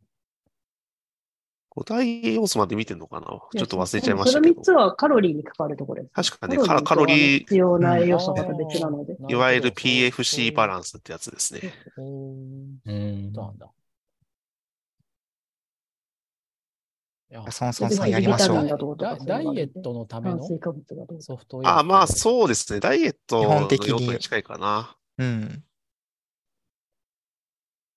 [1.76, 3.26] 五大栄養素まで見てんのかな？
[3.26, 4.70] ちょっと忘れちゃいましその3たけどつ。
[4.72, 6.30] はカロリーに関わるところです。
[6.30, 9.14] 確かね、カカロリー、必要な栄養素がまた別なので。
[9.14, 11.60] うんいわゆる PFC バランスってやつですね。
[11.96, 13.32] うん。
[13.34, 13.70] そうなんだ。
[17.30, 21.22] いやソンソンさんやりましょうダダイエットのための炭水化物がどうとか。
[21.22, 21.80] ソフトウェア。
[21.80, 22.78] あ、まあそうですね。
[22.78, 24.96] ダイエット基の本的に用途に近いかな。
[25.18, 25.64] うん。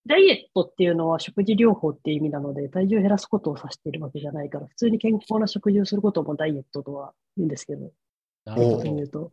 [0.07, 7.91] ダイエットっていうのは食事療法っていう意味なので、体重を減らすことを指しているわけじゃないから、普通に健康な食事をすることもダイエットとは言うんですけど、
[8.45, 9.31] なるほど言うと、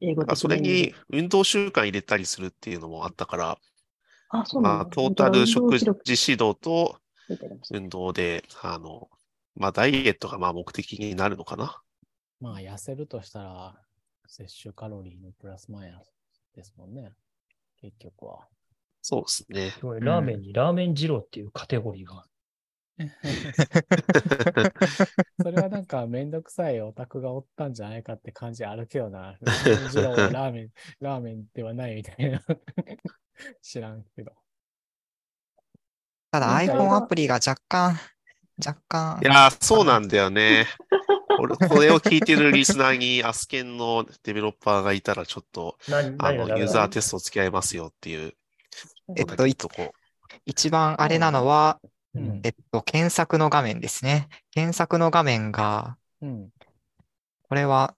[0.00, 3.58] 英語それに運動習慣入れたりするっていうのもあったから、
[4.30, 4.84] あ、そうなんだ。
[4.84, 6.98] まあ、トータル食事指導と
[7.70, 9.08] 運動で、あの、
[9.54, 11.80] まあ、ダイエットがまあ目的になるのかな。
[12.40, 13.74] まあ、痩せるとしたら、
[14.26, 16.12] 摂取カロリーのプラスマイナス
[16.54, 17.12] ですもんね。
[17.80, 18.40] 結局は。
[19.08, 19.70] そうですね。
[19.70, 22.28] すごいラーメンにラーメン二郎っていうカテゴリーがある。
[25.40, 29.38] それはなんかめんどくさいオタクがおったんじゃないかって感じあるけどな。
[29.40, 32.42] ラーメン二郎はラーメン、ラーメンではないみたいな。
[33.62, 34.32] 知らんけど。
[36.32, 37.96] ただ iPhone アプリが若干、
[38.58, 40.66] 若干い、やー、そうなんだよね。
[41.38, 48.34] 俺、これを聞いてるリスナーにアスケンのデベロッパーがいたら、ちょっと、何あのユーザーテスト付き合いますよっていう。
[49.16, 49.92] えっと、いとこ
[50.44, 51.80] 一番あれなのは、
[52.14, 54.28] うんえっと、検索の画面ですね。
[54.50, 56.48] 検索の画面が、うん。
[57.48, 57.94] これは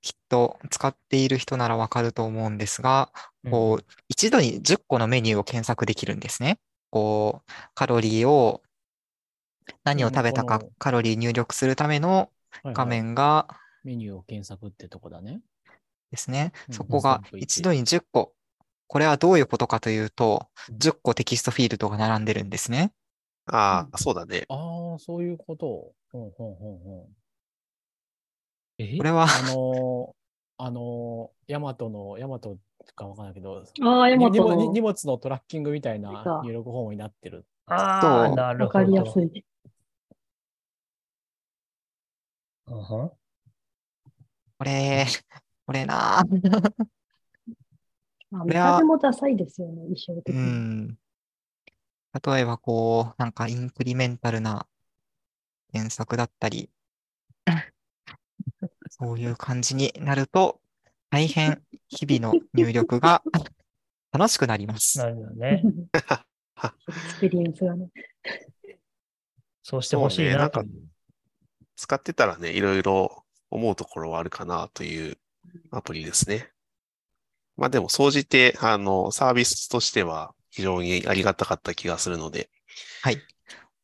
[0.00, 3.10] きっと使っている人ならわかると思うんですが、
[3.50, 6.58] こう、一度に10個のメニューを検索できるんですね。
[6.90, 8.62] こう、カロリーを、
[9.84, 12.28] 何を食べたかカロリー入力するためのはい
[12.64, 13.46] はい画面が
[13.84, 15.42] メニューを検索ってとこだね。
[16.10, 16.52] ですね。
[16.68, 18.32] うんそこがステップ1一度に10個。
[18.88, 22.92] これはどういうことかというと、うん10個テキストフィールドが並んでるんですね。
[23.46, 24.44] ああ、そうだね。
[24.48, 25.92] ああ、そういうこと。
[26.12, 27.06] ほんほんほんほん。
[28.78, 28.96] え？
[28.98, 32.58] これは、あのー、あのー、ヤマトの、ヤマト
[32.94, 36.10] かわからないけど、ああ、ヤマ荷物トの荷物のトラッキングみたいな
[36.44, 37.46] 入力フォームになってる。
[37.66, 38.78] ああ、なるほど。
[38.78, 39.44] わかりやすい。
[42.66, 43.04] うんは？
[43.06, 43.16] んこ
[44.64, 45.06] れ、
[45.66, 46.97] これなぁ。
[48.30, 50.42] まあ、これは見た目もダサいですよね、衣装的うに。
[50.42, 50.98] ん。
[52.24, 54.66] 例えばこう、なんかインクリメンタルな
[55.72, 56.70] 検索だったり、
[58.90, 60.60] そういう感じになると、
[61.10, 63.22] 大変日々の入力が
[64.12, 64.98] 楽しくなります。
[64.98, 65.62] なるほどね。
[65.64, 67.88] エクスペリエンスがね。
[69.62, 70.64] そうしてほしいそうねなんか。
[71.76, 75.18] 使ってたらね、いろいろ思うところはあるかなという
[75.70, 76.50] アプリですね。
[77.58, 82.48] まあでも、総じて、あの、サービスとしては非常にありがたかった気がするので、
[83.02, 83.14] はい。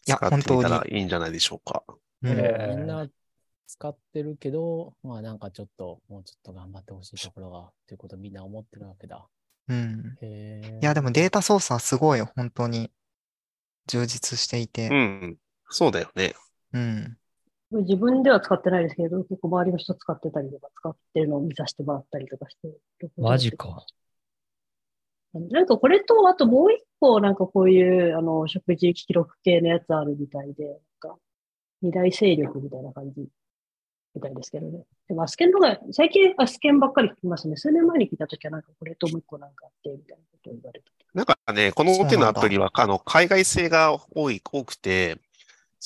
[0.07, 1.83] いや、使ってみた本らいいんじゃないでしょうか。
[2.23, 2.31] み
[2.77, 3.09] んな
[3.67, 9.27] 使ってるけど、まあなんかちょっと、もうちょっと頑張ってほしいところが、ということをみんな思ってるわけだ。
[9.69, 10.19] うん。
[10.21, 10.79] へえ。
[10.81, 12.91] いや、でもデータ操作はすごい本当に
[13.87, 15.39] 充実していてう、ん。
[15.71, 16.35] そうだよね。
[16.73, 17.19] うん。
[17.81, 23.09] 自分では使ってないですけど、結構周りの人使ってたりとか、使ってるのを見させてもらったりとかして。
[23.17, 23.85] マジか。
[25.35, 31.19] なんかこれと、あともう一個、なんかこういう、あの、食事記録系のやつあるみたいで、なんか、
[31.83, 33.27] 二大勢力みたいな感じ
[34.15, 34.85] みたいですけどね。
[35.09, 37.57] でもアスケンのが、最近アスケンばっかり聞きますね。
[37.57, 40.93] 数年前に聞いたときはなんかこれともう一個なんかあって、みたいなことを言われた。
[41.15, 45.19] なんかね、この手のアプリは、あの、海外製が多い、多くて、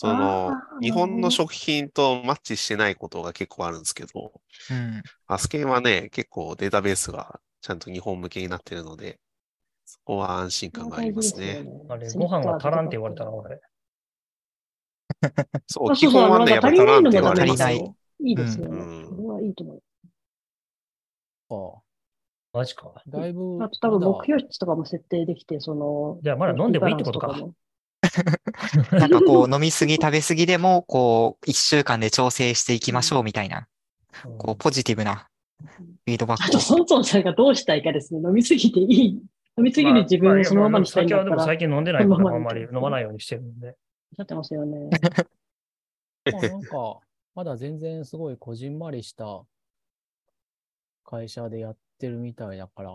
[0.01, 4.33] その日本の食品とマッチしてないことが結構あるんですけど、
[4.71, 5.03] うん。
[5.27, 9.19] アスケンはね、結構データベースがちゃんと日本向けになってるので、
[9.85, 11.65] そこは安心感がありますね。
[11.89, 13.61] あれ、ご飯が足らんって言われたら、俺。
[15.67, 17.97] そう、あそうそう、基本はね、やっぱ足りないの足らんってもダメです言われます足りよ。
[18.21, 18.71] いいですよね。
[18.71, 19.83] うんそれはいいと思う。
[21.49, 21.83] か
[22.53, 22.95] マジか。
[23.09, 27.29] だいぶ、あと多分目標値とかも設定できて、その、じゃあまだ飲んでもいいってことか
[28.93, 33.69] なんかこう、 飲みすぎ、食べすぎでも、こう、一週間で調整していきましょうみたいな、
[34.39, 38.21] こう、ポジティブなフィードバックあと、ソンソンさんがどうしたいかですね。
[38.21, 39.23] 飲みすぎていい。
[39.59, 43.69] 飲みすぎる自分をそのままにしたいんだったら、酒はでも最近飲んでないから、そのままにあんまり飲まないようにしてるんで。
[43.69, 44.89] おっしゃってますよね。
[46.33, 47.01] まあなんか、
[47.35, 49.43] まだ全然すごいこじんまりした
[51.05, 52.91] 会社でやってるみたいだから、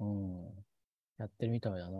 [0.00, 0.44] うん、
[1.18, 1.98] やってるみたいだな。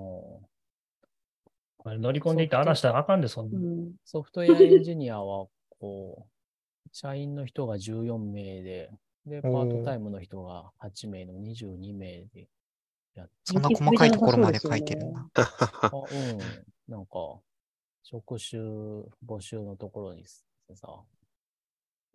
[1.85, 3.59] あれ乗り込んでいって荒らしたらあかんで、そんな。
[3.59, 3.93] うん。
[4.05, 5.47] ソフトウェアエンジニアは、
[5.79, 8.91] こう、社員の人が14名で、
[9.27, 12.49] で、パートタイムの人が8名の22名で
[13.15, 15.27] やってそんな細かいところまで書いてるんだ。
[15.35, 16.93] あ、うん。
[16.93, 17.39] なんか、
[18.03, 18.61] 職種
[19.27, 20.25] 募集のところに
[20.75, 20.89] さ、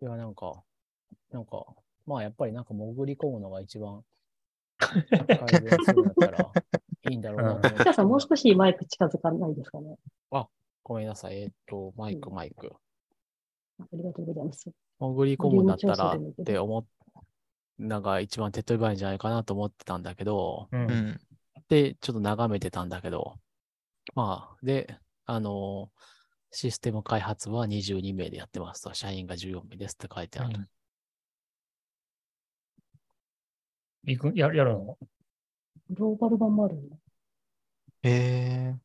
[0.02, 0.62] いや、なんか、
[1.30, 1.64] なんか、
[2.06, 4.02] まあやっぱりなんか潜り込むのが一番
[4.78, 6.52] 改善するんだったら
[7.10, 9.96] いいんだろうなさん、もう少しマイク近づかないですかね。
[10.84, 11.40] ごめんなさい。
[11.40, 12.70] えーっと、マイク、マイク。
[13.80, 14.70] ありがとうございます。
[15.00, 16.84] 潜り込むんだったらって思っ、
[17.78, 20.76] なんか一番手っ取り早いんじゃないかなと思ってたんだけど、う。
[20.76, 21.20] うんん。
[21.70, 23.38] で、ちょっと眺めてたんだけど、
[24.14, 25.90] まあ、で、あの、
[26.50, 30.68] システム開発は22名でやってますと、社員が14名ですって書いてある。
[34.04, 34.32] 行く？
[34.34, 34.98] ややるの？
[35.90, 36.96] グローバル版もあるんだ。
[38.02, 38.78] えー、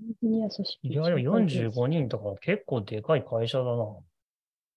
[0.00, 0.88] うンジニア組織。
[0.88, 3.84] いや、でも45人とか結構でかい会社だな。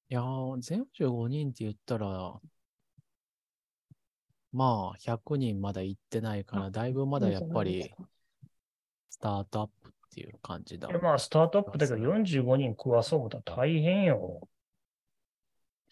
[0.09, 2.39] いやー、全45人って言ったら、
[4.51, 7.91] まあ、100人まだ行ってないから、だいぶまだやっぱり、
[9.09, 10.97] スタートアップっていう感じだで。
[10.99, 14.47] まあ、スタートアップだけど45人食わそう思ったら大変よ。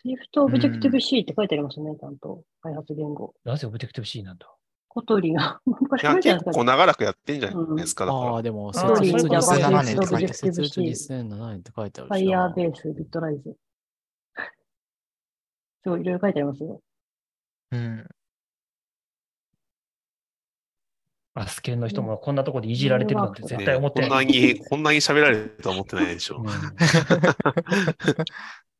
[0.03, 2.43] Swift Objective C って書いてありますね、ちゃんと。
[2.61, 3.33] 開発言語。
[3.43, 4.47] なぜオブジェクティブ C なんだ
[4.87, 5.61] 小鳥が。
[6.01, 8.05] いや、結構長らくやってんじゃないですか。
[8.05, 12.53] だからああ、でも、あ設ー立そういうこと2007 2007年って書いてある設立2007年って書いてあるしな。
[12.53, 13.55] Firebase、 Bitrise。
[15.83, 16.81] すごい、いろいろ書いてありますよ。
[17.71, 18.07] うん。
[21.33, 24.17] アスケンの人もこんなとこでいじられてるなんて絶対思ってこんな。
[24.17, 26.47] ないに、こんなに喋られるとは思ってないでしょうん。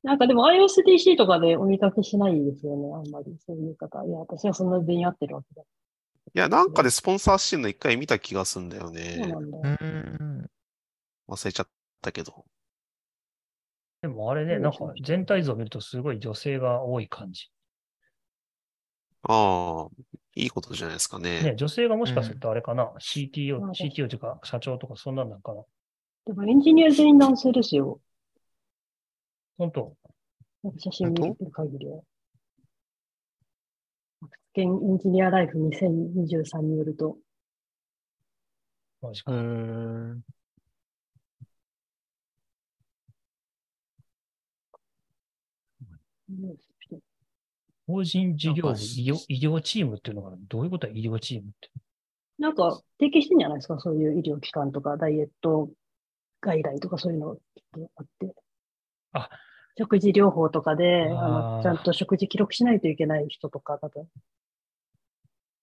[0.04, 3.38] なんかでも iOSDC とかでお見かけしないですよね、あんまり。
[3.46, 4.04] そういう方。
[4.04, 5.62] いや、私はそんな全員合ってるわけだ。
[5.62, 5.66] い
[6.34, 9.18] や、なんかでスポンサーしてるの一回見た気がするんだよそうね。
[9.18, 9.58] なんだ。
[9.60, 10.50] うん。
[11.28, 11.70] 忘れちゃっ
[12.02, 12.46] たけど。
[14.02, 17.52] でもあれね、なんか全体像を見るとすごい女性が多い感じ。
[19.24, 19.90] ああ、
[20.36, 21.56] いいことじゃないですかね、ね。
[21.56, 25.62] 女性がもしかするとあれかな、CTO、まあ CTO というか社長とかそんなんなんかな。
[26.26, 28.00] でもエンジニア全員男性ですよ。
[29.62, 29.96] 本当？
[30.80, 32.02] 写真見てる限りは。
[34.56, 37.16] エンジニアライフ2023によると、
[39.04, 39.32] へマジか。
[39.32, 40.18] ー
[47.86, 51.70] 法人事業医療医療チームっていうのがどういうことは医療チームって？
[52.40, 55.70] なんか提携してんじゃないですか、そういう医療機関とかダイエット
[56.40, 57.38] 外来とかそういうの
[57.96, 58.34] あって。
[59.14, 59.30] あ
[59.78, 64.08] 食事療法とかで、あのちゃんと食事記録しないといけない人とか、多分、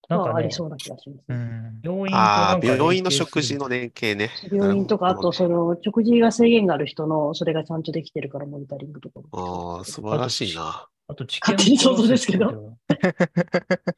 [0.08, 1.24] なんかねはあり、そうな気がします。
[1.28, 1.80] うん。
[1.82, 4.30] 病院病院の食事の連携ね。
[4.50, 9.78] 病院とか、あとその食事が制限がある人の、それがちゃんとできてるからモニタリングとかも。
[9.78, 10.88] ああ、素晴らしいな。
[11.08, 12.76] あと治験勝手に想像ですけど。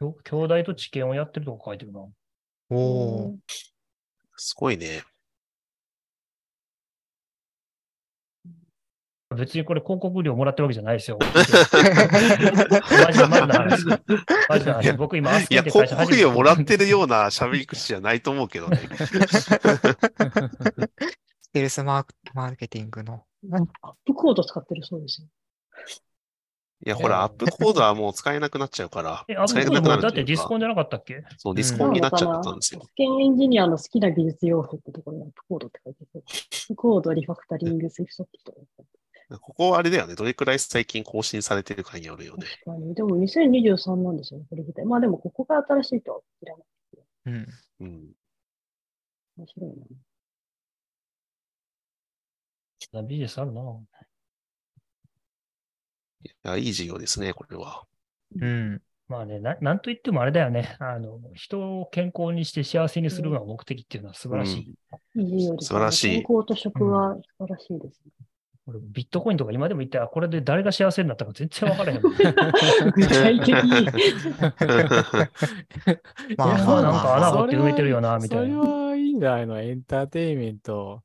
[0.01, 2.01] 兄 兄弟と治験をやってるとこ書いてるな。
[2.71, 3.37] おお。
[4.37, 5.03] すごいね。
[9.37, 11.17] 別にこれ広告料もらってるわけじゃないですよ。
[11.23, 13.87] マジで、マジな話。
[14.49, 14.93] マジな話。
[14.95, 18.79] 僕今、アスいや、広告会社初めて費をもらってるような喋り口じゃないと思うけどね。
[21.41, 23.25] ステルスマーマーケティングの。
[23.83, 25.29] AppCode使ってるそうですよ。
[26.85, 31.23] いや、ほら、 AppCodeはもう使えなくなっちゃうからえ、、アップコードだってディスコンじゃなかったっけ？
[31.37, 32.81] そう、ディスコンになっちゃったんですよ。
[32.81, 36.25] 試験エンジニアの好きな技術要素ってところに AppCodeって書いてある。
[36.27, 38.61] AppCode、リファクタリング、 Swift ってとこ
[39.39, 40.15] ここはあれだよね。
[40.15, 42.47] どれくらい最近更新されてるかによるよね。
[42.65, 42.95] 確かに。
[42.95, 44.85] でも2023なんですよね、これ自体。
[44.85, 46.67] まあでもここが新しいとは知らない。
[47.27, 47.47] うん。
[47.81, 48.09] うん。
[49.37, 49.77] 面白いな。
[53.03, 53.61] ビジネスあるな。
[56.25, 57.85] いや、いい事業ですね、これは。
[58.41, 58.83] うん。
[59.09, 60.77] まあね、ななんといってもあれだよね。
[60.79, 64.69] あの、人を健康にして幸せにするのが目的っていうのは素晴らしい。
[64.69, 64.75] うん
[65.17, 68.13] いい授業です、素晴らしい健康と食は素晴らしいですね。
[68.71, 72.01] 俺ビットコインとか今でも言ったら、これで誰が幸せになったか全然わからへん。
[72.03, 72.15] 具
[73.07, 73.91] 体的に。
[76.37, 79.61] まあまあなんか穴掘ってそれは埋めてるよなみたいなそれはいいんじゃないの？
[79.61, 81.03] エンターテインメント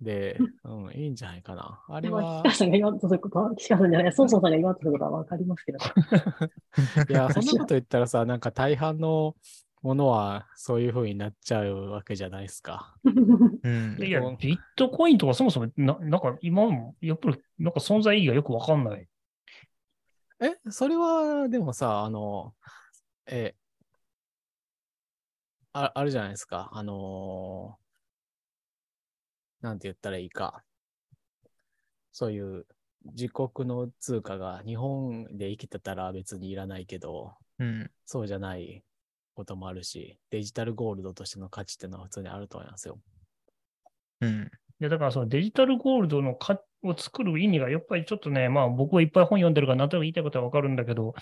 [0.00, 1.80] で、うん、いいんじゃないかな。
[1.88, 5.78] あれは岸、川さんが言わんとすることは、岸川さんじゃない、ソンソンさんが言わんとすることはわかりますけど。
[7.08, 9.36] いや、そんなこと言ったらさ、なんか大半の
[9.82, 12.94] ものはそういう風になっちゃうわけじゃないですか。
[13.04, 13.98] うん。
[14.00, 19.08] いや、ビットコインとかそもそもな、なんか今も、やっぱりなんか存在意義がよくわかんない。
[20.40, 22.54] え、それは、でもさ、あの、
[23.26, 23.54] え、
[25.72, 26.70] ああるじゃないですか。
[26.72, 27.82] あのー
[29.62, 30.64] なんて言ったらいいか。
[32.10, 32.66] そういう
[33.04, 37.90] 自国の通貨が日本で生きてたら別にいらないけど、うん。
[38.04, 38.82] そうじゃない
[39.34, 42.98] こともあるし、デジタルゴールドとしての価値っていうのは普通にあると思いますよ。
[44.20, 44.50] うん。
[44.80, 51.14] で、だからそのデジタルゴールドのかを作る意味がやっぱりちょっとね、まあ僕はいっぱい本読んでるからなんとなく言いたいことはわかるんだけど、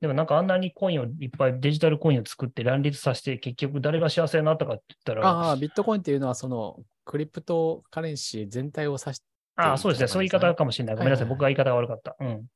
[0.00, 9.22] でもなんかあんなにコインをいっぱいデジタルコインを作って乱立させて結局誰が幸せになったかって言ったら、ああ、ビットコインっていうのはそのクリプトカレンシー全体を指し
[9.58, 10.06] ああ、そうですね。
[10.06, 10.96] そういう言い方かもしれない。
[10.96, 11.26] ごめんなさい。
[11.26, 12.16] はいはい僕が言い方が悪かった。
[12.20, 12.46] うん。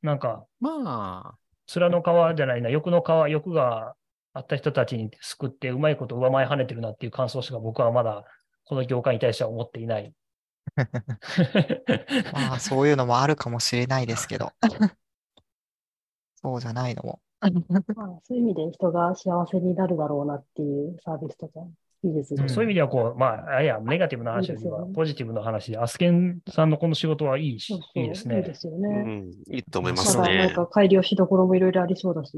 [0.00, 1.34] なんか、まあ、
[1.80, 2.62] 面の皮じゃない。
[2.62, 3.94] な、欲の皮、欲が
[4.32, 5.96] あった人たちに救ってうまい。
[5.96, 7.08] こと上前跳ねてるなってい。
[7.08, 8.24] う感想しか僕はまだ
[8.64, 9.86] この業界に対しては思ってい。
[9.86, 10.14] ない。
[12.30, 12.92] まあ、そうい。
[12.92, 14.06] うのもあるかもしれない。
[14.06, 14.52] ですけど。
[16.42, 16.94] そうじゃない。
[16.94, 17.22] のも。
[17.94, 18.40] まあ、そうい。
[18.40, 20.88] う意味で人が幸せになるだろうなってい。
[20.88, 21.60] うサービスとか
[22.04, 22.48] いいですね。
[22.48, 28.54] そういう意味では、こう、まあ、あいや、ネガティブな話よりは、ポジティブな話で、アスケンさんのこの仕事はいいしいいですねいいで。
[28.54, 28.88] すようね。
[29.04, 30.50] ん、いいと思いまますだ、なんね。
[30.54, 32.32] か改良しどころもいろいろありそうだし。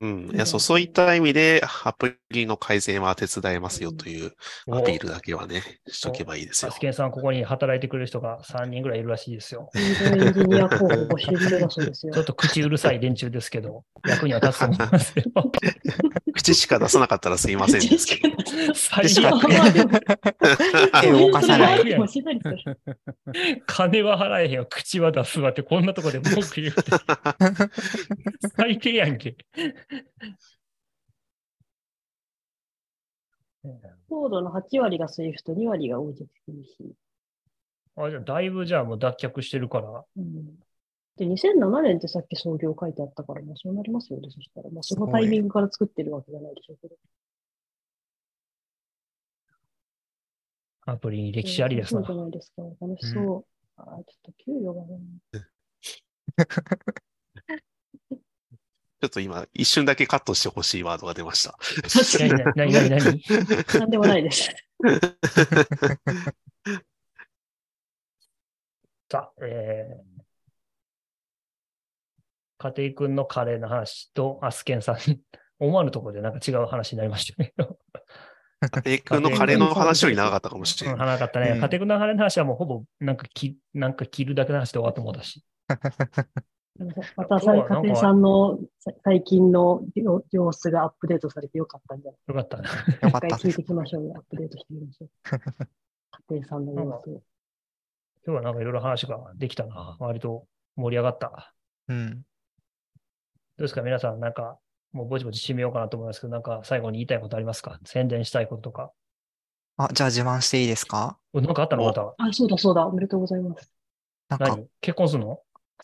[0.00, 0.30] うん。
[0.34, 4.32] いや、そう、そういった意味で、アプリの改善は手伝えますよという
[4.70, 6.78] アピールだけはね、しとけばいいですよアス。
[6.78, 9.68] ケンさん、ここに働いてくれる人が3人ぐらいいるらしいですよ。
[9.74, 12.22] エンジニア候補募集中だそうですよ ちょ。
[12.22, 15.24] っと口うるさい連中ですけど、役には立つと思いますよ。
[16.40, 18.34] 口しか出さなかったらすいませんですけど。
[18.74, 19.38] 最しか動
[21.30, 21.84] かさない
[23.66, 26.82] 金は払えへんわ、口は出すわって、こんなとこで文句言うて。
[28.56, 29.36] 最低やんけ。
[34.08, 36.94] コードの8割が Swift、2割が Objective-C。
[37.96, 40.58] あじゃあだいぶじゃあもう脱却してるから、うん
[41.16, 44.70] で、2007年ってさっき創業書いてあったから、まあそうなりますよね、そしたら。
[44.70, 46.96] まあそのタイミングから作ってるわけじゃないでしょうけど。
[50.86, 52.06] アプリに歴史ありですなそう。
[52.06, 52.62] じゃないですか。
[52.80, 53.44] 楽しそう。
[53.76, 54.98] あーちょっと給料がね。
[59.00, 61.58] ちょっと今、一瞬だけカットしてほしいワードが出ました。
[62.54, 63.00] 何何何？
[63.80, 64.50] 何でもないです。
[69.10, 70.02] さあ、えー、
[72.60, 74.96] 家庭君のカレーの話とアスケンさん、
[75.58, 77.54] 思わぬところでなんか違う話になりましたね。
[78.60, 81.06] 家庭君のカレーの話より長かったかもしれうん、ない。
[81.08, 81.52] なかったね。
[81.52, 85.42] うん家庭君のカレーの話はもうほぼなんかきなんか切るだけの話で終わってもうたし。
[87.16, 88.58] またさ家庭さんの
[89.04, 92.20] 最近の様様子がアップデートされてよかったんじゃない？
[92.28, 92.68] よかったね。
[93.02, 93.48] よかったです。
[93.48, 94.14] 一回聞いていきましょうよ。
[94.16, 95.08] アップデートしてみましょう。
[96.28, 97.22] 家庭さんの様子を。
[98.26, 99.96] 今日はなんかいろいろ話ができたな。
[100.00, 100.46] 割と
[100.76, 101.54] 盛り上がった。
[101.88, 102.22] うん。
[103.60, 103.82] どうですか？
[103.82, 104.56] 皆さん、なんか、
[104.92, 107.78] もうぼちぼち締めようかなと思いますけど、なんか最後に言いたいことありますか？
[107.84, 108.90] 宣伝したいこととか。
[109.76, 111.18] あ、じゃあ自慢していいですか？
[111.34, 111.84] おなんかあったの？
[111.84, 112.14] また。
[112.16, 112.86] あ、そうだそうだ。
[112.86, 113.70] おめでとうございます。
[114.30, 114.66] なんか、何？
[114.80, 115.40] 結婚するの？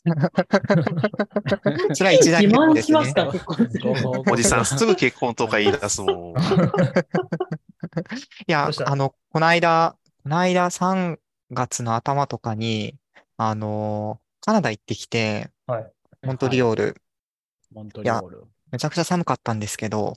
[1.95, 2.83] それは一大自慢結構ですね。
[2.83, 3.93] しますか、結婚する。
[4.33, 6.35] おじさん、すぐ結婚とか言い出すもん。
[6.41, 6.41] い
[8.47, 11.19] やあの、この間、この間3
[11.51, 12.97] 月の頭とかに、
[13.37, 15.93] あの、カナダ行ってきて、はい。
[16.23, 16.97] モントリオール、
[17.73, 18.45] モントリオール。
[18.71, 20.15] めちゃくちゃ寒かったんですけど、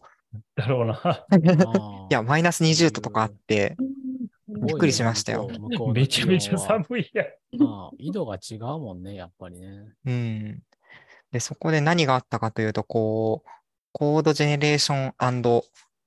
[0.56, 1.26] だろうな。
[2.10, 3.76] いや、マイナス20度とかあって、
[4.48, 5.50] びっくりしましたよ
[5.94, 7.62] めちゃめちゃ寒いやん。
[7.62, 9.94] まあ、緯度が違うもんね、やっぱりね。
[10.06, 10.64] うん。
[11.32, 13.50] で、そこで何があったかというと、こう、
[13.92, 15.64] code generation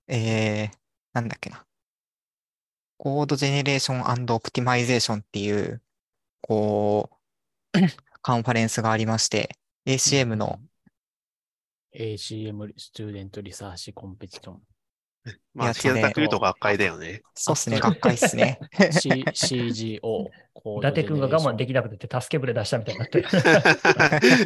[0.08, 0.70] えー、
[1.12, 1.64] なんだっけな。
[2.98, 5.82] code generation optimization っていう、
[6.40, 7.72] こう、
[8.22, 9.56] カンファレンスがありまして、
[9.86, 10.60] ACM の、
[11.94, 14.60] ACM Student Research Competition。
[15.54, 17.22] まあ、やつで平たく言うと学会だよね。
[17.34, 18.58] そうっすね、学会っすね。
[18.90, 20.28] C、CGO。
[20.78, 23.20] 伊達君が我慢できなくて助け舟出したみたいになって。
[23.22, 23.22] い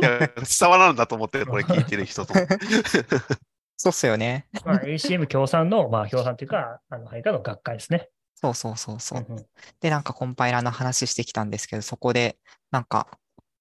[0.02, 2.35] や伝わらんだと思って、これ聞いてる人と。
[3.78, 4.47] そうっすよね。
[4.64, 8.09] まあ、ACM 協賛の、まあ、協賛っていうか、あの、配下の学会ですね。
[8.35, 9.27] そうそうそうそう。
[9.27, 9.47] うんうん
[9.81, 12.39] で、なんかコンパイラーの話してきたんですけど、そこで、
[12.70, 13.09] なんか、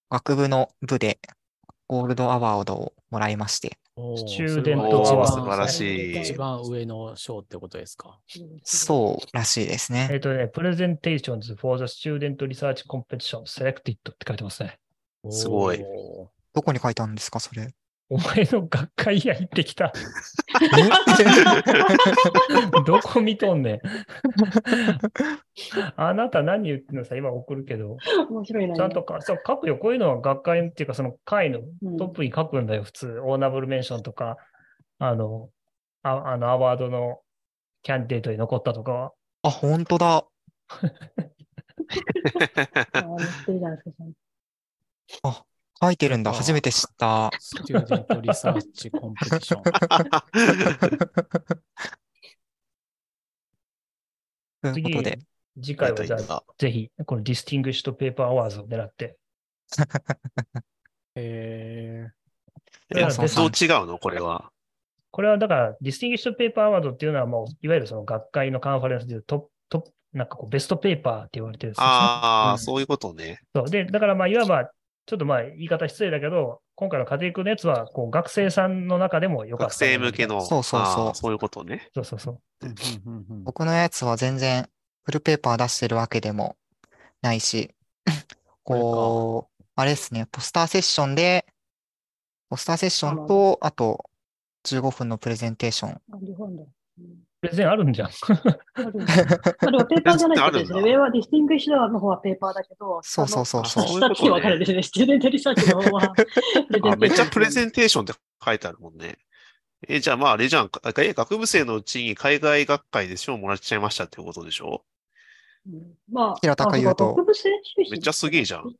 [0.10, 1.20] 学部の部で
[1.88, 3.78] ゴールドアワードをもらいまして、
[4.18, 8.20] スチューデントアワード一番素晴らしい一番上の賞ってことですか？
[8.64, 10.20] そうらしいですえっね。
[10.20, 14.80] とね、Presentations for the Student Research Competition Selected って書いてますね。
[15.30, 15.86] すごい
[16.53, 17.70] どこに書いてあるんですか、それ？
[18.10, 19.91] お前の学会や行ってきた。
[22.86, 23.82] どこ見とんねん。
[25.95, 27.98] あなた何言ってんのさ、今送るけど。
[28.30, 28.76] 面白いな。
[28.76, 29.77] ちゃんとか、そう書くよ。
[29.77, 33.19] こういうのは学会っていうか、その会のうんトップに書くんだよ、普通。
[33.22, 34.38] Honorable Mention とか、
[34.99, 35.49] あの、
[36.03, 37.22] ああのアワードの
[37.82, 39.14] キャンディデートに残ったとかは。
[39.41, 40.27] あ、本当だ。
[45.23, 45.44] あ
[45.81, 46.31] 書いてるんだ。
[46.31, 47.31] あ初めて知った。
[47.40, 49.64] Student Research Competition。
[54.73, 55.19] ということで、
[55.61, 59.18] 次回はじゃあ、ぜひ、この Distinguished Paper Awards を狙って。
[61.15, 62.10] え
[62.91, 63.97] えいやそうどう違うの？
[63.97, 64.52] これは。
[65.11, 73.39] これはだから、 Distinguished Paper Award っていうのはもう、いわゆるその学会のカンファレンスでいうトップ、トップ、なんかこう、 best paper って言われてるんですよああ、うんそういうことね。
[73.56, 73.69] そう。
[73.69, 74.69] で、だからまあ、いわば、
[75.06, 79.69] ちょっとまあ、言い方失礼だけど、今回の伊達君のやつは、こう、学生さんの中でも良かった。
[79.69, 80.27] 学生向け。
[80.27, 80.41] の。
[80.41, 81.90] そうそうそうそういうことね。
[81.94, 82.41] そうそうそう。
[83.44, 84.68] 僕のやつは全然
[85.03, 86.57] full paper 出してるわけでも
[87.22, 87.76] ないし、
[88.64, 91.45] こう、あれですね、ポスターセッションで、
[92.49, 94.10] ポスターセッションと、あと
[94.65, 96.02] 15分のプレゼンテーション。
[97.46, 98.10] プレゼンあるんじゃん。
[98.10, 99.26] あるんですよ
[99.62, 100.80] まあでもペーパーじゃないとですね。
[100.80, 104.84] あるんだ上は Distinguished の方はペーパーだけど、そうそうそうそうあのさっき分かるですね。
[104.84, 106.14] Student Research の方は
[107.00, 108.14] めっちゃプレゼンテーションって
[108.44, 109.18] 書いてあるもんね。
[109.88, 110.70] え、じゃあまああれじゃん。
[110.72, 114.84] 学部生のうちに海外学会で賞もらっちゃいましたってことでしょ？
[115.68, 117.50] うんまあ、平たく言うと学部生
[117.90, 118.76] めっちゃすげえじゃん。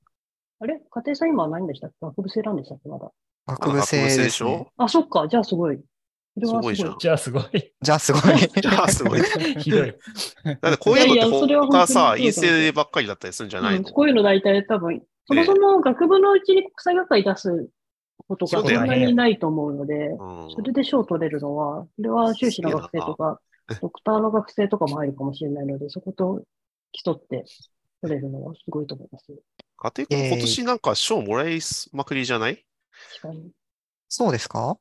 [0.60, 0.80] あれ？
[0.90, 1.96] 家庭さん今は何でしたっけ？
[2.02, 2.90] 学部生なんでしたっけ？
[2.90, 3.12] まだ。
[3.48, 4.68] 学部生ですね。
[4.78, 5.28] あ、そっか。
[5.28, 5.80] じゃあすごい。
[6.38, 7.74] すごいじゃんじゃあすごい。
[7.82, 8.22] じゃあすごい。
[8.62, 9.22] じゃあすごい。
[9.60, 9.94] ひどい。
[10.62, 13.78] だってこういうのって他さ、そうだ陰性ばっかりだったりするんじゃないの？
[13.80, 17.70] うんこういうの大体多分、そもそも学部のうちに国際学会出す
[18.28, 23.40] ことがそんなにないと思うので、うんそれで賞を取れるのは、それは修士の学生とか、
[23.82, 26.44] ドクターの学生とかも入るかもしれないので、そこと
[26.92, 27.46] 競って
[28.02, 29.26] 取れるのはすごいと思います。
[29.78, 31.60] 家庭君今年なんか賞もらい
[31.94, 32.66] まくりじゃない？
[33.22, 33.52] 確かに。
[34.08, 34.78] そうですか？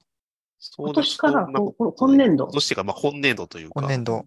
[0.71, 3.81] そう今年から、今年度今、年っていうか、まあ今年度というか。
[3.81, 4.25] 今年度。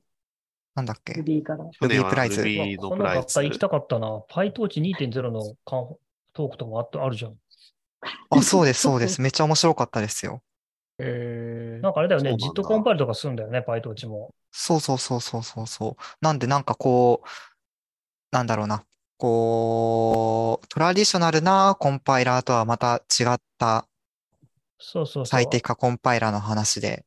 [0.76, 1.66] なんだっけ？Ruby から。
[1.72, 4.08] 去年は Ruby プライズ Ruby のこプライズ行きたかったな。
[4.30, 7.36] PyTorch 2.0のトークとかあってあるじゃん。
[8.30, 9.22] あ、そうです、そうです。
[9.22, 10.44] めっちゃ面白かったですよ。
[11.00, 12.30] えなんかあれだよね。
[12.32, 14.34] そうなんだ JIT コンパイルとかするんだよね、PyTorch も。
[14.52, 16.04] そうそうそうそうそうそう。
[16.22, 17.28] なんでなんかこう、
[18.32, 18.84] なんだろうな。
[19.18, 23.88] こう、トラディショナルなコンパイラーとはまた違った
[24.80, 25.26] そうそうそう。
[25.26, 27.06] 最適化コンパイラーの話で、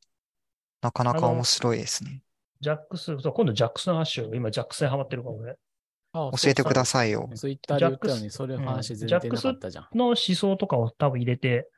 [0.83, 2.23] なかなか面白いですね。
[2.61, 5.59] ジャックス、そう今度ジャックスの話を、今ジャックスにハマってるから俺。
[6.13, 7.31] 教教えてくださいよ。
[7.35, 9.89] ツイッターで言ったのに、それうん話全然出なかったじゃん。
[9.97, 11.69] の思想とかを多分入れて、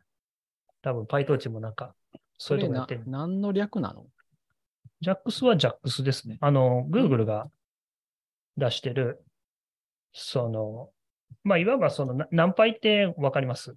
[0.81, 1.94] 多分 PyTorch もなんか、
[2.39, 3.02] そそういうとこやってる。
[3.06, 4.06] 何の略なの？
[5.01, 6.39] ジャックスはジャックスですね。
[6.40, 7.51] あの、Google が
[8.56, 9.23] 出してる、
[10.12, 10.90] その、
[11.44, 13.77] まあ、いわばその、な何倍ってわかります？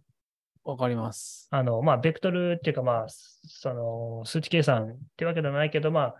[0.66, 1.48] わかります。
[1.52, 6.16] あの、まあ、ベクトルっていうか、まあ、その、数値計算ってわけではないけど、まあ、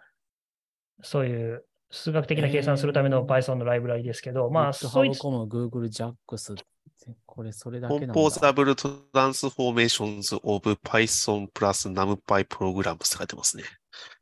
[1.02, 8.14] そういう数学的な計算するためのえー Python のライブラリですけど、まあ、そうい GitHub.com、Google て、これそれだけなんだ。
[8.14, 13.64] コンポーザブルトランスフォーメーションズオブ Python プラス NumPy プログラムって書いてますね。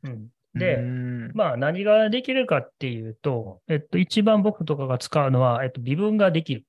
[0.04, 0.12] うん
[0.56, 6.64] うで、んまあ、何ができるかっていうと、えっと、一番僕とかが使うのは、えっと、微分ができる。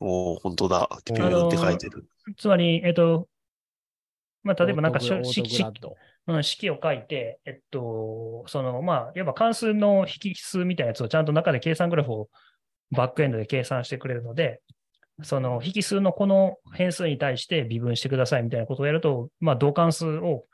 [0.00, 0.88] おお本当だ。
[0.90, 2.06] おービューって書いてる。
[2.36, 3.28] つまり、えっと、
[4.42, 5.12] まあ、例えばなんか式
[6.28, 12.28] うん、式を書いて、えっと、その、まあ、いわば関数の引数みたいなやつをちゃんと中で計算グラフを
[12.90, 14.60] バックエンドで計算してくれるので、
[15.22, 20.44] その引数のこの変数に対して微分してくださいみたいなことをやると、まあ、同関数を、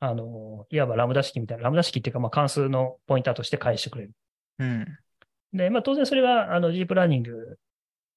[0.00, 4.12] あの、いわばラムダ式みたいな、ラムダ式っていうか、まあ、関数のポインターとして返してくれる。
[4.58, 4.86] うん。
[5.52, 7.58] で、まあ、当然それが、あの、ディープラーニング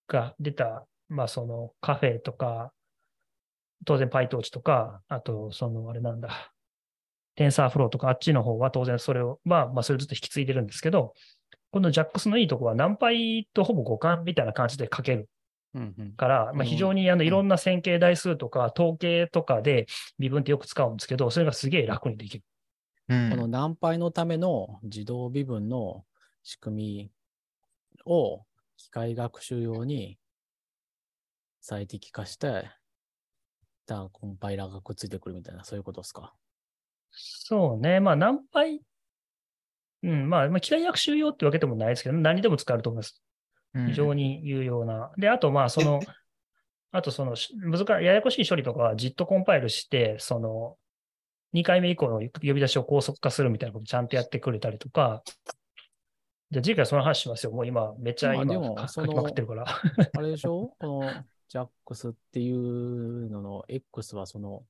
[0.08, 2.72] が出た、まあ、そのカフェとか、
[3.86, 6.54] 当然 PyTorch とか、あと、その、あれなんだ、
[7.38, 11.14] TensorFlow とか、あっちの方は当然それを、まあ、まあ、それをずっと引き継いでるんですけど、
[11.72, 15.30] この JAX のいいとこは、何倍とほぼ互換みたいな感じで書ける
[15.76, 16.12] うんうん。
[16.14, 19.88] から、まあ、非常にあのいろんな線形代数とか統計とかで
[20.20, 22.44] 微分ってよく使うんですけど、それがすげえ楽にできる。
[23.10, 23.30] うん。
[23.30, 26.06] このナンパイのための自動微分の
[26.44, 27.12] 仕組み
[28.06, 28.44] を
[28.78, 30.18] 機械学習用に
[31.62, 32.70] 最適化して、
[33.86, 36.34] たコンパイラーがくっついてくるみたいな、そういうことですか？
[37.12, 38.00] そうね。
[38.00, 38.82] まあ、何倍、
[40.04, 43.22] うん、まあ、まあ、機械学習用ってわけでもないですけど、何にでも使えると思います。
[43.74, 45.12] うん非常に有用な。
[45.18, 46.00] で、あと、まあ、その、
[46.92, 50.78] あと、その、し難しい、ややこしい処理とかは JIT コンパイルして、その、
[51.52, 55.24] 2回目以降の呼び出しを高速化するみたいなことちゃんとやってくれたりとか、
[56.52, 57.52] じゃあ次回その話しますよ。
[57.52, 59.66] もう今、めっちゃ今、書きまくってるから。
[59.68, 60.76] あれでしょ？
[60.80, 61.12] この
[61.50, 64.64] JAX っていうのの X はその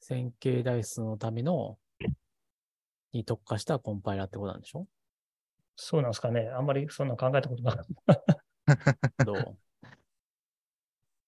[0.00, 1.78] 線形代数のための
[3.12, 4.86] に特化したコンパイラーってことなんでしょ？
[5.76, 6.48] そうなんですかね。
[6.48, 7.86] あんまりそんな考えたことなかっ
[9.16, 9.24] た。
[9.24, 9.58] どう？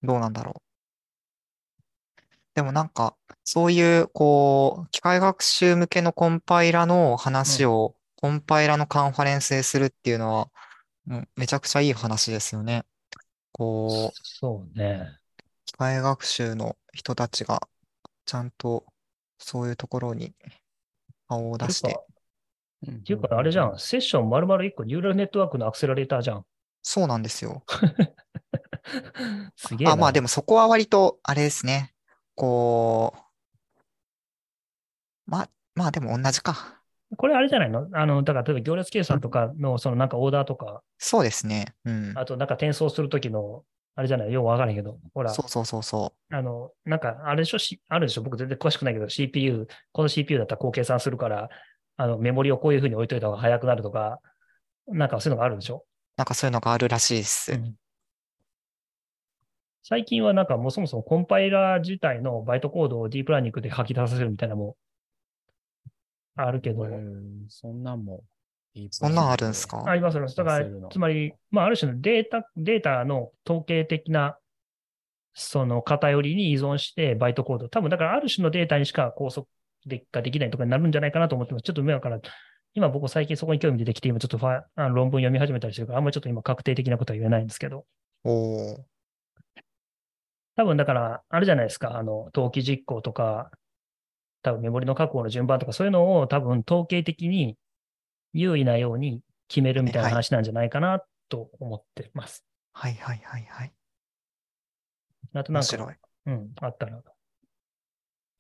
[0.07, 0.63] どうなんだろう。
[2.55, 10.51] でもなんか、そういう、こう、機械学習向けのコンパイラの話を、コンパイラのカンファレンスでするっていうのは、
[11.09, 12.85] うんめちゃくちゃいい話ですよね。
[13.53, 15.19] こう、そうね。
[15.67, 17.69] 機械学習の人たちが、
[18.25, 18.85] ちゃんと、
[19.39, 20.35] そういうところに
[21.29, 21.97] 顔を出して
[22.91, 23.79] っていうかあれじゃん。
[23.79, 26.45] セッション丸々1個ニューラルネットワークのアクセラレーターじゃん。
[26.83, 27.65] そうなんですよ。
[29.57, 29.93] すげえな。
[29.93, 31.95] あ、まあでもそこは割と、あれですね。
[32.35, 33.15] こ
[35.27, 36.76] う、まあ、まあでも同じか。
[37.17, 37.89] これあれじゃないの？
[37.93, 41.75] あの、だから例えば行列計算とかの、そのなんかオーダーとか、そうですね。
[41.85, 42.13] うん。
[42.17, 43.63] あとなんか転送するときの、
[43.95, 44.33] あれじゃない？
[44.33, 47.59] ようわからんけど、ほら、そうそうそうそあの、なんかあれでしょ？
[47.59, 48.23] しあるでしょ？
[48.23, 51.49] 僕全然詳しくないけど、CPU、この CPU だったらこう計算するから、
[51.97, 54.19] あの、メモリをこういうふうに置いといた方が早くなるとか、
[54.89, 55.85] なんかそういうのがあるでしょ？
[56.17, 57.59] なんかそういうのがあるらしいです。
[59.89, 64.77] 最近はなんかもうそもそもコンパイラー自体のバイトコードをディープラーニングで書き出させるみたいなのも
[66.37, 67.47] あるけど、うん。
[67.49, 68.23] そんなんも
[68.75, 69.83] いいそんなんあるんすか？
[69.87, 70.37] ありますあります。
[70.37, 74.37] だからつまり、まあ、ある種のデータ、データの統計的な、
[75.35, 77.69] その偏りに依存してバイトコード。
[77.69, 79.47] 多分、だからある種のデータにしか拘束
[79.87, 81.63] でができないとかになるんじゃないかなと思ってます。
[81.63, 82.21] ちょっと目から、
[82.75, 87.87] 今僕最近そこに興味出てきて、今ちょっとファあの論文読み始めたりしてるから、あんまりちょっと今確定的なことは言えないんですけど、
[88.25, 88.77] おー。
[90.57, 93.51] 多分だから、あるじゃないですか、あの、登記実行とか、
[94.47, 97.59] 多分メモリの確保の順番とか、そういうのを多分統計的に
[98.33, 102.45] 優位なように決めるみたいなはい話なんじゃないかなと思ってます。
[102.73, 103.73] はいはいはいはい。
[105.35, 105.95] あとなんか、面白い。
[106.27, 107.03] うん、あったら、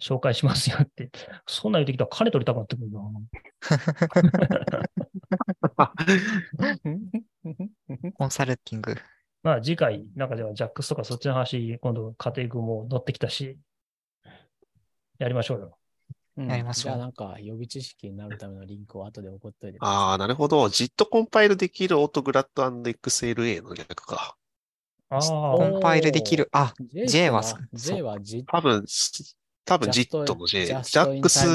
[0.00, 1.10] 紹介しますよって。
[1.48, 3.00] そんなん言ってきたら金取りたくなってくるな。
[8.14, 8.94] コンサルティング。
[9.42, 13.58] まあ次回、なんかじゃあジャックスとかそっちの話、今度家庭群も乗ってきたし、
[15.18, 15.78] やりましょうよ。
[16.36, 20.04] うんやりましょうじゃあなんか予備知識になるためのリンクを後で送っといてください。
[20.04, 20.68] ああ、なるほど。
[20.68, 24.36] JIT コンパイルできるオートグラッド &XLA の略か。
[25.08, 26.48] あコあ、ンパイルできる。
[26.52, 28.84] あ、J, はは J は J 多分、
[29.64, 30.66] 多分 JIT の J。
[30.66, 31.46] ジャックス、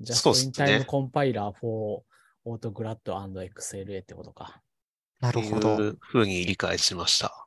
[0.00, 2.02] ジャスそうっすねトインタイムコンパイラー for
[2.44, 4.62] オートグラッド &XLA ってことか。
[5.20, 5.76] なるほど。
[5.76, 7.46] う風に理解しました。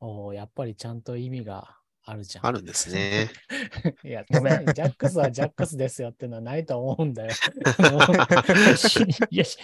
[0.00, 1.76] おーやっぱりちゃんと意味が
[2.08, 2.46] あるじゃん。
[2.46, 3.28] あるんですね。
[4.02, 7.32] いや、ごめんジャックスはジャックスですよってのはないと思うんだよ。
[9.30, 9.58] いや、し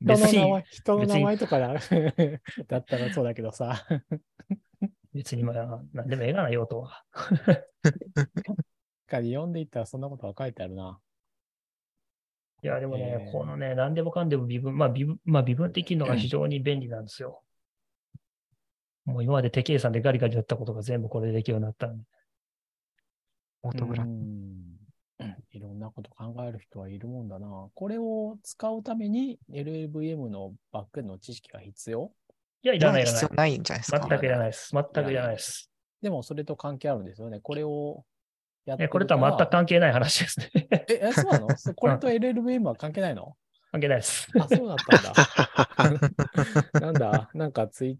[0.00, 1.74] 人の名前、人の名前とかだ
[2.68, 3.86] だったらそうだけどさ。
[5.12, 7.04] 別にまあ、なんでもええがな、用途は。
[9.06, 10.98] か読んでいったらそんなことが書いてあるな。
[12.62, 17.42] いや、でもね、えーこのね、何でもかんでも微分、まあ微分、まあ微分できるのが非常に便利なんですよ。
[19.10, 22.04] もう今まで手計算でガリガリやったことが全部これでできるようになったんで。
[23.62, 24.06] オートグラう。
[24.06, 24.80] ん
[25.52, 27.68] いろんなこと考える人はいるもんだな。
[27.74, 32.10] これを使うために LLVM のバックエンドの知識が必要？
[32.62, 33.36] いや、いらない、いらない必要。
[33.36, 34.06] ないんじゃないですか。
[34.08, 34.70] 全くいらないです。
[34.72, 35.70] 全くいらないです。
[36.00, 37.40] でもそれと関係あるんですよね。
[37.40, 38.04] これを
[38.64, 40.50] やってこれとは全く関係ない話ですね。
[40.70, 41.56] え、えそうなの？
[41.58, 43.36] そ これと LLVM は関係ないの？
[43.72, 44.28] 関係ないです。
[44.38, 46.80] あ、そうだったんだ。
[46.80, 47.96] なんだ、なんかツイッ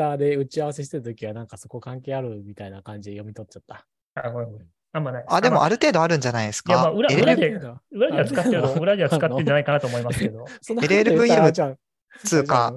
[0.00, 3.86] ターで打ち合わせしてるときはなんかそこ関係あるみたいな感じで読み取っちゃった。
[4.14, 4.66] あ、ごめんごめん。
[4.92, 5.34] あんまないです。
[5.34, 6.90] あ、でもまある程度あるんじゃないですいやまあか。
[6.92, 7.48] 裏裏で
[7.90, 10.46] 裏では使ってるの、裏では使ってるんじゃないかなと思いますけど。
[10.68, 11.76] LLVM じゃあ
[12.24, 12.74] つうか、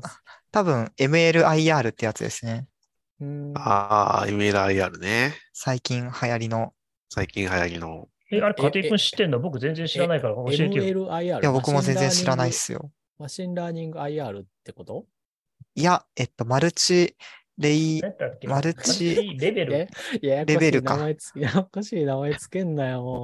[0.52, 2.68] 多分 MLIR ってやつですね。
[3.22, 5.34] うーんああ、MLIR ね。
[5.54, 6.74] 最近流行りの。
[7.10, 8.10] 最近流行りの。
[8.32, 9.40] え、あれ、家庭君知ってんの？
[9.40, 11.08] 僕全然知らないから教えてよ。
[11.08, 11.24] MLIR。
[11.24, 12.92] いや、僕も全然知らないっすよ。
[13.18, 15.06] machine learning IR ってこと？
[15.76, 17.16] いや、えっと、マルチ
[17.58, 18.02] レイ、
[18.48, 19.88] マルチレベル？
[20.22, 23.24] レベルか名前つけ、ややこしい名前つけんなよ。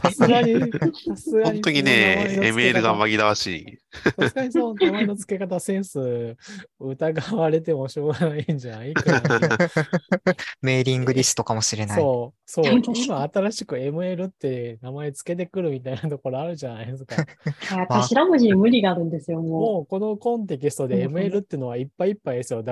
[0.00, 1.50] さすがに、さすがに。
[1.54, 3.78] 本当にね、ML が紛らわしい。
[4.20, 6.36] さすがにその名前の付け方センス
[6.78, 9.58] 疑われてもしょうがないんじゃないかな。
[10.62, 11.96] メーリングリストかもしれない。
[11.96, 17.16] そう、そう今新しく ML って名前つけてくるみたいなところあるじゃないですか。
[17.88, 22.62] 頭文字に無理があるんですよ、ももうこのコンテキストでうん ML ってのはいっぱいいっぱいですよ。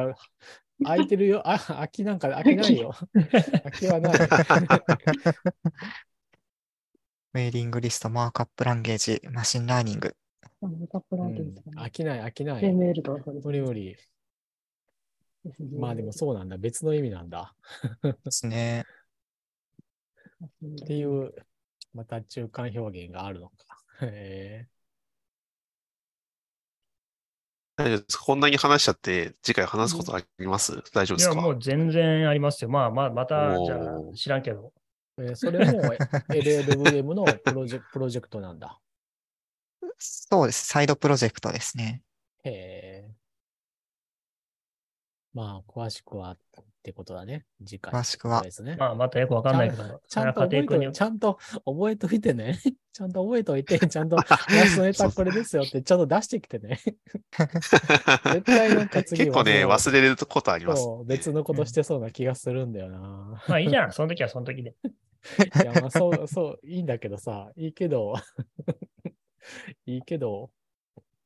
[0.85, 1.43] だ空いてるよ。
[1.49, 2.95] あ、空きなんか空きないよ。
[3.63, 4.29] 空きはない。
[7.35, 10.17] メーリングリスト、 markup language、machine learning。
[10.63, 10.67] う。
[10.67, 12.63] あのタップラうんンキングですかね空きない、空きない。
[12.63, 13.97] ML とかそうです無理無理。
[15.79, 16.57] まあでもそうなんだ。
[16.59, 17.55] 別の意味なんだ。
[18.25, 18.85] ですね。
[20.83, 21.33] っていう、
[21.93, 23.79] また中間表現があるのか。
[24.03, 24.75] へ大丈夫ですか
[27.77, 30.81] こんなに話しちゃって、次回話すことあります？
[30.93, 31.35] 大丈夫いや、ですか？
[31.41, 32.71] もう全然ありますよ。
[32.71, 34.73] まあまあ、また、じゃあ、知らんけど。
[35.19, 35.81] えーそれも
[36.29, 38.81] LLVM のプロジェプロジェクトなんだ。
[39.99, 40.67] そうです。
[40.67, 42.03] サイドプロジェクトですね。
[42.43, 43.11] へえ。
[45.33, 46.37] まあ、詳しくは
[46.85, 47.47] ってことだね。
[47.67, 47.95] 次回。
[47.95, 48.77] 詳しくはですね。
[48.79, 52.61] まあ、またよくわかんないけど、ちゃんと覚えといて、ちゃんと覚えといてね。
[52.93, 56.79] ちゃんと覚えといて、 ちゃんと、話のネタこれですよって、ちゃんと出してきてね。
[57.33, 60.83] 絶対なんか次結構ね、忘れることあります。
[60.83, 63.43] そう別のことしてそうな気がするんだよな。
[63.49, 63.93] まあいいじゃん。
[63.93, 64.75] その時はその時で。
[65.63, 68.15] いや、まあ、そう、そう、いいんだけどさ、いいけど、
[69.87, 70.51] いいけど、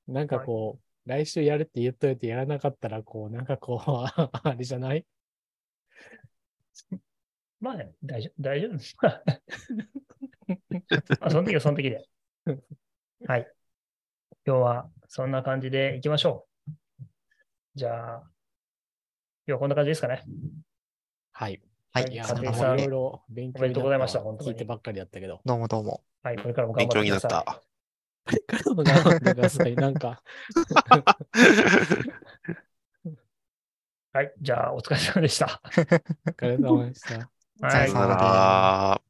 [0.07, 5.05] なんかこう、来週やるって言っといてやらなかったら、こう、なんかこう、あれじゃない？
[7.61, 8.79] まあ、大丈夫、大丈夫。
[11.21, 12.09] あその時はその時で。
[13.27, 13.53] はい。
[14.47, 16.73] 今日はそんな感じでいきましょう。
[17.75, 18.31] じゃあ、今
[19.47, 20.25] 日はこんな感じですかね。
[21.33, 21.61] はい。
[21.91, 25.41] はいいや、いろいろ勉強おめでとうございました本当に聞いてばっかりだったけど。
[25.45, 26.03] どうもどうも。
[26.23, 27.45] はい、これからも頑勉強に張ってください。
[27.45, 27.63] なった。
[28.29, 29.75] これからも頑張ってください。
[29.75, 30.23] なんか、
[34.19, 35.63] はい、じゃあお疲れ様でした。
[36.27, 37.31] お疲れ様でした。
[37.61, 37.89] はい。
[37.89, 39.08] さよなら。